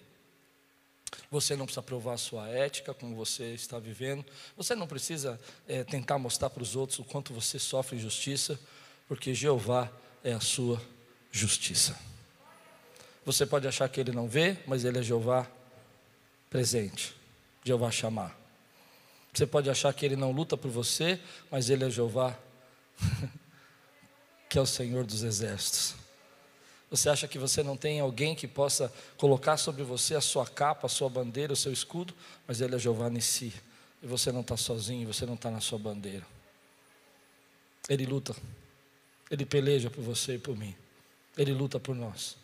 Você 1.31 1.57
não 1.57 1.67
precisa 1.67 1.83
provar 1.83 2.15
a 2.15 2.19
sua 2.19 2.49
ética, 2.49 2.95
como 2.95 3.15
você 3.15 3.55
está 3.55 3.79
vivendo. 3.79 4.25
Você 4.57 4.75
não 4.75 4.87
precisa 4.87 5.39
é, 5.67 5.85
tentar 5.85 6.19
mostrar 6.19 6.51
para 6.51 6.63
os 6.63 6.75
outros 6.77 6.99
o 6.99 7.05
quanto 7.05 7.33
você 7.33 7.59
sofre 7.59 7.97
injustiça 7.97 8.59
porque 9.09 9.33
Jeová 9.33 9.91
é 10.23 10.35
a 10.35 10.41
sua 10.41 10.81
justiça. 11.33 11.99
Você 13.25 13.47
pode 13.47 13.67
achar 13.67 13.89
que 13.89 13.99
ele 13.99 14.13
não 14.13 14.29
vê, 14.29 14.59
mas 14.67 14.85
ele 14.85 14.99
é 14.99 15.03
Jeová 15.03 15.47
presente, 16.51 17.17
Jeová 17.65 17.91
chamar. 17.91 18.39
Você 19.33 19.47
pode 19.47 19.69
achar 19.71 19.93
que 19.95 20.05
ele 20.05 20.17
não 20.17 20.31
luta 20.31 20.57
por 20.57 20.71
você, 20.71 21.19
mas 21.51 21.71
ele 21.71 21.85
é 21.85 21.91
Jeová, 21.91 22.39
que 24.49 24.59
é 24.59 24.61
o 24.61 24.67
Senhor 24.67 25.05
dos 25.05 25.23
exércitos. 25.23 25.95
Você 26.91 27.09
acha 27.09 27.29
que 27.29 27.39
você 27.39 27.63
não 27.63 27.77
tem 27.77 28.01
alguém 28.01 28.35
que 28.35 28.47
possa 28.47 28.93
colocar 29.17 29.57
sobre 29.57 29.83
você 29.83 30.15
a 30.15 30.21
sua 30.21 30.47
capa, 30.47 30.87
a 30.87 30.91
sua 30.91 31.09
bandeira, 31.09 31.53
o 31.53 31.57
seu 31.57 31.73
escudo, 31.73 32.15
mas 32.47 32.61
ele 32.61 32.75
é 32.75 32.79
Jeová 32.79 33.11
si. 33.21 33.53
E 34.03 34.07
você 34.07 34.33
não 34.33 34.41
está 34.41 34.57
sozinho, 34.57 35.13
você 35.13 35.27
não 35.27 35.35
está 35.35 35.51
na 35.51 35.61
sua 35.61 35.79
bandeira. 35.79 36.27
Ele 37.89 38.07
luta 38.07 38.35
ele 39.31 39.45
peleja 39.45 39.91
por 39.91 40.03
você 40.03 40.35
e 40.35 40.39
por 40.39 40.57
mim. 40.57 40.75
Ele 41.37 41.53
luta 41.53 41.79
por 41.79 41.95
nós. 41.95 42.37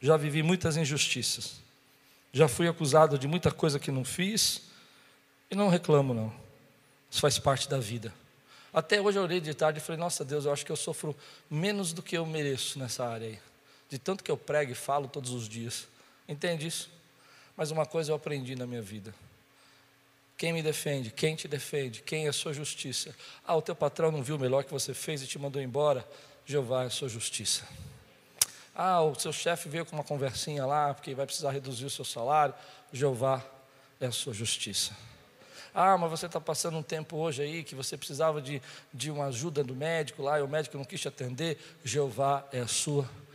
Já 0.00 0.16
vivi 0.16 0.42
muitas 0.42 0.76
injustiças. 0.76 1.56
Já 2.32 2.46
fui 2.48 2.68
acusado 2.68 3.18
de 3.18 3.26
muita 3.26 3.50
coisa 3.50 3.78
que 3.78 3.90
não 3.90 4.04
fiz. 4.04 4.62
E 5.50 5.54
não 5.54 5.68
reclamo, 5.68 6.12
não. 6.12 6.32
Isso 7.10 7.20
faz 7.20 7.38
parte 7.38 7.68
da 7.68 7.78
vida. 7.78 8.12
Até 8.72 9.00
hoje 9.00 9.18
eu 9.18 9.22
orei 9.22 9.40
de 9.40 9.54
tarde 9.54 9.78
e 9.78 9.82
falei: 9.82 9.98
Nossa 9.98 10.24
Deus, 10.24 10.44
eu 10.44 10.52
acho 10.52 10.66
que 10.66 10.72
eu 10.72 10.76
sofro 10.76 11.16
menos 11.50 11.92
do 11.92 12.02
que 12.02 12.16
eu 12.16 12.26
mereço 12.26 12.78
nessa 12.78 13.06
área 13.06 13.28
aí. 13.28 13.38
De 13.88 13.98
tanto 13.98 14.24
que 14.24 14.30
eu 14.30 14.36
prego 14.36 14.72
e 14.72 14.74
falo 14.74 15.08
todos 15.08 15.32
os 15.32 15.48
dias. 15.48 15.86
Entende 16.28 16.66
isso? 16.66 16.90
Mas 17.56 17.70
uma 17.70 17.86
coisa 17.86 18.12
eu 18.12 18.16
aprendi 18.16 18.54
na 18.54 18.66
minha 18.66 18.82
vida. 18.82 19.14
Quem 20.36 20.52
me 20.52 20.62
defende? 20.62 21.10
Quem 21.10 21.34
te 21.34 21.48
defende? 21.48 22.02
Quem 22.02 22.26
é 22.26 22.28
a 22.28 22.32
sua 22.32 22.52
justiça? 22.52 23.14
Ah, 23.46 23.56
o 23.56 23.62
teu 23.62 23.74
patrão 23.74 24.12
não 24.12 24.22
viu 24.22 24.36
o 24.36 24.38
melhor 24.38 24.64
que 24.64 24.70
você 24.70 24.92
fez 24.92 25.22
e 25.22 25.26
te 25.26 25.38
mandou 25.38 25.62
embora. 25.62 26.06
Jeová 26.44 26.82
é 26.82 26.86
a 26.86 26.90
sua 26.90 27.08
justiça. 27.08 27.66
Ah, 28.74 29.00
o 29.00 29.14
seu 29.18 29.32
chefe 29.32 29.70
veio 29.70 29.86
com 29.86 29.96
uma 29.96 30.04
conversinha 30.04 30.66
lá, 30.66 30.92
porque 30.92 31.14
vai 31.14 31.24
precisar 31.24 31.50
reduzir 31.52 31.86
o 31.86 31.90
seu 31.90 32.04
salário. 32.04 32.54
Jeová 32.92 33.42
é 33.98 34.06
a 34.06 34.12
sua 34.12 34.34
justiça. 34.34 34.94
Ah, 35.74 35.96
mas 35.96 36.10
você 36.10 36.26
está 36.26 36.40
passando 36.40 36.76
um 36.76 36.82
tempo 36.82 37.16
hoje 37.16 37.42
aí 37.42 37.64
que 37.64 37.74
você 37.74 37.96
precisava 37.96 38.40
de, 38.42 38.60
de 38.92 39.10
uma 39.10 39.26
ajuda 39.26 39.64
do 39.64 39.74
médico 39.74 40.22
lá 40.22 40.38
e 40.38 40.42
o 40.42 40.48
médico 40.48 40.76
não 40.76 40.84
quis 40.84 41.00
te 41.00 41.08
atender. 41.08 41.58
Jeová 41.82 42.46
é 42.52 42.60
a 42.60 42.66
sua 42.66 43.02
justiça. 43.02 43.25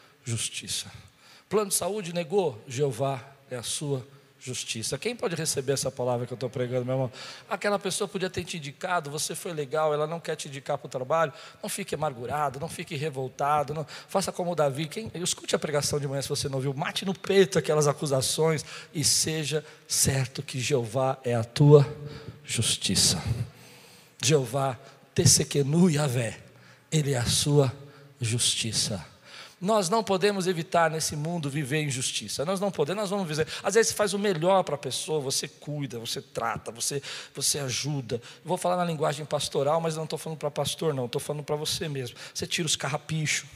Plano 1.49 1.69
de 1.69 1.75
saúde 1.75 2.13
negou. 2.13 2.61
Jeová 2.67 3.23
é 3.49 3.55
a 3.55 3.63
sua 3.63 3.99
justiça 3.99 4.21
justiça. 4.41 4.97
Quem 4.97 5.15
pode 5.15 5.35
receber 5.35 5.73
essa 5.73 5.91
palavra 5.91 6.25
que 6.25 6.33
eu 6.33 6.35
estou 6.35 6.49
pregando, 6.49 6.83
meu 6.83 6.95
irmão? 6.95 7.11
Aquela 7.47 7.77
pessoa 7.77 8.07
podia 8.07 8.29
ter 8.29 8.43
te 8.43 8.57
indicado, 8.57 9.11
você 9.11 9.35
foi 9.35 9.53
legal, 9.53 9.93
ela 9.93 10.07
não 10.07 10.19
quer 10.19 10.35
te 10.35 10.47
indicar 10.47 10.79
para 10.79 10.87
o 10.87 10.89
trabalho. 10.89 11.31
Não 11.61 11.69
fique 11.69 11.93
amargurado, 11.93 12.59
não 12.59 12.67
fique 12.67 12.95
revoltado, 12.95 13.73
não, 13.73 13.85
faça 14.07 14.31
como 14.31 14.55
Davi. 14.55 14.87
Quem, 14.87 15.11
escute 15.13 15.55
a 15.55 15.59
pregação 15.59 15.99
de 15.99 16.07
manhã 16.07 16.21
se 16.23 16.29
você 16.29 16.49
não 16.49 16.55
ouviu, 16.55 16.73
mate 16.73 17.05
no 17.05 17.13
peito 17.13 17.59
aquelas 17.59 17.87
acusações 17.87 18.65
e 18.91 19.03
seja 19.03 19.63
certo 19.87 20.41
que 20.41 20.59
Jeová 20.59 21.19
é 21.23 21.35
a 21.35 21.43
tua 21.43 21.87
justiça. 22.43 23.21
Jeová, 24.23 24.77
Tessequenu 25.13 25.89
Yahvé, 25.89 26.39
Ele 26.91 27.13
é 27.13 27.17
a 27.17 27.25
sua 27.25 27.71
justiça. 28.19 29.10
Nós 29.61 29.89
não 29.89 30.03
podemos 30.03 30.47
evitar 30.47 30.89
nesse 30.89 31.15
mundo 31.15 31.47
viver 31.47 31.83
injustiça. 31.83 32.43
Nós 32.43 32.59
não 32.59 32.71
podemos, 32.71 33.01
nós 33.03 33.09
vamos 33.11 33.27
viver. 33.27 33.47
Às 33.61 33.75
vezes 33.75 33.91
você 33.91 33.95
faz 33.95 34.11
o 34.11 34.17
melhor 34.17 34.63
para 34.63 34.73
a 34.73 34.77
pessoa, 34.77 35.19
você 35.19 35.47
cuida, 35.47 35.99
você 35.99 36.19
trata, 36.19 36.71
você, 36.71 36.99
você 37.35 37.59
ajuda. 37.59 38.19
vou 38.43 38.57
falar 38.57 38.75
na 38.77 38.85
linguagem 38.85 39.23
pastoral, 39.23 39.79
mas 39.79 39.95
não 39.95 40.05
estou 40.05 40.17
falando 40.17 40.39
para 40.39 40.49
pastor, 40.49 40.95
não, 40.95 41.05
estou 41.05 41.21
falando 41.21 41.43
para 41.43 41.55
você 41.55 41.87
mesmo. 41.87 42.17
Você 42.33 42.47
tira 42.47 42.65
os 42.65 42.75
carrapichos. 42.75 43.47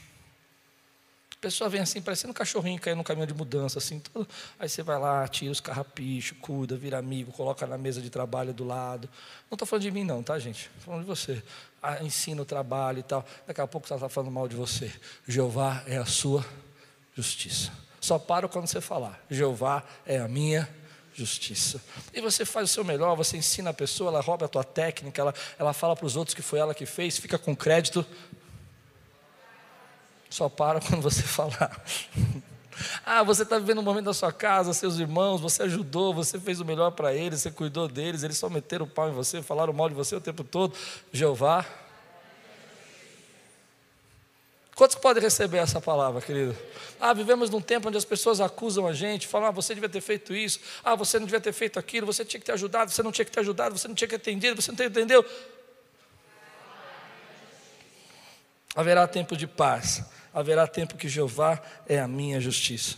pessoa 1.42 1.72
vem 1.72 1.82
assim, 1.82 2.00
parecendo 2.00 2.30
um 2.30 2.36
cachorrinho 2.36 2.80
caindo 2.80 3.00
no 3.00 3.04
caminho 3.04 3.26
de 3.26 3.34
mudança, 3.34 3.80
assim, 3.80 4.00
aí 4.60 4.70
você 4.70 4.84
vai 4.84 5.00
lá, 5.00 5.28
tira 5.28 5.52
os 5.52 5.60
carrapichos, 5.60 6.38
cuida, 6.40 6.78
vira 6.78 7.00
amigo, 7.00 7.32
coloca 7.32 7.66
na 7.66 7.80
mesa 7.80 8.00
de 8.00 8.12
trabalho 8.12 8.54
do 8.54 8.64
lado. 8.64 9.10
Não 9.50 9.56
estou 9.56 9.68
falando 9.68 9.82
de 9.82 9.90
mim, 9.90 10.04
não, 10.04 10.22
tá, 10.22 10.38
gente? 10.38 10.70
Estou 10.78 10.82
falando 10.82 11.02
de 11.02 11.08
você. 11.08 11.42
Ensina 12.02 12.42
o 12.42 12.46
trabalho 12.46 13.00
e 13.00 13.04
tal. 13.04 13.26
Daqui 13.46 13.62
a 13.62 13.68
pouco 13.68 13.88
você 13.88 13.94
está 13.94 14.10
falando 14.10 14.32
mal 14.32 14.48
de 14.48 14.56
você. 14.56 14.92
Jeová 15.28 15.84
é 15.88 15.98
a 15.98 16.06
sua 16.06 16.46
justiça. 17.16 17.72
Só 18.00 18.20
paro 18.20 18.48
quando 18.48 18.68
você 18.68 18.82
falar. 18.82 19.24
Jeová 19.30 19.84
é 20.06 20.18
a 20.18 20.28
minha 20.28 20.70
justiça. 21.14 21.82
E 22.14 22.20
você 22.22 22.44
faz 22.46 22.70
o 22.70 22.74
seu 22.74 22.84
melhor, 22.84 23.16
você 23.16 23.38
ensina 23.38 23.70
a 23.70 23.74
pessoa, 23.74 24.10
ela 24.10 24.22
rouba 24.22 24.46
a 24.46 24.50
tua 24.50 24.64
técnica, 24.64 25.22
ela, 25.22 25.34
ela 25.58 25.74
fala 25.74 25.96
para 25.96 26.06
os 26.06 26.16
outros 26.16 26.36
que 26.36 26.42
foi 26.42 26.60
ela 26.60 26.76
que 26.76 26.86
fez, 26.86 27.18
fica 27.18 27.40
com 27.40 27.56
crédito. 27.56 28.06
Só 30.30 30.50
para 30.50 30.82
quando 30.82 31.02
você 31.02 31.24
falar. 31.24 31.82
Ah, 33.06 33.24
você 33.24 33.44
está 33.44 33.58
vivendo 33.58 33.80
um 33.80 33.84
momento 33.84 34.06
da 34.06 34.14
sua 34.14 34.32
casa, 34.32 34.74
seus 34.74 34.98
irmãos, 34.98 35.40
você 35.40 35.64
ajudou, 35.64 36.14
você 36.14 36.40
fez 36.40 36.60
o 36.60 36.66
melhor 36.66 36.92
para 36.92 37.14
eles, 37.14 37.42
você 37.42 37.52
cuidou 37.52 37.88
deles, 37.88 38.24
eles 38.24 38.38
só 38.38 38.50
meteram 38.50 38.86
o 38.86 38.90
pau 38.90 39.10
em 39.10 39.14
você, 39.14 39.42
falaram 39.42 39.74
mal 39.74 39.90
de 39.90 39.96
você 39.96 40.16
o 40.16 40.22
tempo 40.22 40.44
todo. 40.44 40.76
Jeová. 41.12 41.66
Quantos 44.76 44.98
podem 44.98 45.24
receber 45.24 45.60
essa 45.60 45.80
palavra, 45.80 46.22
querido? 46.22 46.56
Ah, 47.00 47.14
vivemos 47.14 47.50
num 47.50 47.62
tempo 47.62 47.88
onde 47.88 47.98
as 47.98 48.04
pessoas 48.04 48.42
acusam 48.42 48.86
a 48.86 48.92
gente, 48.92 49.26
falam, 49.26 49.48
ah, 49.48 49.52
você 49.52 49.74
devia 49.74 49.88
ter 49.88 50.02
feito 50.02 50.36
isso, 50.36 50.60
ah, 50.84 50.96
você 50.96 51.18
não 51.18 51.26
devia 51.26 51.40
ter 51.40 51.54
feito 51.54 51.80
aquilo, 51.80 52.06
você 52.06 52.26
tinha 52.26 52.42
que 52.42 52.46
ter 52.46 52.52
ajudado, 52.52 52.92
você 52.92 53.02
não 53.02 53.12
tinha 53.12 53.24
que 53.24 53.32
ter 53.32 53.40
ajudado, 53.40 53.78
você 53.78 53.88
não 53.88 53.96
tinha 53.96 54.08
que 54.08 54.18
ter 54.20 54.32
atendido, 54.32 54.62
você 54.62 54.74
não 54.74 54.86
entendeu. 54.86 55.26
Haverá 58.76 59.08
tempo 59.08 59.38
de 59.38 59.48
paz 59.48 60.04
haverá 60.36 60.68
tempo 60.68 60.98
que 60.98 61.08
Jeová 61.08 61.62
é 61.88 61.98
a 61.98 62.08
minha 62.10 62.42
justiça. 62.42 62.98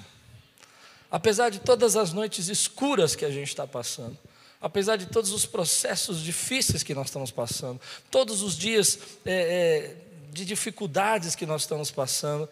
Apesar 1.10 1.52
de 1.52 1.60
todas 1.60 1.96
as 1.96 2.12
noites 2.12 2.48
escuras 2.48 3.16
que 3.16 3.24
a 3.24 3.30
gente 3.30 3.50
está 3.50 3.68
passando, 3.68 4.18
apesar 4.60 4.96
de 4.96 5.06
todos 5.06 5.32
os 5.32 5.46
processos 5.46 6.20
difíceis 6.24 6.82
que 6.82 6.96
nós 6.96 7.08
estamos 7.08 7.30
passando, 7.30 7.80
todos 8.10 8.42
os 8.42 8.58
dias 8.58 8.98
é, 9.24 9.34
é, 9.34 9.96
de 10.32 10.44
dificuldades 10.44 11.36
que 11.36 11.46
nós 11.46 11.62
estamos 11.62 11.92
passando, 11.92 12.50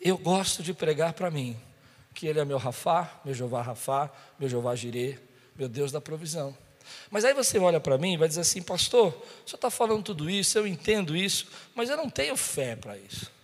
eu 0.00 0.16
gosto 0.16 0.62
de 0.62 0.72
pregar 0.72 1.12
para 1.12 1.30
mim 1.30 1.54
que 2.14 2.26
Ele 2.26 2.40
é 2.40 2.46
meu 2.46 2.56
Rafá, 2.56 3.20
meu 3.26 3.34
Jeová 3.34 3.60
Rafá, 3.60 4.10
meu 4.38 4.48
Jeová 4.48 4.74
Jirê, 4.74 5.18
meu 5.54 5.68
Deus 5.68 5.92
da 5.92 6.00
provisão. 6.00 6.56
Mas 7.10 7.26
aí 7.26 7.34
você 7.34 7.58
olha 7.58 7.78
para 7.78 7.98
mim 7.98 8.14
e 8.14 8.16
vai 8.16 8.28
dizer 8.28 8.40
assim, 8.40 8.62
pastor, 8.62 9.08
o 9.08 9.48
senhor 9.48 9.56
está 9.56 9.70
falando 9.70 10.02
tudo 10.02 10.30
isso, 10.30 10.56
eu 10.56 10.66
entendo 10.66 11.14
isso, 11.14 11.46
mas 11.74 11.90
eu 11.90 11.96
não 11.96 12.08
tenho 12.08 12.36
fé 12.36 12.74
para 12.74 12.96
isso. 12.96 13.34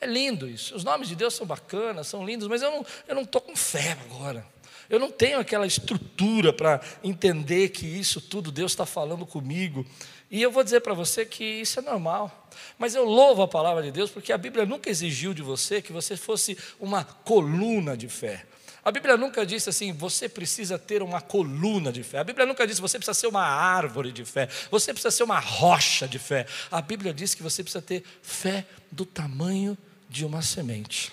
É 0.00 0.06
lindo 0.06 0.48
isso. 0.48 0.74
Os 0.74 0.84
nomes 0.84 1.08
de 1.08 1.16
Deus 1.16 1.34
são 1.34 1.46
bacanas, 1.46 2.06
são 2.06 2.24
lindos, 2.24 2.48
mas 2.48 2.62
eu 2.62 2.70
não 2.70 2.80
estou 2.80 2.96
eu 3.08 3.14
não 3.14 3.24
com 3.24 3.56
fé 3.56 3.96
agora. 4.04 4.46
Eu 4.88 5.00
não 5.00 5.10
tenho 5.10 5.40
aquela 5.40 5.66
estrutura 5.66 6.52
para 6.52 6.80
entender 7.02 7.70
que 7.70 7.86
isso 7.86 8.20
tudo 8.20 8.52
Deus 8.52 8.72
está 8.72 8.86
falando 8.86 9.26
comigo. 9.26 9.84
E 10.30 10.42
eu 10.42 10.50
vou 10.50 10.62
dizer 10.62 10.80
para 10.80 10.94
você 10.94 11.24
que 11.24 11.44
isso 11.44 11.78
é 11.78 11.82
normal. 11.82 12.48
Mas 12.78 12.94
eu 12.94 13.04
louvo 13.04 13.42
a 13.42 13.48
palavra 13.48 13.82
de 13.82 13.90
Deus 13.90 14.10
porque 14.10 14.32
a 14.32 14.38
Bíblia 14.38 14.64
nunca 14.64 14.90
exigiu 14.90 15.34
de 15.34 15.42
você 15.42 15.82
que 15.82 15.92
você 15.92 16.16
fosse 16.16 16.56
uma 16.78 17.04
coluna 17.04 17.96
de 17.96 18.08
fé. 18.08 18.44
A 18.86 18.92
Bíblia 18.92 19.16
nunca 19.16 19.44
disse 19.44 19.68
assim, 19.68 19.92
você 19.92 20.28
precisa 20.28 20.78
ter 20.78 21.02
uma 21.02 21.20
coluna 21.20 21.90
de 21.90 22.04
fé. 22.04 22.18
A 22.18 22.24
Bíblia 22.24 22.46
nunca 22.46 22.64
disse, 22.64 22.80
você 22.80 22.96
precisa 22.96 23.14
ser 23.14 23.26
uma 23.26 23.42
árvore 23.42 24.12
de 24.12 24.24
fé. 24.24 24.48
Você 24.70 24.92
precisa 24.92 25.10
ser 25.10 25.24
uma 25.24 25.40
rocha 25.40 26.06
de 26.06 26.20
fé. 26.20 26.46
A 26.70 26.80
Bíblia 26.80 27.12
diz 27.12 27.34
que 27.34 27.42
você 27.42 27.64
precisa 27.64 27.82
ter 27.82 28.04
fé 28.22 28.64
do 28.92 29.04
tamanho 29.04 29.76
de 30.08 30.24
uma 30.24 30.40
semente. 30.40 31.12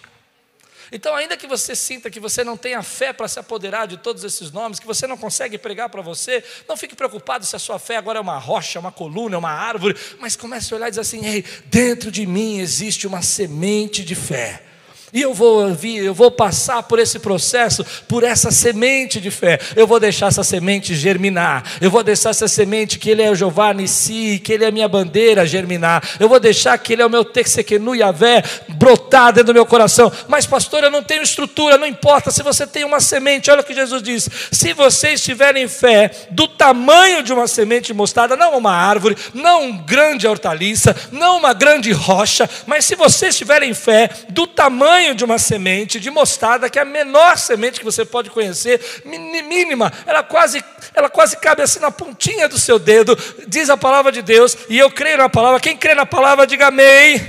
Então, 0.92 1.16
ainda 1.16 1.36
que 1.36 1.48
você 1.48 1.76
sinta 1.76 2.12
que 2.12 2.20
você 2.20 2.44
não 2.44 2.56
tenha 2.56 2.84
fé 2.84 3.12
para 3.12 3.28
se 3.28 3.40
apoderar 3.40 3.88
de 3.88 3.98
todos 3.98 4.24
esses 4.24 4.52
nomes, 4.52 4.80
que 4.80 4.86
você 4.86 5.08
não 5.08 5.18
consegue 5.18 5.58
pregar 5.58 5.90
para 5.90 6.04
você, 6.04 6.44
não 6.70 6.78
fique 6.78 6.96
preocupado 6.96 7.44
se 7.44 7.56
a 7.56 7.60
sua 7.60 7.80
fé 7.80 7.98
agora 7.98 8.20
é 8.20 8.22
uma 8.22 8.38
rocha, 8.38 8.80
uma 8.80 8.92
coluna, 8.92 9.36
uma 9.36 9.50
árvore, 9.50 9.98
mas 10.20 10.36
comece 10.36 10.72
a 10.72 10.78
olhar 10.78 10.90
e 10.90 10.92
dizer 10.92 11.02
assim: 11.02 11.26
ei, 11.26 11.44
dentro 11.66 12.12
de 12.12 12.24
mim 12.28 12.60
existe 12.60 13.08
uma 13.08 13.24
semente 13.24 14.06
de 14.06 14.14
fé. 14.14 14.73
E 15.14 15.22
eu 15.22 15.32
vou 15.32 15.72
vir, 15.76 16.04
eu 16.04 16.14
vou 16.14 16.32
passar 16.32 16.82
por 16.82 16.98
esse 16.98 17.20
processo, 17.20 17.86
por 18.08 18.24
essa 18.24 18.50
semente 18.50 19.22
de 19.22 19.30
fé. 19.30 19.60
Eu 19.76 19.86
vou 19.86 20.00
deixar 20.00 20.28
essa 20.28 20.44
semente 20.44 20.96
germinar. 20.96 21.64
Eu 21.80 21.92
vou 21.92 22.02
deixar 22.02 22.32
essa 22.32 22.48
semente 22.48 22.98
que 22.98 23.12
Ele 23.12 23.22
é 23.22 23.30
o 23.30 23.36
Jeová 23.36 23.72
Nissi, 23.76 24.42
que 24.44 24.52
Ele 24.52 24.66
é 24.66 24.70
a 24.70 24.72
minha 24.72 24.88
bandeira 24.88 25.46
germinar. 25.46 26.04
Eu 26.20 26.28
vou 26.28 26.40
deixar 26.40 26.76
que 26.80 26.94
Ele 26.94 27.04
é 27.04 27.06
o 27.06 27.12
meu 27.12 27.24
Texequenu 27.24 27.96
Yavé 27.96 28.44
brotar 28.70 29.32
dentro 29.32 29.54
do 29.54 29.54
meu 29.54 29.68
coração. 29.68 30.12
Mas, 30.28 30.48
pastor, 30.48 30.84
eu 30.84 30.90
não 30.90 31.04
tenho 31.04 31.22
estrutura, 31.22 31.78
não 31.78 31.86
importa 31.86 32.32
se 32.32 32.42
você 32.42 32.66
tem 32.66 32.84
uma 32.84 33.00
semente. 33.00 33.52
Olha 33.52 33.62
o 33.62 33.64
que 33.64 33.76
Jesus 33.76 34.02
diz: 34.02 34.28
se 34.52 34.74
vocês 34.74 35.22
tiverem 35.22 35.68
fé 35.68 36.10
do 36.32 36.48
tamanho 36.48 37.22
de 37.22 37.32
uma 37.32 37.48
semente 37.48 37.88
de 37.88 37.94
mostarda, 37.94 38.36
não 38.36 38.58
uma 38.58 38.72
árvore, 38.72 39.16
não 39.32 39.70
uma 39.70 39.84
grande 39.84 40.28
hortaliça, 40.28 40.96
não 41.12 41.38
uma 41.38 41.54
grande 41.54 41.92
rocha, 41.92 42.50
mas 42.66 42.84
se 42.86 42.96
vocês 42.96 43.38
tiverem 43.38 43.76
fé 43.76 44.10
do 44.30 44.48
tamanho 44.48 45.03
tamanho 45.04 45.16
de 45.16 45.24
uma 45.26 45.38
semente 45.38 46.00
de 46.00 46.10
mostarda, 46.10 46.70
que 46.70 46.80
é 46.80 46.82
a 46.82 46.86
menor 46.86 47.38
semente 47.38 47.80
que 47.80 47.86
você 47.86 48.06
pode 48.06 48.30
conhecer, 48.30 48.80
mínima, 49.06 49.92
ela 50.06 50.24
quase, 50.24 50.64
ela 50.94 51.10
quase 51.10 51.38
cabe 51.38 51.62
assim 51.62 51.80
na 51.80 51.92
pontinha 51.92 52.48
do 52.48 52.58
seu 52.58 52.80
dedo, 52.80 53.18
diz 53.48 53.70
a 53.70 53.76
palavra 53.76 54.12
de 54.12 54.22
Deus, 54.22 54.58
e 54.70 54.78
eu 54.78 54.90
creio 54.90 55.18
na 55.18 55.30
palavra. 55.30 55.60
Quem 55.60 55.76
crê 55.76 55.94
na 55.94 56.06
palavra, 56.06 56.48
diga 56.48 56.68
amém. 56.68 57.22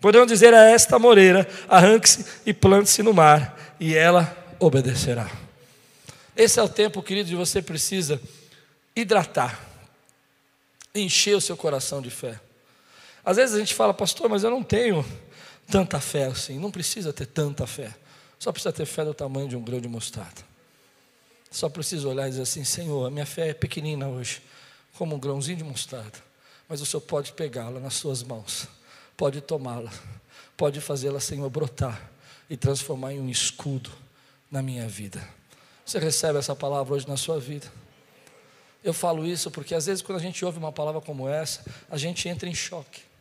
Podemos 0.00 0.26
dizer 0.26 0.54
a 0.54 0.70
esta 0.70 0.98
moreira: 0.98 1.46
arranque-se 1.68 2.24
e 2.46 2.52
plante-se 2.52 3.02
no 3.02 3.12
mar, 3.12 3.56
e 3.78 3.94
ela 3.94 4.36
obedecerá. 4.58 5.30
Esse 6.34 6.58
é 6.58 6.62
o 6.62 6.68
tempo, 6.68 7.02
querido, 7.02 7.28
de 7.28 7.36
você 7.36 7.60
precisa 7.60 8.20
hidratar, 8.96 9.60
encher 10.94 11.36
o 11.36 11.40
seu 11.40 11.56
coração 11.56 12.00
de 12.00 12.10
fé. 12.10 12.40
Às 13.24 13.36
vezes 13.36 13.54
a 13.54 13.58
gente 13.58 13.74
fala, 13.74 13.94
pastor, 13.94 14.28
mas 14.28 14.42
eu 14.42 14.50
não 14.50 14.62
tenho 14.62 15.04
tanta 15.70 16.00
fé 16.00 16.26
assim. 16.26 16.58
Não 16.58 16.70
precisa 16.70 17.12
ter 17.12 17.26
tanta 17.26 17.66
fé. 17.66 17.94
Só 18.38 18.50
precisa 18.50 18.72
ter 18.72 18.86
fé 18.86 19.04
do 19.04 19.14
tamanho 19.14 19.48
de 19.48 19.56
um 19.56 19.62
grão 19.62 19.80
de 19.80 19.88
mostarda. 19.88 20.42
Só 21.50 21.68
precisa 21.68 22.08
olhar 22.08 22.26
e 22.26 22.30
dizer 22.30 22.42
assim: 22.42 22.64
Senhor, 22.64 23.06
a 23.06 23.10
minha 23.10 23.26
fé 23.26 23.50
é 23.50 23.54
pequenina 23.54 24.08
hoje, 24.08 24.42
como 24.96 25.14
um 25.14 25.18
grãozinho 25.18 25.58
de 25.58 25.64
mostarda. 25.64 26.18
Mas 26.68 26.80
o 26.80 26.86
Senhor 26.86 27.02
pode 27.02 27.32
pegá-la 27.32 27.78
nas 27.78 27.94
suas 27.94 28.22
mãos, 28.22 28.66
pode 29.16 29.40
tomá-la, 29.40 29.92
pode 30.56 30.80
fazê-la, 30.80 31.20
Senhor, 31.20 31.48
brotar 31.50 32.10
e 32.48 32.56
transformar 32.56 33.12
em 33.12 33.20
um 33.20 33.28
escudo 33.28 33.90
na 34.50 34.62
minha 34.62 34.88
vida. 34.88 35.22
Você 35.84 35.98
recebe 35.98 36.38
essa 36.38 36.56
palavra 36.56 36.94
hoje 36.94 37.06
na 37.06 37.16
sua 37.16 37.38
vida? 37.38 37.70
Eu 38.82 38.92
falo 38.94 39.26
isso 39.26 39.50
porque 39.50 39.74
às 39.74 39.86
vezes 39.86 40.02
quando 40.02 40.18
a 40.18 40.22
gente 40.22 40.44
ouve 40.44 40.58
uma 40.58 40.72
palavra 40.72 41.00
como 41.00 41.28
essa, 41.28 41.64
a 41.90 41.96
gente 41.96 42.28
entra 42.28 42.48
em 42.48 42.54
choque 42.54 43.11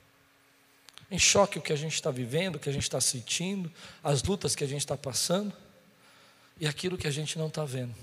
em 1.12 1.20
choque 1.20 1.60
o 1.60 1.62
que 1.62 1.74
a 1.74 1.76
gente 1.76 1.94
está 1.94 2.10
vivendo, 2.10 2.56
o 2.56 2.60
que 2.60 2.70
a 2.70 2.72
gente 2.72 2.84
está 2.84 3.02
sentindo, 3.02 3.70
as 4.02 4.24
lutas 4.24 4.56
que 4.56 4.64
a 4.64 4.68
gente 4.68 4.80
está 4.80 4.96
passando 4.96 5.54
e 6.58 6.66
aquilo 6.66 6.98
que 6.98 7.06
a 7.06 7.12
gente 7.12 7.38
não 7.38 7.48
está 7.48 7.66
vendo. 7.66 7.94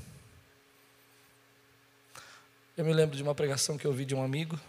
Eu 2.77 2.85
me 2.85 2.93
lembro 2.93 3.17
de 3.17 3.23
uma 3.23 3.35
pregação 3.35 3.79
que 3.79 3.87
eu 3.87 3.91
ouvi 3.91 4.05
de 4.05 4.15
um 4.15 4.23
amigo. 4.23 4.61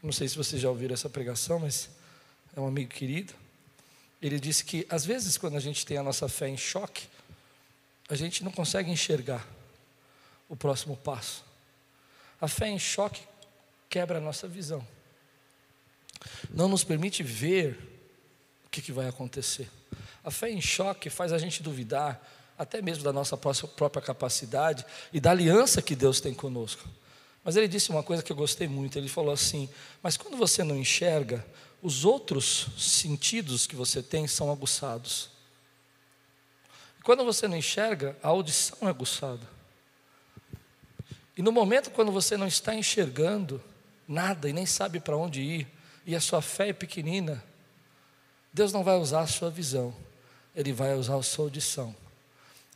Não 0.00 0.12
sei 0.12 0.28
se 0.28 0.36
vocês 0.36 0.62
já 0.62 0.70
ouviram 0.70 0.94
essa 0.94 1.10
pregação, 1.10 1.58
mas 1.58 1.90
é 2.56 2.60
um 2.60 2.68
amigo 2.68 2.90
querido. 2.90 3.34
Ele 4.22 4.38
disse 4.38 4.64
que 4.64 4.86
às 4.88 5.04
vezes 5.04 5.36
quando 5.36 5.56
a 5.56 5.60
gente 5.60 5.84
tem 5.84 5.98
a 5.98 6.04
nossa 6.04 6.28
fé 6.28 6.48
em 6.48 6.56
choque, 6.56 7.08
a 8.08 8.14
gente 8.14 8.44
não 8.44 8.52
consegue 8.52 8.90
enxergar 8.92 9.44
o 10.48 10.54
próximo 10.54 10.96
passo. 10.96 11.44
A 12.40 12.46
fé 12.46 12.68
em 12.68 12.78
choque 12.78 13.22
quebra 13.90 14.18
a 14.18 14.20
nossa 14.20 14.46
visão 14.46 14.86
não 16.50 16.68
nos 16.68 16.84
permite 16.84 17.22
ver 17.22 17.78
o 18.66 18.68
que, 18.70 18.82
que 18.82 18.92
vai 18.92 19.08
acontecer. 19.08 19.68
A 20.22 20.30
fé 20.30 20.50
em 20.50 20.60
choque 20.60 21.10
faz 21.10 21.32
a 21.32 21.38
gente 21.38 21.62
duvidar 21.62 22.20
até 22.56 22.80
mesmo 22.80 23.04
da 23.04 23.12
nossa 23.12 23.36
própria 23.36 24.00
capacidade 24.00 24.84
e 25.12 25.20
da 25.20 25.30
aliança 25.30 25.82
que 25.82 25.94
Deus 25.94 26.20
tem 26.20 26.32
conosco. 26.32 26.88
Mas 27.44 27.56
ele 27.56 27.68
disse 27.68 27.90
uma 27.90 28.02
coisa 28.02 28.22
que 28.22 28.32
eu 28.32 28.36
gostei 28.36 28.66
muito. 28.66 28.96
Ele 28.98 29.08
falou 29.08 29.32
assim: 29.32 29.68
Mas 30.02 30.16
quando 30.16 30.36
você 30.36 30.64
não 30.64 30.76
enxerga, 30.76 31.44
os 31.82 32.04
outros 32.04 32.68
sentidos 32.78 33.66
que 33.66 33.76
você 33.76 34.02
tem 34.02 34.26
são 34.26 34.50
aguçados. 34.50 35.28
Quando 37.02 37.22
você 37.22 37.46
não 37.46 37.58
enxerga, 37.58 38.16
a 38.22 38.28
audição 38.28 38.78
é 38.82 38.86
aguçada. 38.86 39.46
E 41.36 41.42
no 41.42 41.52
momento 41.52 41.90
quando 41.90 42.10
você 42.10 42.36
não 42.36 42.46
está 42.46 42.74
enxergando 42.74 43.62
nada 44.08 44.48
e 44.48 44.52
nem 44.52 44.64
sabe 44.64 45.00
para 45.00 45.16
onde 45.16 45.42
ir, 45.42 45.68
e 46.06 46.14
a 46.14 46.20
sua 46.20 46.42
fé 46.42 46.68
é 46.68 46.72
pequenina, 46.72 47.42
Deus 48.52 48.72
não 48.72 48.84
vai 48.84 48.96
usar 48.96 49.20
a 49.20 49.26
sua 49.26 49.50
visão, 49.50 49.94
Ele 50.54 50.72
vai 50.72 50.94
usar 50.94 51.16
a 51.16 51.22
sua 51.22 51.46
audição. 51.46 51.94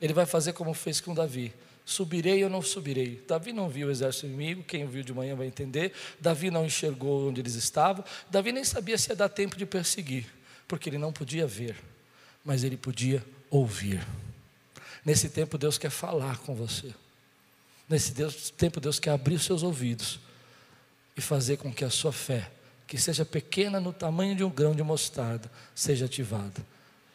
Ele 0.00 0.12
vai 0.12 0.26
fazer 0.26 0.52
como 0.52 0.74
fez 0.74 1.00
com 1.00 1.14
Davi. 1.14 1.52
Subirei 1.84 2.44
ou 2.44 2.50
não 2.50 2.60
subirei? 2.60 3.24
Davi 3.26 3.52
não 3.52 3.68
viu 3.68 3.88
o 3.88 3.90
exército 3.90 4.26
inimigo, 4.26 4.62
quem 4.62 4.86
viu 4.86 5.02
de 5.02 5.12
manhã 5.12 5.34
vai 5.34 5.46
entender. 5.46 5.92
Davi 6.20 6.50
não 6.50 6.64
enxergou 6.66 7.28
onde 7.28 7.40
eles 7.40 7.54
estavam. 7.54 8.04
Davi 8.30 8.52
nem 8.52 8.62
sabia 8.64 8.98
se 8.98 9.10
ia 9.10 9.16
dar 9.16 9.28
tempo 9.28 9.56
de 9.56 9.64
perseguir. 9.64 10.26
porque 10.68 10.90
ele 10.90 10.98
não 10.98 11.10
podia 11.10 11.46
ver, 11.46 11.74
mas 12.44 12.62
ele 12.62 12.76
podia 12.76 13.24
ouvir. 13.48 14.06
Nesse 15.02 15.30
tempo, 15.30 15.56
Deus 15.56 15.78
quer 15.78 15.88
falar 15.88 16.36
com 16.40 16.54
você. 16.54 16.94
Nesse 17.88 18.12
tempo, 18.52 18.78
Deus 18.78 19.00
quer 19.00 19.12
abrir 19.12 19.36
os 19.36 19.44
seus 19.46 19.62
ouvidos 19.62 20.20
e 21.16 21.22
fazer 21.22 21.56
com 21.56 21.72
que 21.72 21.86
a 21.86 21.90
sua 21.90 22.12
fé, 22.12 22.50
que 22.88 22.96
seja 22.96 23.22
pequena 23.22 23.78
no 23.78 23.92
tamanho 23.92 24.34
de 24.34 24.42
um 24.42 24.48
grão 24.48 24.74
de 24.74 24.82
mostarda, 24.82 25.50
seja 25.74 26.06
ativada. 26.06 26.66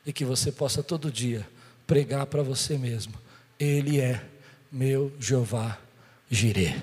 E 0.05 0.13
que 0.13 0.23
você 0.23 0.51
possa 0.51 0.83
todo 0.83 1.11
dia 1.11 1.45
pregar 1.87 2.27
para 2.27 2.43
você 2.43 2.77
mesmo: 2.77 3.13
Ele 3.59 3.99
é 3.99 4.23
meu 4.71 5.11
Jeová 5.19 5.79
Jireh. 6.29 6.79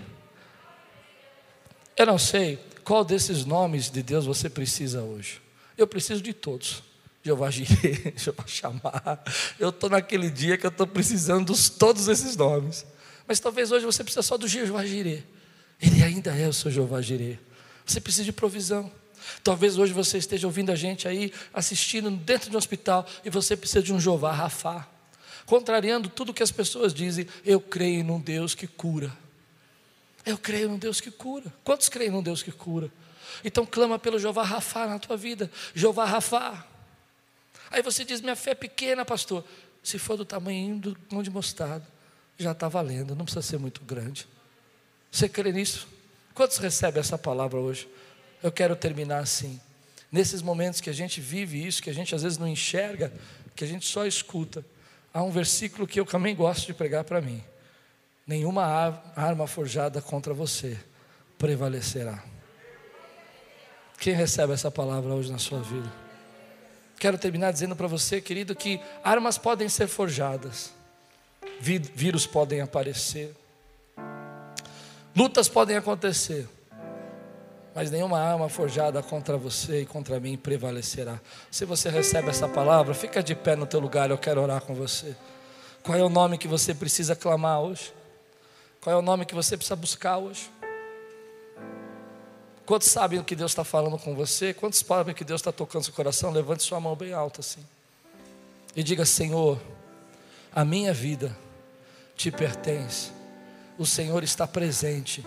Eu 1.96 2.06
não 2.06 2.18
sei 2.18 2.58
qual 2.82 3.04
desses 3.04 3.44
nomes 3.44 3.90
de 3.90 4.02
Deus 4.02 4.26
você 4.26 4.50
precisa 4.50 5.02
hoje. 5.02 5.40
Eu 5.78 5.86
preciso 5.86 6.20
de 6.20 6.32
todos. 6.32 6.82
Jeová 7.22 7.50
Jireh, 7.50 8.14
Jeová 8.18 8.44
Chamar. 8.46 9.22
Eu 9.58 9.68
estou 9.68 9.88
naquele 9.88 10.30
dia 10.30 10.56
que 10.58 10.66
eu 10.66 10.70
estou 10.70 10.86
precisando 10.86 11.54
de 11.54 11.70
todos 11.72 12.08
esses 12.08 12.34
nomes. 12.34 12.84
Mas 13.28 13.38
talvez 13.38 13.70
hoje 13.70 13.86
você 13.86 14.02
precisa 14.02 14.22
só 14.22 14.36
do 14.36 14.48
Jeová 14.48 14.84
Jireh. 14.84 15.22
Ele 15.80 16.02
ainda 16.02 16.34
é 16.34 16.48
o 16.48 16.52
seu 16.52 16.70
Jeová 16.70 17.00
Jireh. 17.00 17.38
Você 17.90 18.00
precisa 18.00 18.22
de 18.24 18.32
provisão. 18.32 18.88
Talvez 19.42 19.76
hoje 19.76 19.92
você 19.92 20.16
esteja 20.16 20.46
ouvindo 20.46 20.70
a 20.70 20.76
gente 20.76 21.08
aí, 21.08 21.32
assistindo 21.52 22.08
dentro 22.08 22.48
de 22.48 22.54
um 22.54 22.58
hospital, 22.58 23.04
e 23.24 23.30
você 23.30 23.56
precisa 23.56 23.82
de 23.82 23.92
um 23.92 23.98
Jeová 23.98 24.30
Rafá. 24.30 24.86
Contrariando 25.44 26.08
tudo 26.08 26.32
que 26.32 26.42
as 26.42 26.52
pessoas 26.52 26.94
dizem, 26.94 27.26
eu 27.44 27.60
creio 27.60 28.04
num 28.04 28.20
Deus 28.20 28.54
que 28.54 28.68
cura. 28.68 29.12
Eu 30.24 30.38
creio 30.38 30.68
num 30.68 30.78
Deus 30.78 31.00
que 31.00 31.10
cura. 31.10 31.52
Quantos 31.64 31.88
creem 31.88 32.12
num 32.12 32.22
Deus 32.22 32.44
que 32.44 32.52
cura? 32.52 32.92
Então 33.44 33.66
clama 33.66 33.98
pelo 33.98 34.20
Jeová 34.20 34.44
Rafá 34.44 34.86
na 34.86 35.00
tua 35.00 35.16
vida. 35.16 35.50
Jeová 35.74 36.04
Rafá. 36.04 36.64
Aí 37.72 37.82
você 37.82 38.04
diz: 38.04 38.20
minha 38.20 38.36
fé 38.36 38.52
é 38.52 38.54
pequena, 38.54 39.04
pastor. 39.04 39.44
Se 39.82 39.98
for 39.98 40.16
do 40.16 40.24
tamanho 40.24 40.78
do 40.78 40.94
pão 41.08 41.24
de 41.24 41.30
mostarda, 41.30 41.86
já 42.38 42.52
está 42.52 42.68
valendo, 42.68 43.16
não 43.16 43.24
precisa 43.24 43.42
ser 43.42 43.58
muito 43.58 43.80
grande. 43.80 44.28
Você 45.10 45.28
crê 45.28 45.50
nisso? 45.50 45.88
Quantos 46.34 46.58
recebem 46.58 47.00
essa 47.00 47.18
palavra 47.18 47.58
hoje? 47.58 47.88
Eu 48.42 48.50
quero 48.50 48.74
terminar 48.76 49.18
assim. 49.18 49.60
Nesses 50.10 50.42
momentos 50.42 50.80
que 50.80 50.90
a 50.90 50.94
gente 50.94 51.20
vive 51.20 51.64
isso, 51.64 51.82
que 51.82 51.90
a 51.90 51.94
gente 51.94 52.14
às 52.14 52.22
vezes 52.22 52.38
não 52.38 52.48
enxerga, 52.48 53.12
que 53.54 53.64
a 53.64 53.66
gente 53.66 53.86
só 53.86 54.06
escuta, 54.06 54.64
há 55.12 55.22
um 55.22 55.30
versículo 55.30 55.86
que 55.86 56.00
eu 56.00 56.06
também 56.06 56.34
gosto 56.34 56.66
de 56.66 56.74
pregar 56.74 57.04
para 57.04 57.20
mim 57.20 57.42
nenhuma 58.30 58.64
arma 59.16 59.44
forjada 59.48 60.00
contra 60.00 60.32
você 60.32 60.78
prevalecerá. 61.36 62.22
Quem 63.98 64.14
recebe 64.14 64.52
essa 64.52 64.70
palavra 64.70 65.12
hoje 65.12 65.32
na 65.32 65.38
sua 65.38 65.60
vida? 65.60 65.92
Quero 66.96 67.18
terminar 67.18 67.52
dizendo 67.52 67.74
para 67.74 67.88
você, 67.88 68.20
querido, 68.20 68.54
que 68.54 68.80
armas 69.02 69.36
podem 69.36 69.68
ser 69.68 69.88
forjadas, 69.88 70.72
vírus 71.60 72.24
podem 72.24 72.60
aparecer, 72.60 73.34
lutas 75.14 75.48
podem 75.48 75.76
acontecer, 75.76 76.48
mas 77.74 77.90
nenhuma 77.90 78.18
arma 78.18 78.48
forjada 78.48 79.02
contra 79.02 79.36
você 79.36 79.82
e 79.82 79.86
contra 79.86 80.18
mim 80.18 80.36
prevalecerá. 80.36 81.20
Se 81.50 81.64
você 81.64 81.88
recebe 81.88 82.28
essa 82.30 82.48
palavra, 82.48 82.94
fica 82.94 83.22
de 83.22 83.34
pé 83.34 83.56
no 83.56 83.66
teu 83.66 83.80
lugar, 83.80 84.10
eu 84.10 84.18
quero 84.18 84.42
orar 84.42 84.60
com 84.60 84.74
você. 84.74 85.14
Qual 85.82 85.96
é 85.96 86.02
o 86.02 86.08
nome 86.08 86.36
que 86.36 86.48
você 86.48 86.74
precisa 86.74 87.16
clamar 87.16 87.60
hoje? 87.60 87.92
Qual 88.80 88.94
é 88.94 88.98
o 88.98 89.02
nome 89.02 89.24
que 89.24 89.34
você 89.34 89.56
precisa 89.56 89.76
buscar 89.76 90.18
hoje? 90.18 90.50
Quantos 92.66 92.88
sabem 92.88 93.18
o 93.18 93.24
que 93.24 93.34
Deus 93.34 93.50
está 93.50 93.64
falando 93.64 93.98
com 93.98 94.14
você? 94.14 94.54
Quantos 94.54 94.78
sabem 94.78 95.14
que 95.14 95.24
Deus 95.24 95.40
está 95.40 95.50
tocando 95.50 95.84
seu 95.84 95.92
coração? 95.92 96.30
Levante 96.30 96.62
sua 96.62 96.78
mão 96.80 96.94
bem 96.94 97.12
alta 97.12 97.40
assim. 97.40 97.64
E 98.76 98.82
diga: 98.82 99.04
Senhor, 99.04 99.60
a 100.52 100.64
minha 100.64 100.92
vida 100.92 101.36
te 102.16 102.30
pertence. 102.30 103.10
O 103.80 103.86
Senhor 103.86 104.22
está 104.22 104.46
presente. 104.46 105.24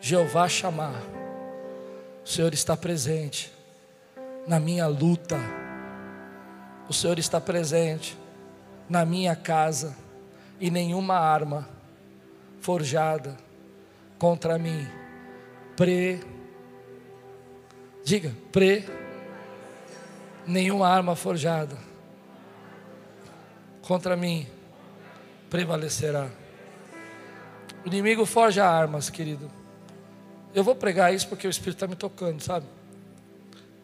Jeová 0.00 0.48
chamar. 0.48 1.00
O 2.24 2.28
Senhor 2.28 2.52
está 2.52 2.76
presente 2.76 3.52
na 4.48 4.58
minha 4.58 4.88
luta. 4.88 5.38
O 6.88 6.92
Senhor 6.92 7.16
está 7.16 7.40
presente 7.40 8.18
na 8.88 9.04
minha 9.04 9.36
casa. 9.36 9.96
E 10.60 10.72
nenhuma 10.72 11.14
arma 11.14 11.68
forjada 12.60 13.36
contra 14.18 14.58
mim. 14.58 14.84
Pre. 15.76 16.18
Diga, 18.04 18.34
pre. 18.50 18.84
Nenhuma 20.44 20.88
arma 20.88 21.14
forjada 21.14 21.78
contra 23.82 24.16
mim 24.16 24.48
prevalecerá. 25.48 26.28
O 27.84 27.88
inimigo 27.88 28.24
forja 28.26 28.66
armas, 28.66 29.08
querido. 29.10 29.50
Eu 30.54 30.64
vou 30.64 30.74
pregar 30.74 31.12
isso 31.12 31.28
porque 31.28 31.46
o 31.46 31.50
Espírito 31.50 31.76
está 31.76 31.86
me 31.86 31.94
tocando, 31.94 32.40
sabe? 32.42 32.66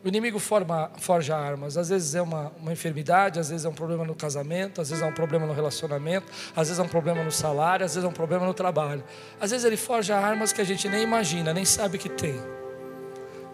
O 0.04 0.08
inimigo 0.08 0.38
forma, 0.38 0.90
forja 0.98 1.34
armas. 1.34 1.78
Às 1.78 1.88
vezes 1.88 2.14
é 2.14 2.20
uma, 2.20 2.52
uma 2.60 2.70
enfermidade, 2.70 3.40
às 3.40 3.48
vezes 3.48 3.64
é 3.64 3.68
um 3.68 3.72
problema 3.74 4.04
no 4.04 4.14
casamento, 4.14 4.82
às 4.82 4.90
vezes 4.90 5.02
é 5.02 5.06
um 5.06 5.12
problema 5.14 5.46
no 5.46 5.54
relacionamento, 5.54 6.26
às 6.54 6.68
vezes 6.68 6.78
é 6.78 6.82
um 6.82 6.88
problema 6.88 7.24
no 7.24 7.32
salário, 7.32 7.86
às 7.86 7.94
vezes 7.94 8.04
é 8.04 8.08
um 8.08 8.12
problema 8.12 8.44
no 8.44 8.52
trabalho. 8.52 9.02
Às 9.40 9.50
vezes 9.50 9.64
ele 9.64 9.78
forja 9.78 10.14
armas 10.14 10.52
que 10.52 10.60
a 10.60 10.64
gente 10.64 10.86
nem 10.90 11.02
imagina, 11.02 11.54
nem 11.54 11.64
sabe 11.64 11.96
que 11.96 12.10
tem. 12.10 12.38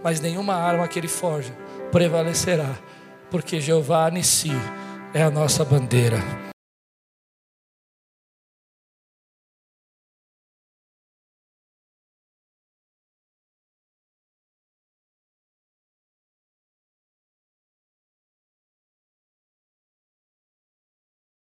Mas 0.03 0.19
nenhuma 0.21 0.55
arma 0.55 0.89
que 0.89 0.99
ele 0.99 1.07
forja 1.07 1.57
prevalecerá, 1.93 2.77
porque 3.31 3.61
Jeová 3.61 4.11
Nissi 4.11 4.51
é 5.15 5.23
a 5.23 5.31
nossa 5.31 5.65
bandeira. 5.65 6.50